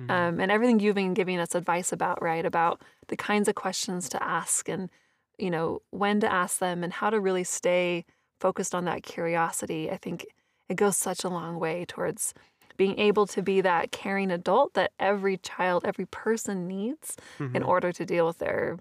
Mm-hmm. 0.00 0.10
Um, 0.10 0.40
and 0.40 0.50
everything 0.50 0.80
you've 0.80 0.96
been 0.96 1.14
giving 1.14 1.38
us 1.38 1.54
advice 1.54 1.92
about, 1.92 2.20
right? 2.20 2.44
About 2.44 2.82
the 3.06 3.16
kinds 3.16 3.48
of 3.48 3.54
questions 3.54 4.08
to 4.08 4.22
ask 4.22 4.68
and 4.68 4.90
you 5.38 5.50
know 5.50 5.80
when 5.90 6.20
to 6.20 6.32
ask 6.32 6.58
them 6.58 6.84
and 6.84 6.92
how 6.92 7.10
to 7.10 7.20
really 7.20 7.44
stay 7.44 8.04
focused 8.40 8.74
on 8.74 8.84
that 8.84 9.02
curiosity. 9.02 9.90
I 9.90 9.96
think 9.96 10.26
it 10.68 10.76
goes 10.76 10.96
such 10.96 11.24
a 11.24 11.28
long 11.28 11.58
way 11.58 11.84
towards 11.86 12.34
being 12.76 12.98
able 12.98 13.26
to 13.28 13.42
be 13.42 13.60
that 13.60 13.92
caring 13.92 14.30
adult 14.30 14.74
that 14.74 14.92
every 14.98 15.36
child, 15.36 15.84
every 15.84 16.06
person 16.06 16.66
needs 16.66 17.16
mm-hmm. 17.38 17.54
in 17.54 17.62
order 17.62 17.92
to 17.92 18.04
deal 18.04 18.26
with 18.26 18.38
their 18.38 18.78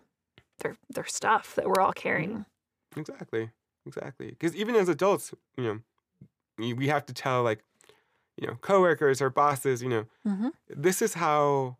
their 0.59 0.77
their 0.89 1.05
stuff 1.05 1.55
that 1.55 1.67
we're 1.67 1.81
all 1.81 1.93
carrying. 1.93 2.45
Exactly, 2.95 3.49
exactly. 3.85 4.29
Because 4.29 4.55
even 4.55 4.75
as 4.75 4.89
adults, 4.89 5.33
you 5.57 5.63
know, 5.63 5.79
we 6.75 6.87
have 6.87 7.05
to 7.07 7.13
tell 7.13 7.43
like, 7.43 7.63
you 8.37 8.47
know, 8.47 8.55
coworkers 8.61 9.21
or 9.21 9.29
bosses, 9.29 9.81
you 9.81 9.89
know, 9.89 10.05
mm-hmm. 10.25 10.49
this 10.69 11.01
is 11.01 11.15
how 11.15 11.77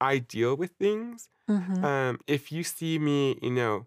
I 0.00 0.18
deal 0.18 0.56
with 0.56 0.72
things. 0.78 1.28
Mm-hmm. 1.48 1.84
Um, 1.84 2.20
if 2.26 2.50
you 2.50 2.62
see 2.64 2.98
me, 2.98 3.38
you 3.40 3.50
know, 3.50 3.86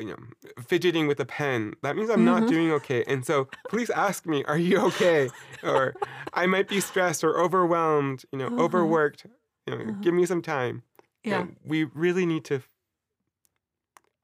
you 0.00 0.08
know, 0.08 0.62
fidgeting 0.62 1.06
with 1.06 1.20
a 1.20 1.24
pen, 1.24 1.74
that 1.82 1.96
means 1.96 2.10
I'm 2.10 2.24
mm-hmm. 2.24 2.40
not 2.40 2.48
doing 2.48 2.70
okay. 2.72 3.04
And 3.06 3.24
so 3.24 3.48
please 3.68 3.90
ask 3.90 4.26
me, 4.26 4.44
are 4.44 4.58
you 4.58 4.78
okay? 4.88 5.30
or 5.62 5.94
I 6.34 6.46
might 6.46 6.68
be 6.68 6.80
stressed 6.80 7.22
or 7.24 7.38
overwhelmed, 7.38 8.24
you 8.32 8.38
know, 8.38 8.48
mm-hmm. 8.48 8.60
overworked. 8.60 9.26
You 9.66 9.76
know, 9.76 9.92
give 10.00 10.14
me 10.14 10.26
some 10.26 10.42
time. 10.42 10.82
Yeah. 11.22 11.40
You 11.40 11.44
know, 11.44 11.50
we 11.64 11.84
really 11.84 12.26
need 12.26 12.44
to 12.46 12.62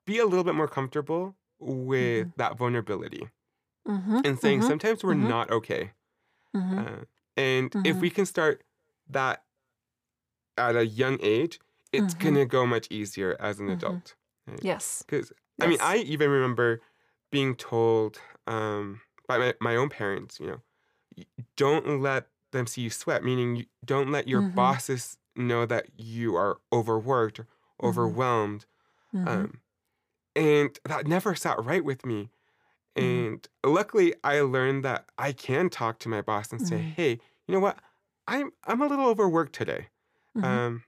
be 0.07 0.19
a 0.19 0.25
little 0.25 0.45
bit 0.45 0.55
more 0.55 0.69
comfortable 0.69 1.37
with 1.59 2.27
mm-hmm. 2.27 2.31
that 2.37 2.57
vulnerability. 2.57 3.29
Mm-hmm. 3.87 4.21
and 4.25 4.37
saying 4.41 4.63
Mhm. 4.63 4.67
sometimes 4.67 5.05
we're 5.05 5.15
not 5.15 5.49
okay. 5.49 5.93
Uh, 6.53 7.05
and 7.37 7.73
if 7.85 7.99
we 7.99 8.11
can 8.11 8.27
start 8.27 8.65
that 9.09 9.45
at 10.59 10.75
a 10.75 10.85
young 10.85 11.19
age, 11.23 11.61
it's 11.93 12.15
Mhm. 12.15 12.19
gonna 12.19 12.47
go 12.47 12.67
much 12.67 12.89
easier 12.91 13.37
as 13.39 13.61
an 13.61 13.69
adult. 13.69 14.17
yes. 14.61 15.05
Because 15.07 15.33
I 15.61 15.67
mean, 15.67 15.79
I 15.81 15.99
even 15.99 16.31
remember 16.31 16.81
being 17.31 17.57
told 17.57 18.21
um, 18.47 19.01
by 19.29 19.39
my, 19.39 19.55
my 19.61 19.77
own 19.77 19.89
parents, 19.89 20.39
you 20.41 20.47
know, 20.47 20.63
don't 21.57 22.01
let 22.01 22.29
them 22.53 22.67
see 22.67 22.83
you 22.83 22.91
sweat, 22.91 23.25
meaning 23.25 23.57
you 23.57 23.67
don't 23.85 24.11
let 24.13 24.29
your 24.29 24.43
Mhm. 24.43 24.57
bosses 24.57 25.19
know 25.37 25.67
that 25.67 25.89
you 25.99 26.37
are 26.37 26.59
overworked 26.73 27.41
or 27.41 27.49
Mm-hmm. 27.85 28.17
overwhelmed. 28.19 28.67
Mhm. 29.13 29.47
Um, 29.47 29.63
and 30.37 30.79
that 30.85 31.07
never 31.07 31.35
sat 31.35 31.63
right 31.65 31.85
with 31.85 32.07
me. 32.07 32.31
Mhm. 32.99 33.27
And 33.27 33.47
luckily, 33.65 34.15
I 34.25 34.41
learned 34.41 34.85
that 34.85 35.11
I 35.19 35.33
can 35.33 35.71
talk 35.71 35.99
to 36.01 36.09
my 36.09 36.23
boss 36.23 36.53
and 36.53 36.63
say, 36.63 36.79
Mhm. 36.79 36.97
"Hey, 36.97 37.13
you 37.47 37.55
know 37.55 37.61
what? 37.61 37.81
I'm 38.29 38.53
I'm 38.65 38.83
a 38.83 38.87
little 38.89 39.07
overworked 39.09 39.55
today. 39.55 39.89
Um, 40.43 40.85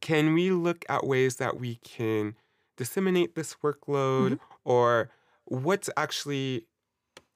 can 0.00 0.34
we 0.34 0.50
look 0.50 0.84
at 0.88 1.06
ways 1.06 1.36
that 1.36 1.58
we 1.58 1.76
can 1.76 2.36
disseminate 2.78 3.36
this 3.36 3.56
workload, 3.64 4.32
Mhm. 4.32 4.40
or 4.64 5.12
what's 5.46 5.90
actually 5.98 6.66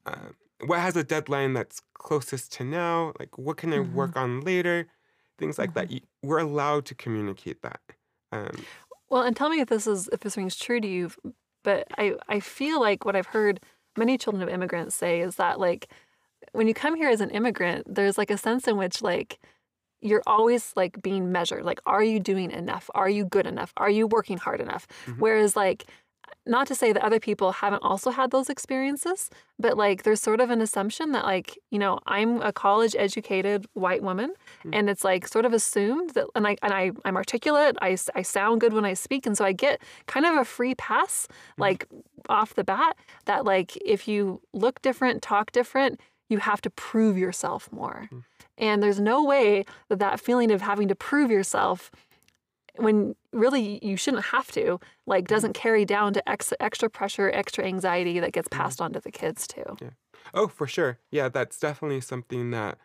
uh, 0.07 0.31
what 0.67 0.81
has 0.81 0.97
a 0.97 1.05
deadline 1.05 1.55
that's 1.55 1.83
closest 1.95 2.53
to 2.55 2.65
now? 2.65 3.13
Like, 3.21 3.39
what 3.39 3.57
can 3.59 3.73
I 3.73 3.79
Mhm. 3.79 3.93
work 3.95 4.17
on 4.17 4.41
later? 4.43 4.89
Things 5.39 5.59
like 5.59 5.75
that. 5.75 5.89
Mhm. 5.89 5.93
Y- 5.93 6.03
We're 6.23 6.39
allowed 6.41 6.87
to 6.87 6.95
communicate 6.95 7.63
that. 7.63 7.81
Um, 8.33 8.69
Well, 9.11 9.23
and 9.23 9.37
tell 9.37 9.49
me 9.51 9.61
if 9.61 9.69
this 9.69 9.87
is 9.87 10.09
if 10.13 10.21
this 10.21 10.37
rings 10.37 10.57
true 10.57 10.81
to 10.81 10.89
you. 10.89 11.11
But 11.65 11.87
I 11.99 12.17
I 12.29 12.41
feel 12.41 12.81
like 12.81 13.05
what 13.05 13.17
I've 13.17 13.27
heard 13.27 13.61
many 13.97 14.19
children 14.19 14.43
of 14.43 14.49
immigrants 14.49 14.97
say 14.97 15.21
is 15.21 15.37
that 15.37 15.61
like 15.61 15.91
when 16.53 16.69
you 16.69 16.75
come 16.75 16.97
here 16.97 17.11
as 17.11 17.21
an 17.21 17.31
immigrant, 17.31 17.87
there's 17.95 18.19
like 18.19 18.31
a 18.31 18.39
sense 18.39 18.69
in 18.69 18.77
which 18.77 19.03
like 19.03 19.41
you're 20.03 20.23
always 20.27 20.73
like 20.77 21.01
being 21.03 21.33
measured. 21.33 21.65
Like, 21.65 21.81
are 21.87 22.03
you 22.03 22.19
doing 22.21 22.51
enough? 22.51 22.91
Are 22.95 23.09
you 23.09 23.25
good 23.25 23.47
enough? 23.47 23.73
Are 23.77 23.91
you 23.91 24.07
working 24.07 24.37
hard 24.39 24.61
enough? 24.61 24.87
Mhm. 25.07 25.19
Whereas 25.19 25.57
like 25.57 25.85
not 26.45 26.67
to 26.67 26.75
say 26.75 26.93
that 26.93 27.03
other 27.05 27.21
people 27.21 27.53
haven't 27.53 27.83
also 27.85 28.11
had 28.11 28.31
those 28.33 28.49
experiences, 28.51 29.31
but 29.61 29.77
like 29.77 30.03
there's 30.03 30.21
sort 30.21 30.41
of 30.41 30.51
an 30.51 30.61
assumption 30.61 31.13
that 31.13 31.25
like, 31.25 31.57
you 31.71 31.79
know, 31.79 32.01
I'm 32.07 32.41
a 32.43 32.53
college 32.53 32.97
educated 32.99 33.67
white 33.75 34.03
woman 34.03 34.33
Mm. 34.65 34.71
and 34.77 34.91
it's 34.91 35.05
like 35.05 35.29
sort 35.29 35.45
of 35.45 35.53
assumed 35.53 36.11
that 36.15 36.27
and 36.35 36.47
I 36.49 36.57
and 36.63 36.73
I 36.73 36.91
I'm 37.05 37.17
articulate, 37.17 37.77
I, 37.81 37.97
I 38.17 38.23
sound 38.23 38.61
good 38.61 38.73
when 38.73 38.85
I 38.85 38.95
speak 38.95 39.25
and 39.27 39.37
so 39.39 39.45
I 39.45 39.53
get 39.53 39.81
kind 40.07 40.27
of 40.27 40.35
a 40.37 40.45
free 40.45 40.75
pass 40.75 41.29
like 41.59 41.87
off 42.29 42.55
the 42.55 42.65
bat 42.65 42.97
that 43.27 43.45
like 43.45 43.77
if 43.77 44.09
you 44.09 44.41
look 44.53 44.83
different, 44.83 45.23
talk 45.23 45.53
different, 45.53 46.01
you 46.29 46.39
have 46.39 46.61
to 46.63 46.71
prove 46.71 47.17
yourself 47.19 47.71
more. 47.73 48.09
And 48.63 48.83
there's 48.83 49.01
no 49.01 49.23
way 49.25 49.65
that 49.89 49.99
that 49.99 50.21
feeling 50.21 50.51
of 50.53 50.63
having 50.63 50.89
to 50.89 50.95
prove 50.95 51.31
yourself 51.31 51.91
when 52.77 53.15
really 53.33 53.85
you 53.85 53.97
shouldn't 53.99 54.25
have 54.27 54.51
to 54.53 54.81
like 55.07 55.27
doesn't 55.29 55.53
carry 55.53 55.85
down 55.85 56.15
to 56.15 56.27
ex- 56.27 56.55
extra 56.59 56.89
pressure 56.89 57.31
extra 57.35 57.65
anxiety 57.67 58.19
that 58.21 58.33
gets 58.33 58.49
passed 58.49 58.81
on 58.81 58.93
to 58.95 59.01
the 59.01 59.11
kids 59.11 59.47
too 59.47 59.77
yeah. 59.83 59.91
Oh, 60.33 60.47
for 60.49 60.67
sure. 60.69 60.99
Yeah, 61.11 61.29
that's 61.29 61.59
definitely 61.59 62.01
something 62.01 62.53
that 62.53 62.79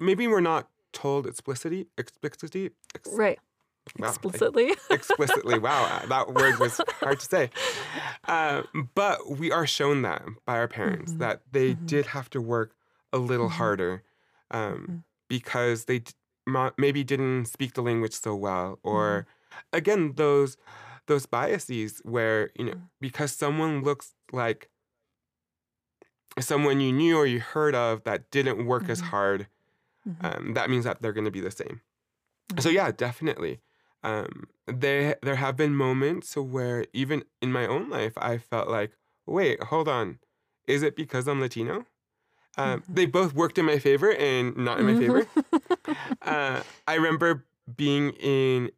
maybe 0.00 0.26
we're 0.28 0.40
not 0.40 0.68
told 0.92 1.26
explicitly. 1.26 1.88
Explicitly. 1.98 2.70
Ex- 2.94 3.10
right 3.12 3.38
wow, 3.98 4.06
I- 4.06 4.10
explicitly 4.10 4.74
explicitly. 4.90 5.58
Wow, 5.58 5.84
uh, 5.84 6.06
that 6.06 6.32
word 6.34 6.58
was 6.58 6.80
hard 7.00 7.20
to 7.20 7.26
say. 7.26 7.50
Uh, 8.26 8.62
but 8.94 9.38
we 9.38 9.50
are 9.50 9.66
shown 9.66 10.02
that 10.02 10.22
by 10.44 10.58
our 10.58 10.68
parents 10.68 11.12
Mhm, 11.14 11.18
that 11.18 11.40
they 11.50 11.74
mhm. 11.74 11.86
did 11.86 12.06
have 12.06 12.28
to 12.28 12.42
work 12.42 12.72
a 13.12 13.18
little 13.18 13.48
Mhm. 13.48 13.52
harder 13.52 14.02
um, 14.50 14.86
Mhm. 14.88 15.04
because 15.28 15.84
they 15.86 16.00
d- 16.00 16.12
maybe 16.78 17.04
didn't 17.04 17.46
speak 17.46 17.74
the 17.74 17.82
language 17.82 18.14
so 18.14 18.34
well, 18.34 18.78
Mm-hmm. 18.84 18.88
or 18.90 19.26
again 19.72 20.14
those 20.16 20.56
those 21.06 21.26
biases 21.26 22.00
where 22.04 22.50
you 22.56 22.64
know 22.66 22.74
Mhm. 22.74 22.90
because 23.00 23.32
someone 23.34 23.82
looks 23.82 24.14
like 24.32 24.70
someone 26.38 26.80
you 26.80 26.92
knew 26.92 27.16
or 27.16 27.26
you 27.26 27.40
heard 27.40 27.74
of 27.74 28.04
that 28.04 28.30
didn't 28.30 28.66
work 28.66 28.88
as 28.88 29.00
Mhm. 29.00 29.04
hard 29.04 29.48
um, 30.22 30.54
that 30.54 30.70
means 30.70 30.84
that 30.84 31.02
they're 31.02 31.12
going 31.12 31.24
to 31.26 31.30
be 31.30 31.40
the 31.40 31.50
same. 31.50 31.82
So 32.58 32.68
yeah, 32.70 32.90
definitely. 32.92 33.60
Um, 34.02 34.48
there 34.66 35.18
there 35.22 35.36
have 35.36 35.56
been 35.56 35.74
moments 35.74 36.36
where 36.36 36.86
even 36.92 37.24
in 37.42 37.52
my 37.52 37.66
own 37.66 37.90
life, 37.90 38.14
I 38.18 38.38
felt 38.38 38.68
like, 38.68 38.92
wait, 39.26 39.62
hold 39.64 39.88
on, 39.88 40.20
is 40.66 40.82
it 40.82 40.96
because 40.96 41.28
I'm 41.28 41.40
Latino? 41.40 41.86
Um. 42.58 42.82
They 42.88 43.06
both 43.06 43.34
worked 43.34 43.58
in 43.58 43.64
my 43.64 43.78
favor 43.78 44.10
and 44.12 44.56
not 44.56 44.80
in 44.80 44.86
my 44.86 44.98
favor. 44.98 45.26
Uh, 46.22 46.62
I 46.86 46.94
remember 46.94 47.44
being 47.76 48.10
in 48.20 48.70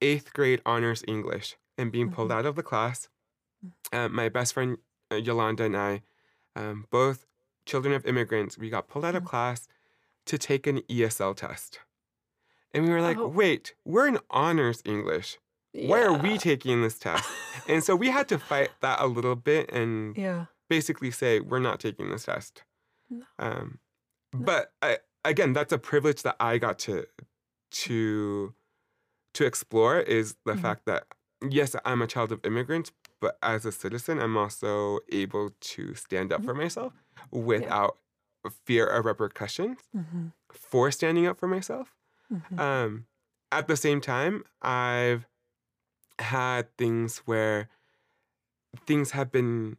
eighth 0.00 0.32
grade 0.32 0.60
honors 0.64 1.02
English 1.08 1.56
and 1.76 1.90
being 1.90 2.10
pulled 2.10 2.30
Mhm. 2.30 2.34
out 2.34 2.46
of 2.46 2.54
the 2.54 2.62
class. 2.62 3.08
Uh, 3.92 4.08
my 4.08 4.28
best 4.28 4.54
friend 4.54 4.78
uh, 5.10 5.16
Yolanda 5.16 5.64
and 5.64 5.76
I, 5.76 6.02
um, 6.54 6.86
both 6.90 7.26
children 7.66 7.92
of 7.94 8.06
immigrants, 8.06 8.56
we 8.58 8.70
got 8.70 8.86
pulled 8.88 9.04
out 9.04 9.16
of 9.16 9.24
class 9.24 9.66
to 10.26 10.38
take 10.38 10.66
an 10.68 10.78
ESL 10.88 11.34
test. 11.34 11.80
And 12.72 12.84
we 12.84 12.90
were 12.90 13.00
like, 13.02 13.18
Oh. 13.18 13.26
wait, 13.26 13.74
we're 13.84 14.06
in 14.06 14.18
honors 14.30 14.80
English. 14.84 15.38
Why 15.72 16.02
are 16.02 16.12
we 16.16 16.38
taking 16.38 16.82
this 16.82 16.98
test? 16.98 17.28
And 17.68 17.82
so 17.82 17.96
we 17.96 18.10
had 18.10 18.28
to 18.28 18.38
fight 18.38 18.70
that 18.80 19.00
a 19.00 19.06
little 19.06 19.34
bit 19.36 19.70
and 19.72 20.16
yeah 20.26 20.46
basically 20.68 21.10
say, 21.10 21.40
we're 21.40 21.58
not 21.58 21.80
taking 21.80 22.10
this 22.10 22.24
test. 22.24 22.62
Um. 23.38 23.80
But 24.32 24.74
I, 24.82 24.98
again, 25.24 25.52
that's 25.54 25.72
a 25.72 25.78
privilege 25.78 26.22
that 26.24 26.36
I 26.40 26.58
got 26.58 26.78
to 26.80 27.06
to 27.72 28.54
to 29.34 29.44
explore 29.46 30.00
is 30.00 30.36
the 30.44 30.56
Mhm. 30.56 30.58
fact 30.58 30.86
that 30.86 31.06
yes, 31.48 31.76
I'm 31.84 32.02
a 32.02 32.06
child 32.06 32.32
of 32.32 32.40
immigrants, 32.44 32.92
but 33.20 33.38
as 33.42 33.66
a 33.66 33.72
citizen, 33.72 34.20
I'm 34.20 34.36
also 34.36 35.00
able 35.12 35.50
to 35.50 35.94
stand 35.94 36.32
up 36.32 36.42
Mhm. 36.42 36.46
for 36.46 36.54
myself 36.54 36.94
without 37.32 37.98
fear 38.66 38.86
of 38.86 39.06
repercussions 39.06 39.80
Mhm. 39.92 40.32
for 40.52 40.90
standing 40.90 41.26
up 41.26 41.38
for 41.38 41.48
myself. 41.48 41.94
Mhm. 42.30 42.58
Um, 42.58 43.06
at 43.52 43.68
the 43.68 43.76
same 43.76 44.00
time, 44.00 44.44
I've 44.62 45.26
had 46.20 46.76
things 46.78 47.18
where 47.20 47.68
things 48.86 49.12
have 49.12 49.30
been 49.32 49.76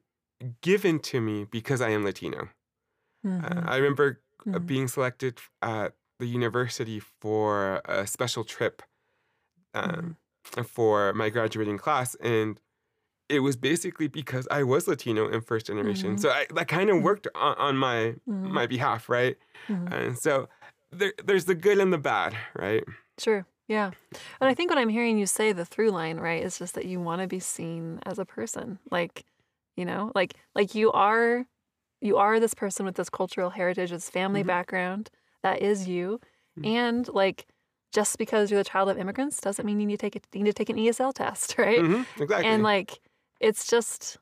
given 0.62 1.00
to 1.00 1.22
me 1.22 1.46
because 1.46 1.82
I 1.82 1.90
am 1.90 2.04
Latino. 2.04 2.50
Uh, 3.26 3.50
Mhm. 3.50 3.70
I 3.70 3.78
remember 3.78 4.22
uh, 4.54 4.60
Mhm. 4.60 4.68
being 4.68 4.88
selected 4.88 5.40
at 5.62 5.96
the 6.20 6.26
university 6.28 7.00
for 7.00 7.82
a 7.86 8.08
special 8.08 8.44
trip 8.44 8.82
Mm-hmm. 9.76 10.12
um, 10.60 10.66
for 10.66 11.14
my 11.14 11.30
graduating 11.30 11.78
class, 11.78 12.16
and 12.16 12.60
it 13.30 13.42
was 13.42 13.56
basically 13.58 14.08
because 14.08 14.48
I 14.52 14.64
was 14.64 14.88
Latino 14.88 15.30
and 15.30 15.46
first 15.46 15.68
generation. 15.68 16.18
Mhm. 16.18 16.20
So 16.20 16.30
I, 16.32 16.48
that 16.56 16.68
kind 16.68 16.90
of 16.90 16.98
Mhm. 16.98 17.04
worked 17.04 17.28
on, 17.36 17.56
on 17.58 17.78
my 17.78 18.16
my 18.44 18.68
behalf, 18.68 19.10
right? 19.10 19.38
And 19.70 20.18
so 20.18 20.50
there, 20.92 21.14
there's 21.26 21.46
the 21.46 21.56
good 21.56 21.80
and 21.80 21.92
the 21.94 21.98
bad, 21.98 22.38
right? 22.56 22.84
Sure. 23.18 23.46
Yeah. 23.68 23.92
And 24.42 24.50
I 24.50 24.54
think 24.54 24.70
what 24.70 24.78
I'm 24.78 24.90
hearing 24.90 25.18
you 25.18 25.26
say, 25.26 25.52
the 25.52 25.66
through 25.66 25.92
line, 25.92 26.18
right, 26.18 26.44
is 26.44 26.60
just 26.60 26.76
that 26.76 26.86
you 26.86 27.00
want 27.00 27.22
to 27.22 27.28
be 27.28 27.40
seen 27.40 28.00
as 28.06 28.20
a 28.20 28.26
person. 28.26 28.80
Like, 28.92 29.26
you 29.78 29.86
know, 29.86 30.12
like 30.16 30.36
like 30.56 30.76
you 30.76 30.92
are 30.92 31.46
you 32.02 32.18
are 32.18 32.40
this 32.40 32.54
person 32.54 32.86
with 32.86 32.96
this 32.96 33.10
cultural 33.10 33.50
heritage, 33.52 33.92
this 33.92 34.10
family 34.10 34.44
Mhm. 34.44 34.48
background. 34.48 35.10
That 35.44 35.62
is 35.62 35.88
you. 35.88 36.20
Mhm. 36.58 36.72
And 36.72 37.08
like 37.10 37.48
just 37.94 38.18
because 38.18 38.52
you're 38.52 38.60
the 38.64 38.70
child 38.70 38.90
of 38.90 38.98
immigrants 38.98 39.40
doesn't 39.42 39.66
mean 39.66 39.80
you 39.80 39.86
need 39.88 40.00
to 40.00 40.06
take 40.06 40.16
it 40.16 40.28
you 40.34 40.42
need 40.44 40.52
to 40.52 40.54
take 40.54 40.70
an 40.70 40.78
ESL 40.78 41.14
test, 41.14 41.58
right? 41.60 41.86
Mhm, 41.86 42.06
exactly. 42.20 42.46
And 42.48 42.64
like 42.64 43.02
it's 43.40 43.68
just 43.68 44.18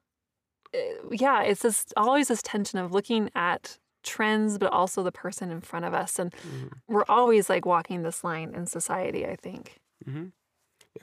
uh, 0.76 0.80
yeah, 1.12 1.44
it's 1.44 1.62
just 1.62 1.94
always 1.98 2.28
this 2.30 2.42
tension 2.44 2.80
of 2.80 2.92
looking 2.94 3.30
at 3.36 3.78
trends 4.04 4.58
but 4.60 4.72
also 4.74 5.04
the 5.04 5.12
person 5.12 5.52
in 5.52 5.62
front 5.62 5.86
of 5.86 5.94
us 5.94 6.20
and 6.20 6.34
Mhm, 6.44 6.84
we're 6.88 7.06
always 7.10 7.50
like 7.50 7.66
walking 7.66 8.04
this 8.04 8.24
line 8.24 8.54
in 8.56 8.66
society, 8.68 9.26
I 9.28 9.36
think. 9.38 9.80
mhm. 10.06 10.34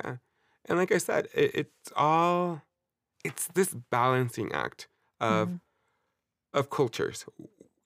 Yeah, 0.05 0.19
and 0.67 0.79
like 0.79 0.93
I 0.93 0.99
said, 0.99 1.29
it, 1.35 1.53
it's 1.55 1.93
all 1.97 2.63
it's 3.25 3.49
this 3.49 3.75
balancing 3.91 4.53
act 4.53 4.89
of 5.21 5.53
Mhm. 5.53 5.61
Of 6.53 6.71
cultures. 6.71 7.25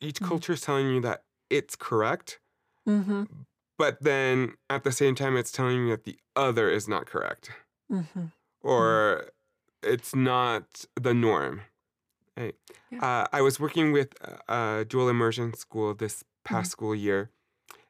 Each 0.00 0.20
Mhm. 0.20 0.28
culture 0.28 0.52
is 0.54 0.60
telling 0.62 0.88
you 0.88 1.00
that 1.02 1.24
it's 1.50 1.76
correct, 1.76 2.40
Mhm. 2.86 3.46
but 3.78 4.00
then 4.02 4.56
at 4.70 4.84
the 4.84 4.92
same 4.92 5.14
time, 5.14 5.36
it's 5.36 5.52
telling 5.52 5.78
you 5.84 5.90
that 5.90 6.04
the 6.04 6.18
other 6.36 6.68
is 6.70 6.88
not 6.88 7.06
correct 7.06 7.50
Mhm. 7.90 8.32
or 8.60 9.30
it's 9.82 10.14
not 10.14 10.86
the 11.00 11.14
norm. 11.14 11.62
Right? 12.36 12.56
Yeah. 12.90 13.00
Uh, 13.04 13.26
I 13.32 13.42
was 13.42 13.60
working 13.60 13.92
with 13.92 14.14
a 14.48 14.84
dual 14.88 15.08
immersion 15.08 15.54
school 15.54 15.94
this 15.94 16.24
past 16.44 16.68
Mhm. 16.68 16.72
school 16.72 16.94
year, 16.94 17.30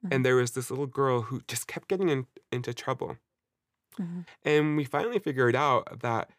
Mhm. 0.04 0.12
and 0.12 0.24
there 0.24 0.36
was 0.36 0.52
this 0.52 0.70
little 0.70 0.86
girl 0.86 1.22
who 1.22 1.40
just 1.48 1.66
kept 1.66 1.88
getting 1.88 2.08
in, 2.10 2.26
into 2.52 2.74
trouble. 2.74 3.18
Mhm. 3.98 4.26
And 4.42 4.76
we 4.76 4.84
finally 4.84 5.18
figured 5.18 5.56
out 5.56 6.00
that 6.00 6.30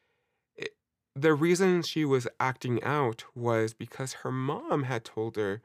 the 1.16 1.34
reason 1.34 1.82
she 1.82 2.06
was 2.06 2.28
acting 2.40 2.84
out 2.84 3.26
was 3.36 3.74
because 3.74 4.14
her 4.24 4.32
mom 4.32 4.84
had 4.84 5.06
told 5.06 5.36
her 5.38 5.62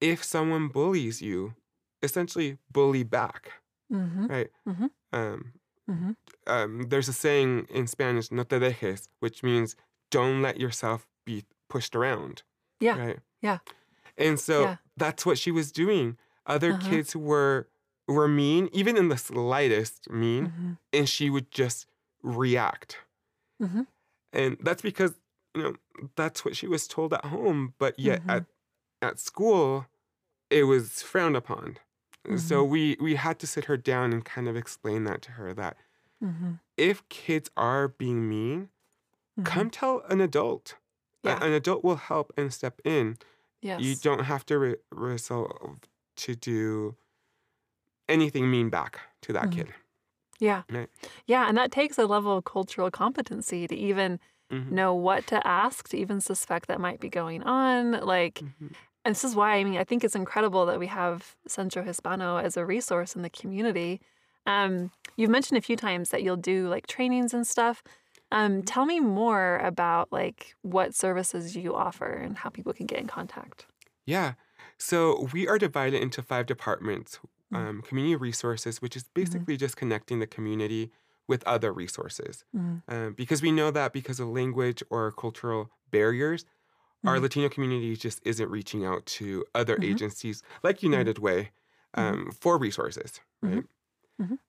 if 0.00 0.24
someone 0.24 0.68
bullies 0.68 1.22
you, 1.22 1.54
essentially 2.02 2.58
bully 2.70 3.02
back, 3.04 3.52
Mm-hmm. 3.92 4.26
right? 4.26 4.50
Mhm. 4.66 4.90
Um, 5.12 5.52
Mm-hmm. 5.90 6.12
um, 6.46 6.88
there's 6.88 7.08
a 7.08 7.12
saying 7.12 7.66
in 7.68 7.86
Spanish, 7.86 8.30
no 8.30 8.42
te 8.44 8.56
dejes, 8.58 9.08
which 9.20 9.42
means 9.42 9.76
don't 10.10 10.40
let 10.42 10.58
yourself 10.60 11.06
be 11.26 11.44
pushed 11.68 11.94
around. 11.94 12.42
Yeah. 12.80 12.98
Right. 12.98 13.18
Yeah. 13.42 13.58
And 14.16 14.38
so 14.40 14.62
Yeah. 14.62 14.76
that's 14.96 15.26
what 15.26 15.38
she 15.38 15.50
was 15.50 15.72
doing. 15.72 16.16
Other 16.46 16.72
Uh-huh. 16.72 16.88
kids 16.90 17.14
were 17.16 17.68
were 18.08 18.28
mean, 18.28 18.68
even 18.72 18.96
in 18.96 19.08
the 19.08 19.16
slightest 19.18 20.10
mean, 20.10 20.46
Mm-hmm. 20.48 20.72
and 20.92 21.08
she 21.08 21.30
would 21.30 21.50
just 21.50 21.86
react. 22.22 22.98
And 24.32 24.56
that's 24.60 24.82
because, 24.82 25.14
you 25.54 25.62
know, 25.62 25.74
that's 26.16 26.44
what 26.44 26.56
she 26.56 26.66
was 26.66 26.86
told 26.88 27.12
at 27.12 27.24
home, 27.26 27.74
but 27.78 27.98
yet 27.98 28.22
Mhm. 28.24 28.30
at 28.36 28.44
at 29.02 29.18
school 29.18 29.86
it 30.50 30.64
was 30.64 31.02
frowned 31.02 31.36
upon. 31.36 31.78
Mm-hmm. 32.24 32.36
So 32.36 32.62
we 32.64 32.96
we 33.00 33.16
had 33.16 33.38
to 33.40 33.46
sit 33.46 33.64
her 33.66 33.76
down 33.76 34.12
and 34.12 34.24
kind 34.24 34.48
of 34.48 34.56
explain 34.56 35.04
that 35.04 35.22
to 35.22 35.32
her 35.32 35.52
that 35.54 35.76
Mm-hmm. 36.22 36.52
if 36.76 37.06
kids 37.08 37.50
are 37.56 37.88
being 37.88 38.28
mean, 38.28 38.68
come 39.44 39.70
tell 39.70 40.02
an 40.08 40.20
adult. 40.20 40.76
Yeah. 41.24 41.42
an 41.44 41.52
adult 41.52 41.84
will 41.84 41.96
help 41.96 42.32
and 42.36 42.52
step 42.52 42.80
in. 42.84 43.16
Yes. 43.60 43.80
You 43.80 43.94
don't 43.94 44.24
have 44.24 44.44
to 44.46 44.58
re- 44.58 44.76
resolve 44.90 45.78
to 46.16 46.34
do 46.34 46.96
anything 48.08 48.50
mean 48.50 48.70
back 48.70 48.98
to 49.22 49.32
that 49.32 49.46
Mhm. 49.50 49.52
kid. 49.52 49.74
Yeah. 50.42 50.64
Right. 50.68 50.90
Yeah. 51.26 51.48
And 51.48 51.56
that 51.58 51.72
takes 51.72 51.98
a 51.98 52.06
level 52.06 52.36
of 52.38 52.44
cultural 52.44 52.90
competency 52.90 53.68
to 53.68 53.76
even 53.76 54.20
Mhm. 54.50 54.76
know 54.76 54.94
what 54.94 55.26
to 55.28 55.46
ask, 55.46 55.88
to 55.90 55.98
even 55.98 56.20
suspect 56.20 56.68
that 56.68 56.80
might 56.80 57.00
be 57.00 57.10
going 57.10 57.42
on. 57.44 57.92
Like, 57.92 58.42
Mhm. 58.42 58.72
and 59.04 59.14
this 59.14 59.24
is 59.24 59.36
why, 59.36 59.56
I 59.56 59.64
mean, 59.64 59.78
I 59.78 59.84
think 59.84 60.04
it's 60.04 60.16
incredible 60.16 60.66
that 60.66 60.78
we 60.80 60.88
have 60.88 61.36
Centro 61.48 61.84
Hispano 61.84 62.38
as 62.38 62.56
a 62.56 62.66
resource 62.66 63.16
in 63.16 63.22
the 63.22 63.30
community. 63.30 64.00
Um, 64.46 64.92
you've 65.16 65.30
mentioned 65.30 65.58
a 65.58 65.62
few 65.62 65.76
times 65.76 66.10
that 66.10 66.22
you'll 66.24 66.36
do 66.36 66.68
like 66.68 66.86
trainings 66.88 67.34
and 67.34 67.46
stuff. 67.46 67.82
Um, 68.32 68.62
tell 68.64 68.86
me 68.86 69.00
more 69.00 69.58
about 69.58 70.12
like 70.12 70.56
what 70.62 70.94
services 70.94 71.56
you 71.56 71.74
offer 71.74 72.08
and 72.12 72.38
how 72.38 72.50
people 72.50 72.72
can 72.74 72.86
get 72.86 73.00
in 73.00 73.08
contact. 73.08 73.66
Yeah. 74.06 74.34
So 74.78 75.28
we 75.32 75.46
are 75.48 75.58
divided 75.58 76.02
into 76.02 76.22
five 76.22 76.46
departments. 76.46 77.20
Um, 77.52 77.82
community 77.82 78.16
resources, 78.16 78.80
which 78.82 78.96
is 78.96 79.04
basically 79.14 79.56
just 79.56 79.76
connecting 79.76 80.20
the 80.20 80.26
community 80.26 80.90
with 81.28 81.42
other 81.46 81.72
resources. 81.72 82.44
Um, 82.88 83.14
because 83.14 83.42
we 83.42 83.52
know 83.52 83.70
that 83.70 83.92
because 83.92 84.20
of 84.20 84.28
language 84.28 84.82
or 84.90 85.12
cultural 85.12 85.70
barriers, 85.90 86.44
our. 87.04 87.18
Latino 87.20 87.48
community 87.48 87.96
just 87.96 88.20
isn't 88.24 88.48
reaching 88.48 88.84
out 88.84 89.04
to 89.06 89.44
other 89.54 89.76
agencies 89.82 90.42
like 90.62 90.82
United 90.82 91.18
Way 91.18 91.50
um, 91.94 92.30
for 92.40 92.58
resources, 92.58 93.20
right? 93.42 93.64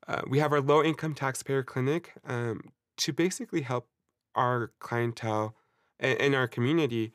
Uh, 0.07 0.21
we 0.27 0.39
have 0.39 0.51
our 0.53 0.61
low 0.61 0.83
income 0.83 1.15
taxpayer 1.15 1.63
clinic 1.63 2.13
um, 2.27 2.71
to 2.97 3.11
basically 3.13 3.61
help 3.61 3.87
our 4.35 4.71
clientele 4.79 5.55
and, 5.99 6.19
and 6.21 6.35
our 6.35 6.47
community 6.47 7.11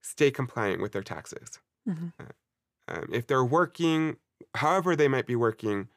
stay 0.00 0.30
compliant 0.30 0.80
with 0.80 0.92
their 0.92 1.02
taxes. 1.02 1.60
Mhm. 1.86 2.12
Um, 2.88 3.08
if 3.12 3.26
they're 3.26 3.44
working, 3.44 4.16
however 4.56 4.96
they 4.96 5.08
might 5.08 5.26
be 5.26 5.36
working, 5.36 5.88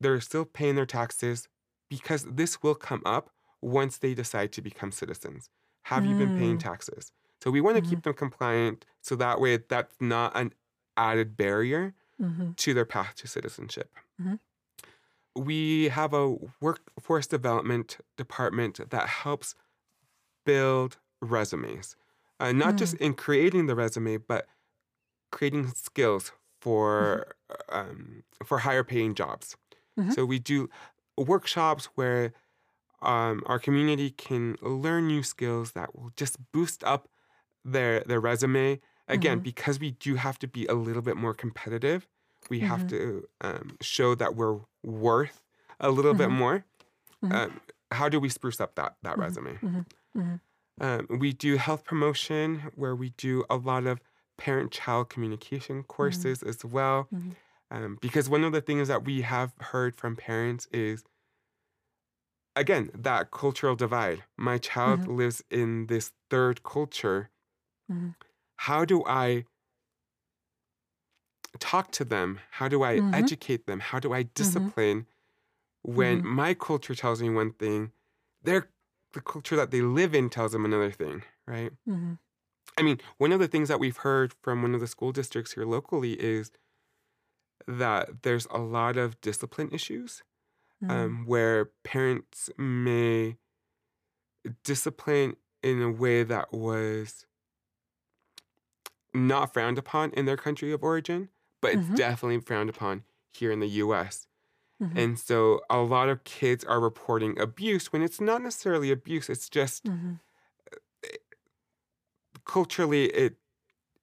they're 0.00 0.20
still 0.20 0.44
paying 0.44 0.74
their 0.76 0.86
taxes 0.86 1.48
because 1.90 2.24
this 2.24 2.62
will 2.62 2.74
come 2.74 3.02
up 3.04 3.30
once 3.62 3.98
they 3.98 4.14
decide 4.14 4.52
to 4.52 4.62
become 4.62 4.92
citizens. 4.92 5.50
Have 5.84 6.06
you 6.06 6.16
been 6.16 6.32
paying 6.32 6.58
Mm. 6.58 6.58
taxes? 6.58 7.12
So 7.42 7.50
we 7.50 7.60
want 7.60 7.76
to 7.76 7.82
Mhm. 7.82 7.82
keep 7.82 8.02
them 8.02 8.14
compliant 8.14 8.86
so 9.02 9.16
that 9.16 9.40
way 9.40 9.58
that's 9.58 9.96
not 10.00 10.36
an 10.36 10.54
added 10.96 11.36
barrier 11.36 11.94
Mhm. 12.18 12.54
to 12.58 12.74
their 12.74 12.86
path 12.86 13.16
to 13.16 13.28
citizenship. 13.28 13.90
Mhm. 14.18 14.36
We 15.34 15.88
have 15.88 16.12
a 16.12 16.36
workforce 16.60 17.26
development 17.26 17.98
department 18.16 18.90
that 18.90 19.08
helps 19.08 19.54
build 20.46 20.98
resumes, 21.22 21.96
uh, 22.40 22.52
not 22.52 22.76
just 22.76 22.94
in 22.96 23.14
creating 23.14 23.66
the 23.66 23.76
resume, 23.76 24.18
but 24.18 24.48
creating 25.32 25.68
skills 25.68 26.32
for 26.62 27.34
um, 27.70 28.24
for 28.44 28.58
higher 28.60 28.84
paying 28.84 29.14
jobs. 29.14 29.56
Mhm. 29.96 30.14
So 30.14 30.24
we 30.26 30.38
do 30.40 30.68
workshops 31.18 31.86
where 31.96 32.32
um, 33.02 33.42
our 33.46 33.58
community 33.58 34.10
can 34.10 34.56
learn 34.62 35.08
new 35.08 35.22
skills 35.22 35.72
that 35.72 35.94
will 35.96 36.12
just 36.16 36.38
boost 36.52 36.84
up 36.84 37.08
their 37.64 38.00
their 38.02 38.20
resume. 38.20 38.80
Again, 39.08 39.38
Mhm. 39.38 39.44
because 39.44 39.80
we 39.80 39.92
do 39.92 40.16
have 40.16 40.38
to 40.40 40.48
be 40.48 40.66
a 40.66 40.74
little 40.74 41.02
bit 41.02 41.16
more 41.16 41.34
competitive, 41.34 42.08
we 42.50 42.60
have 42.60 42.84
Mhm. 42.84 42.88
to 42.88 43.28
um, 43.42 43.76
show 43.82 44.14
that 44.16 44.36
we're 44.36 44.60
worth 44.84 45.44
a 45.80 45.90
little 45.90 46.14
bit 46.14 46.30
Mhm. 46.30 46.38
more. 46.42 46.64
Mhm. 47.22 47.32
Um, 47.32 47.60
how 47.92 48.08
do 48.10 48.20
we 48.20 48.30
spruce 48.30 48.60
up 48.60 48.76
that 48.76 48.96
that 49.02 49.18
resume? 49.18 49.60
Um, 50.80 51.06
we 51.10 51.32
do 51.32 51.56
health 51.56 51.84
promotion 51.84 52.70
where 52.74 52.96
we 52.96 53.10
do 53.10 53.44
a 53.50 53.56
lot 53.56 53.86
of 53.86 54.00
parent 54.38 54.72
child 54.72 55.10
communication 55.10 55.84
courses 55.84 56.42
as 56.42 56.64
well. 56.64 57.10
Mhm. 57.10 57.36
Um, 57.70 57.98
because 58.00 58.28
one 58.30 58.44
of 58.44 58.52
the 58.52 58.62
things 58.62 58.88
that 58.88 59.04
we 59.04 59.22
have 59.22 59.54
heard 59.60 59.96
from 59.96 60.16
parents 60.16 60.66
is, 60.72 61.04
again, 62.56 62.90
that 62.94 63.30
cultural 63.30 63.76
divide. 63.76 64.24
My 64.38 64.56
child 64.58 65.06
Mhm. 65.06 65.06
lives 65.06 65.42
in 65.50 65.86
this 65.88 66.12
third 66.30 66.62
culture. 66.62 67.30
Mhm. 67.88 68.14
How 68.56 68.86
do 68.86 69.04
I 69.04 69.44
talk 71.58 71.90
to 71.92 72.04
them? 72.04 72.40
How 72.50 72.68
do 72.68 72.82
I 72.82 73.02
Mhm. 73.02 73.12
educate 73.12 73.66
them? 73.66 73.80
How 73.80 73.98
do 73.98 74.12
I 74.12 74.22
discipline 74.24 75.06
when 75.82 76.26
my 76.26 76.54
culture 76.54 76.94
tells 76.94 77.22
me 77.22 77.30
one 77.30 77.52
thing, 77.54 77.92
their 78.42 78.70
the 79.12 79.22
culture 79.22 79.56
that 79.56 79.70
they 79.72 79.82
live 79.82 80.14
in 80.14 80.30
tells 80.30 80.52
them 80.52 80.64
another 80.66 80.90
thing, 80.92 81.24
right? 81.46 81.72
I 82.78 82.82
mean, 82.82 82.98
one 83.18 83.32
of 83.32 83.40
the 83.40 83.48
things 83.48 83.68
that 83.68 83.80
we've 83.80 83.98
heard 83.98 84.34
from 84.42 84.62
one 84.62 84.74
of 84.74 84.80
the 84.80 84.86
school 84.86 85.12
districts 85.12 85.52
here 85.52 85.64
locally 85.64 86.12
is 86.20 86.50
that 87.66 88.22
there's 88.22 88.46
a 88.46 88.58
lot 88.58 88.96
of 88.96 89.20
discipline 89.20 89.70
issues 89.72 90.22
Mhm. 90.80 91.16
um, 91.16 91.26
where 91.26 91.66
parents 91.84 92.50
may 92.58 93.38
discipline 94.64 95.36
in 95.62 95.80
a 95.82 95.90
way 95.90 96.22
that 96.24 96.52
was 96.52 97.26
not 99.14 99.52
frowned 99.52 99.78
upon 99.78 100.10
in 100.12 100.24
their 100.26 100.36
country 100.36 100.72
of 100.72 100.82
origin, 100.82 101.28
but 101.60 101.72
it's 101.72 101.88
Mhm. 101.88 101.94
definitely 101.94 102.40
frowned 102.40 102.70
upon 102.70 103.04
here 103.32 103.50
in 103.52 103.60
the 103.60 103.68
US. 103.68 104.26
Mhm. 104.80 105.06
And 105.06 105.18
so 105.18 105.62
a 105.70 105.80
lot 105.80 106.08
of 106.08 106.24
kids 106.24 106.64
are 106.64 106.80
reporting 106.80 107.38
abuse 107.40 107.92
when 107.92 108.02
it's 108.02 108.20
not 108.20 108.42
necessarily 108.42 108.90
abuse, 108.90 109.30
it's 109.30 109.48
just 109.50 109.84
Mhm. 109.84 110.20
Culturally 112.46 113.06
it 113.06 113.36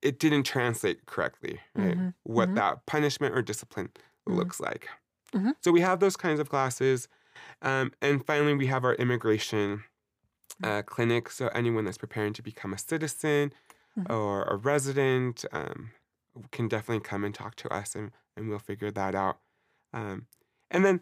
it 0.02 0.20
didn't 0.20 0.44
translate 0.44 1.06
correctly, 1.08 1.60
right? 1.76 1.98
Mhm, 1.98 2.14
What 2.24 2.54
mhm. 2.54 2.56
that 2.56 2.86
punishment 2.88 3.36
or 3.36 3.42
discipline 3.44 3.92
Mhm. 4.30 4.50
looks 4.50 4.60
like. 4.62 4.90
Mhm. 5.34 5.54
So 5.64 5.72
we 5.72 5.82
have 5.82 6.00
those 6.00 6.18
kinds 6.18 6.40
of 6.40 6.50
classes. 6.50 7.08
Um, 7.64 7.94
and 8.02 8.26
finally, 8.26 8.56
we 8.56 8.68
have 8.68 8.86
our 8.86 8.96
immigration 8.96 9.84
uh, 10.64 10.82
clinic. 10.84 11.30
So 11.30 11.48
anyone 11.50 11.86
that's 11.86 11.98
preparing 11.98 12.34
to 12.34 12.42
become 12.44 12.74
a 12.74 12.78
citizen 12.78 13.54
or 14.10 14.44
a 14.46 14.56
resident 14.58 15.46
um, 15.52 15.92
can 16.52 16.68
definitely 16.68 17.04
come 17.04 17.24
and 17.24 17.36
talk 17.36 17.56
to 17.58 17.74
us 17.74 17.96
and, 17.96 18.12
and 18.38 18.50
we'll 18.50 18.60
figure 18.60 18.92
that 18.92 19.16
out. 19.16 19.40
Um, 19.94 20.28
and 20.72 20.86
then, 20.86 21.02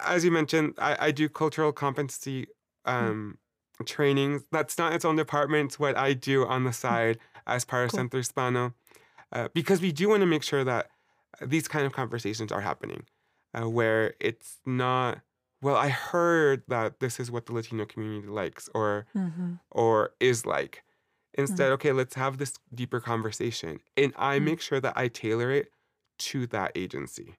as 0.00 0.24
you 0.24 0.30
mentioned, 0.30 0.74
I, 0.78 1.08
I 1.08 1.10
do 1.12 1.28
cultural 1.28 1.72
competency 1.72 2.48
um, 2.84 3.38
trainings. 3.84 4.44
That's 4.50 4.78
not 4.78 4.92
its 4.94 5.04
own 5.04 5.16
department. 5.16 5.66
It's 5.70 5.78
what 5.78 5.96
I 5.96 6.12
do 6.14 6.46
on 6.46 6.64
the 6.64 6.72
side 6.72 7.18
as 7.46 7.64
part 7.64 7.84
of 7.84 7.90
Cool. 7.90 7.98
Centro 7.98 8.18
Hispano, 8.20 8.74
uh, 9.32 9.48
because 9.54 9.80
we 9.80 9.92
do 9.92 10.08
want 10.08 10.20
to 10.20 10.26
make 10.26 10.42
sure 10.42 10.64
that 10.64 10.90
these 11.40 11.68
kind 11.68 11.86
of 11.86 11.92
conversations 11.92 12.50
are 12.52 12.62
happening, 12.62 13.04
uh, 13.54 13.68
where 13.68 14.14
it's 14.20 14.58
not. 14.66 15.20
Well, 15.62 15.76
I 15.76 15.88
heard 15.88 16.62
that 16.68 17.00
this 17.00 17.18
is 17.18 17.30
what 17.30 17.46
the 17.46 17.52
Latino 17.54 17.84
community 17.86 18.28
likes, 18.28 18.68
or 18.74 19.06
Mhm. 19.14 19.60
or 19.70 20.14
is 20.20 20.46
like. 20.46 20.82
Instead, 21.34 21.70
okay, 21.72 21.92
let's 21.92 22.14
have 22.14 22.38
this 22.38 22.54
deeper 22.74 23.00
conversation, 23.00 23.80
and 23.96 24.12
I 24.16 24.38
Mhm. 24.38 24.44
make 24.44 24.60
sure 24.60 24.80
that 24.80 24.96
I 24.96 25.08
tailor 25.08 25.50
it 25.50 25.70
to 26.18 26.46
that 26.48 26.72
agency. 26.74 27.36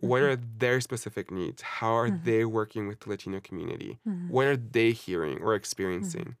What 0.00 0.22
Mhm. 0.22 0.28
are 0.32 0.36
their 0.58 0.80
specific 0.80 1.30
needs? 1.30 1.62
How 1.62 1.92
are 1.92 2.08
Mhm. 2.08 2.24
they 2.24 2.44
working 2.44 2.86
with 2.88 3.00
the 3.00 3.08
Latino 3.10 3.40
community? 3.40 3.98
Mhm. 4.06 4.28
What 4.30 4.46
are 4.46 4.56
they 4.56 4.92
hearing 4.92 5.38
or 5.42 5.54
experiencing? 5.54 6.36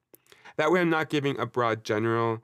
That 0.56 0.70
way, 0.70 0.80
I'm 0.80 0.90
not 0.90 1.08
giving 1.10 1.38
a 1.38 1.46
broad, 1.46 1.84
general 1.84 2.42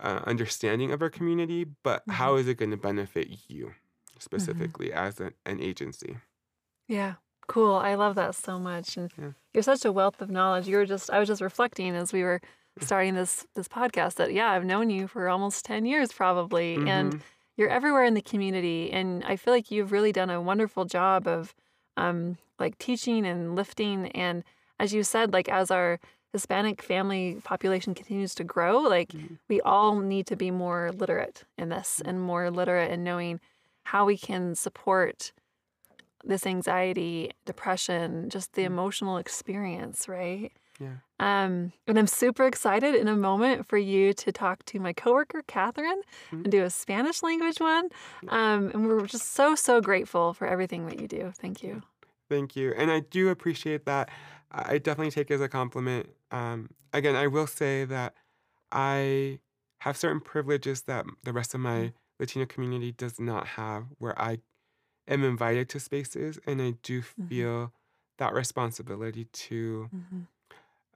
uh, 0.00 0.22
understanding 0.26 0.92
of 0.92 1.02
our 1.02 1.10
community, 1.10 1.64
but 1.64 2.02
Mm-hmm. 2.02 2.12
how 2.12 2.36
is 2.36 2.46
it 2.46 2.54
going 2.54 2.70
to 2.70 2.76
benefit 2.76 3.26
you 3.48 3.74
specifically 4.20 4.92
as 4.92 5.18
an, 5.18 5.34
an 5.44 5.60
agency? 5.60 6.18
Yeah. 6.86 7.14
Cool. 7.48 7.74
I 7.74 7.94
love 7.96 8.14
that 8.14 8.34
so 8.36 8.58
much. 8.60 8.96
And 8.96 9.10
yeah. 9.18 9.32
you're 9.52 9.62
such 9.64 9.84
a 9.84 9.90
wealth 9.90 10.20
of 10.20 10.30
knowledge. 10.30 10.68
You 10.68 10.76
were 10.76 10.86
just 10.86 11.10
I 11.10 11.18
was 11.18 11.26
just 11.28 11.40
reflecting 11.42 11.96
as 11.96 12.12
we 12.12 12.22
were 12.22 12.40
starting 12.80 13.14
this 13.14 13.44
this 13.56 13.66
podcast 13.66 14.14
that 14.16 14.32
yeah, 14.32 14.50
I've 14.50 14.64
known 14.64 14.88
you 14.90 15.08
for 15.08 15.28
almost 15.28 15.64
10 15.64 15.84
years 15.84 16.12
probably 16.12 16.76
mm-hmm. 16.76 16.86
and 16.88 17.22
you're 17.58 17.68
everywhere 17.68 18.04
in 18.04 18.14
the 18.14 18.22
community 18.22 18.90
and 18.90 19.22
I 19.24 19.36
feel 19.36 19.52
like 19.52 19.70
you've 19.70 19.92
really 19.92 20.12
done 20.12 20.30
a 20.30 20.40
wonderful 20.40 20.86
job 20.86 21.26
of 21.26 21.54
um 21.98 22.38
like 22.58 22.78
teaching 22.78 23.26
and 23.26 23.54
lifting 23.54 24.06
and 24.12 24.44
as 24.80 24.94
you 24.94 25.02
said 25.02 25.34
like 25.34 25.50
as 25.50 25.70
our 25.70 26.00
Hispanic 26.32 26.82
family 26.82 27.40
population 27.42 27.94
continues 27.94 28.34
to 28.34 28.44
grow, 28.44 28.80
like 28.80 29.10
mm-hmm. 29.10 29.34
we 29.48 29.60
all 29.62 30.00
need 30.00 30.26
to 30.26 30.36
be 30.36 30.50
more 30.50 30.92
literate 30.92 31.44
in 31.56 31.70
this 31.70 32.02
and 32.04 32.20
more 32.20 32.50
literate 32.50 32.90
in 32.90 33.02
knowing 33.02 33.40
how 33.84 34.04
we 34.04 34.18
can 34.18 34.54
support 34.54 35.32
this 36.24 36.46
anxiety, 36.46 37.30
depression, 37.46 38.28
just 38.28 38.52
the 38.52 38.62
mm-hmm. 38.62 38.74
emotional 38.74 39.16
experience, 39.16 40.06
right? 40.06 40.52
Yeah. 40.80 40.96
Um, 41.18 41.72
and 41.86 41.98
I'm 41.98 42.06
super 42.06 42.46
excited 42.46 42.94
in 42.94 43.08
a 43.08 43.16
moment 43.16 43.66
for 43.66 43.78
you 43.78 44.12
to 44.14 44.30
talk 44.30 44.64
to 44.66 44.78
my 44.78 44.92
coworker 44.92 45.42
Catherine 45.46 46.02
mm-hmm. 46.26 46.44
and 46.44 46.52
do 46.52 46.62
a 46.62 46.70
Spanish 46.70 47.22
language 47.22 47.58
one. 47.58 47.88
Um, 48.28 48.70
and 48.72 48.86
we're 48.86 49.06
just 49.06 49.32
so 49.32 49.54
so 49.54 49.80
grateful 49.80 50.34
for 50.34 50.46
everything 50.46 50.86
that 50.86 51.00
you 51.00 51.08
do. 51.08 51.32
Thank 51.36 51.62
you. 51.62 51.82
Thank 52.28 52.56
you, 52.56 52.72
and 52.76 52.90
I 52.90 53.00
do 53.00 53.30
appreciate 53.30 53.86
that. 53.86 54.10
I 54.52 54.78
definitely 54.78 55.10
take 55.10 55.30
it 55.30 55.34
as 55.34 55.40
a 55.40 55.48
compliment. 55.48 56.10
Um, 56.30 56.70
again, 56.92 57.16
I 57.16 57.26
will 57.26 57.46
say 57.46 57.84
that 57.84 58.14
I 58.70 59.40
have 59.80 59.96
certain 59.96 60.20
privileges 60.20 60.82
that 60.82 61.06
the 61.24 61.32
rest 61.32 61.54
of 61.54 61.60
my 61.60 61.78
mm. 61.78 61.92
Latino 62.20 62.46
community 62.46 62.92
does 62.92 63.18
not 63.18 63.46
have, 63.46 63.84
where 63.98 64.20
I 64.20 64.38
am 65.06 65.24
invited 65.24 65.68
to 65.70 65.80
spaces, 65.80 66.38
and 66.46 66.60
I 66.60 66.74
do 66.82 67.00
mm-hmm. 67.00 67.26
feel 67.26 67.48
mm-hmm. 67.48 67.72
that 68.18 68.34
responsibility 68.34 69.24
to 69.24 69.88
mm-hmm. 69.94 70.20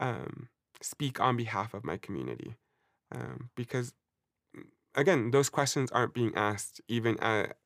Um, 0.02 0.48
speak 0.82 1.20
on 1.20 1.36
behalf 1.36 1.74
of 1.74 1.84
my 1.84 1.96
community, 1.96 2.56
um, 3.14 3.50
because 3.56 3.94
mm, 4.56 4.64
again, 4.94 5.30
those 5.30 5.48
questions 5.48 5.90
aren't 5.92 6.12
being 6.12 6.32
asked 6.34 6.80
even 6.88 7.18
at, 7.20 7.56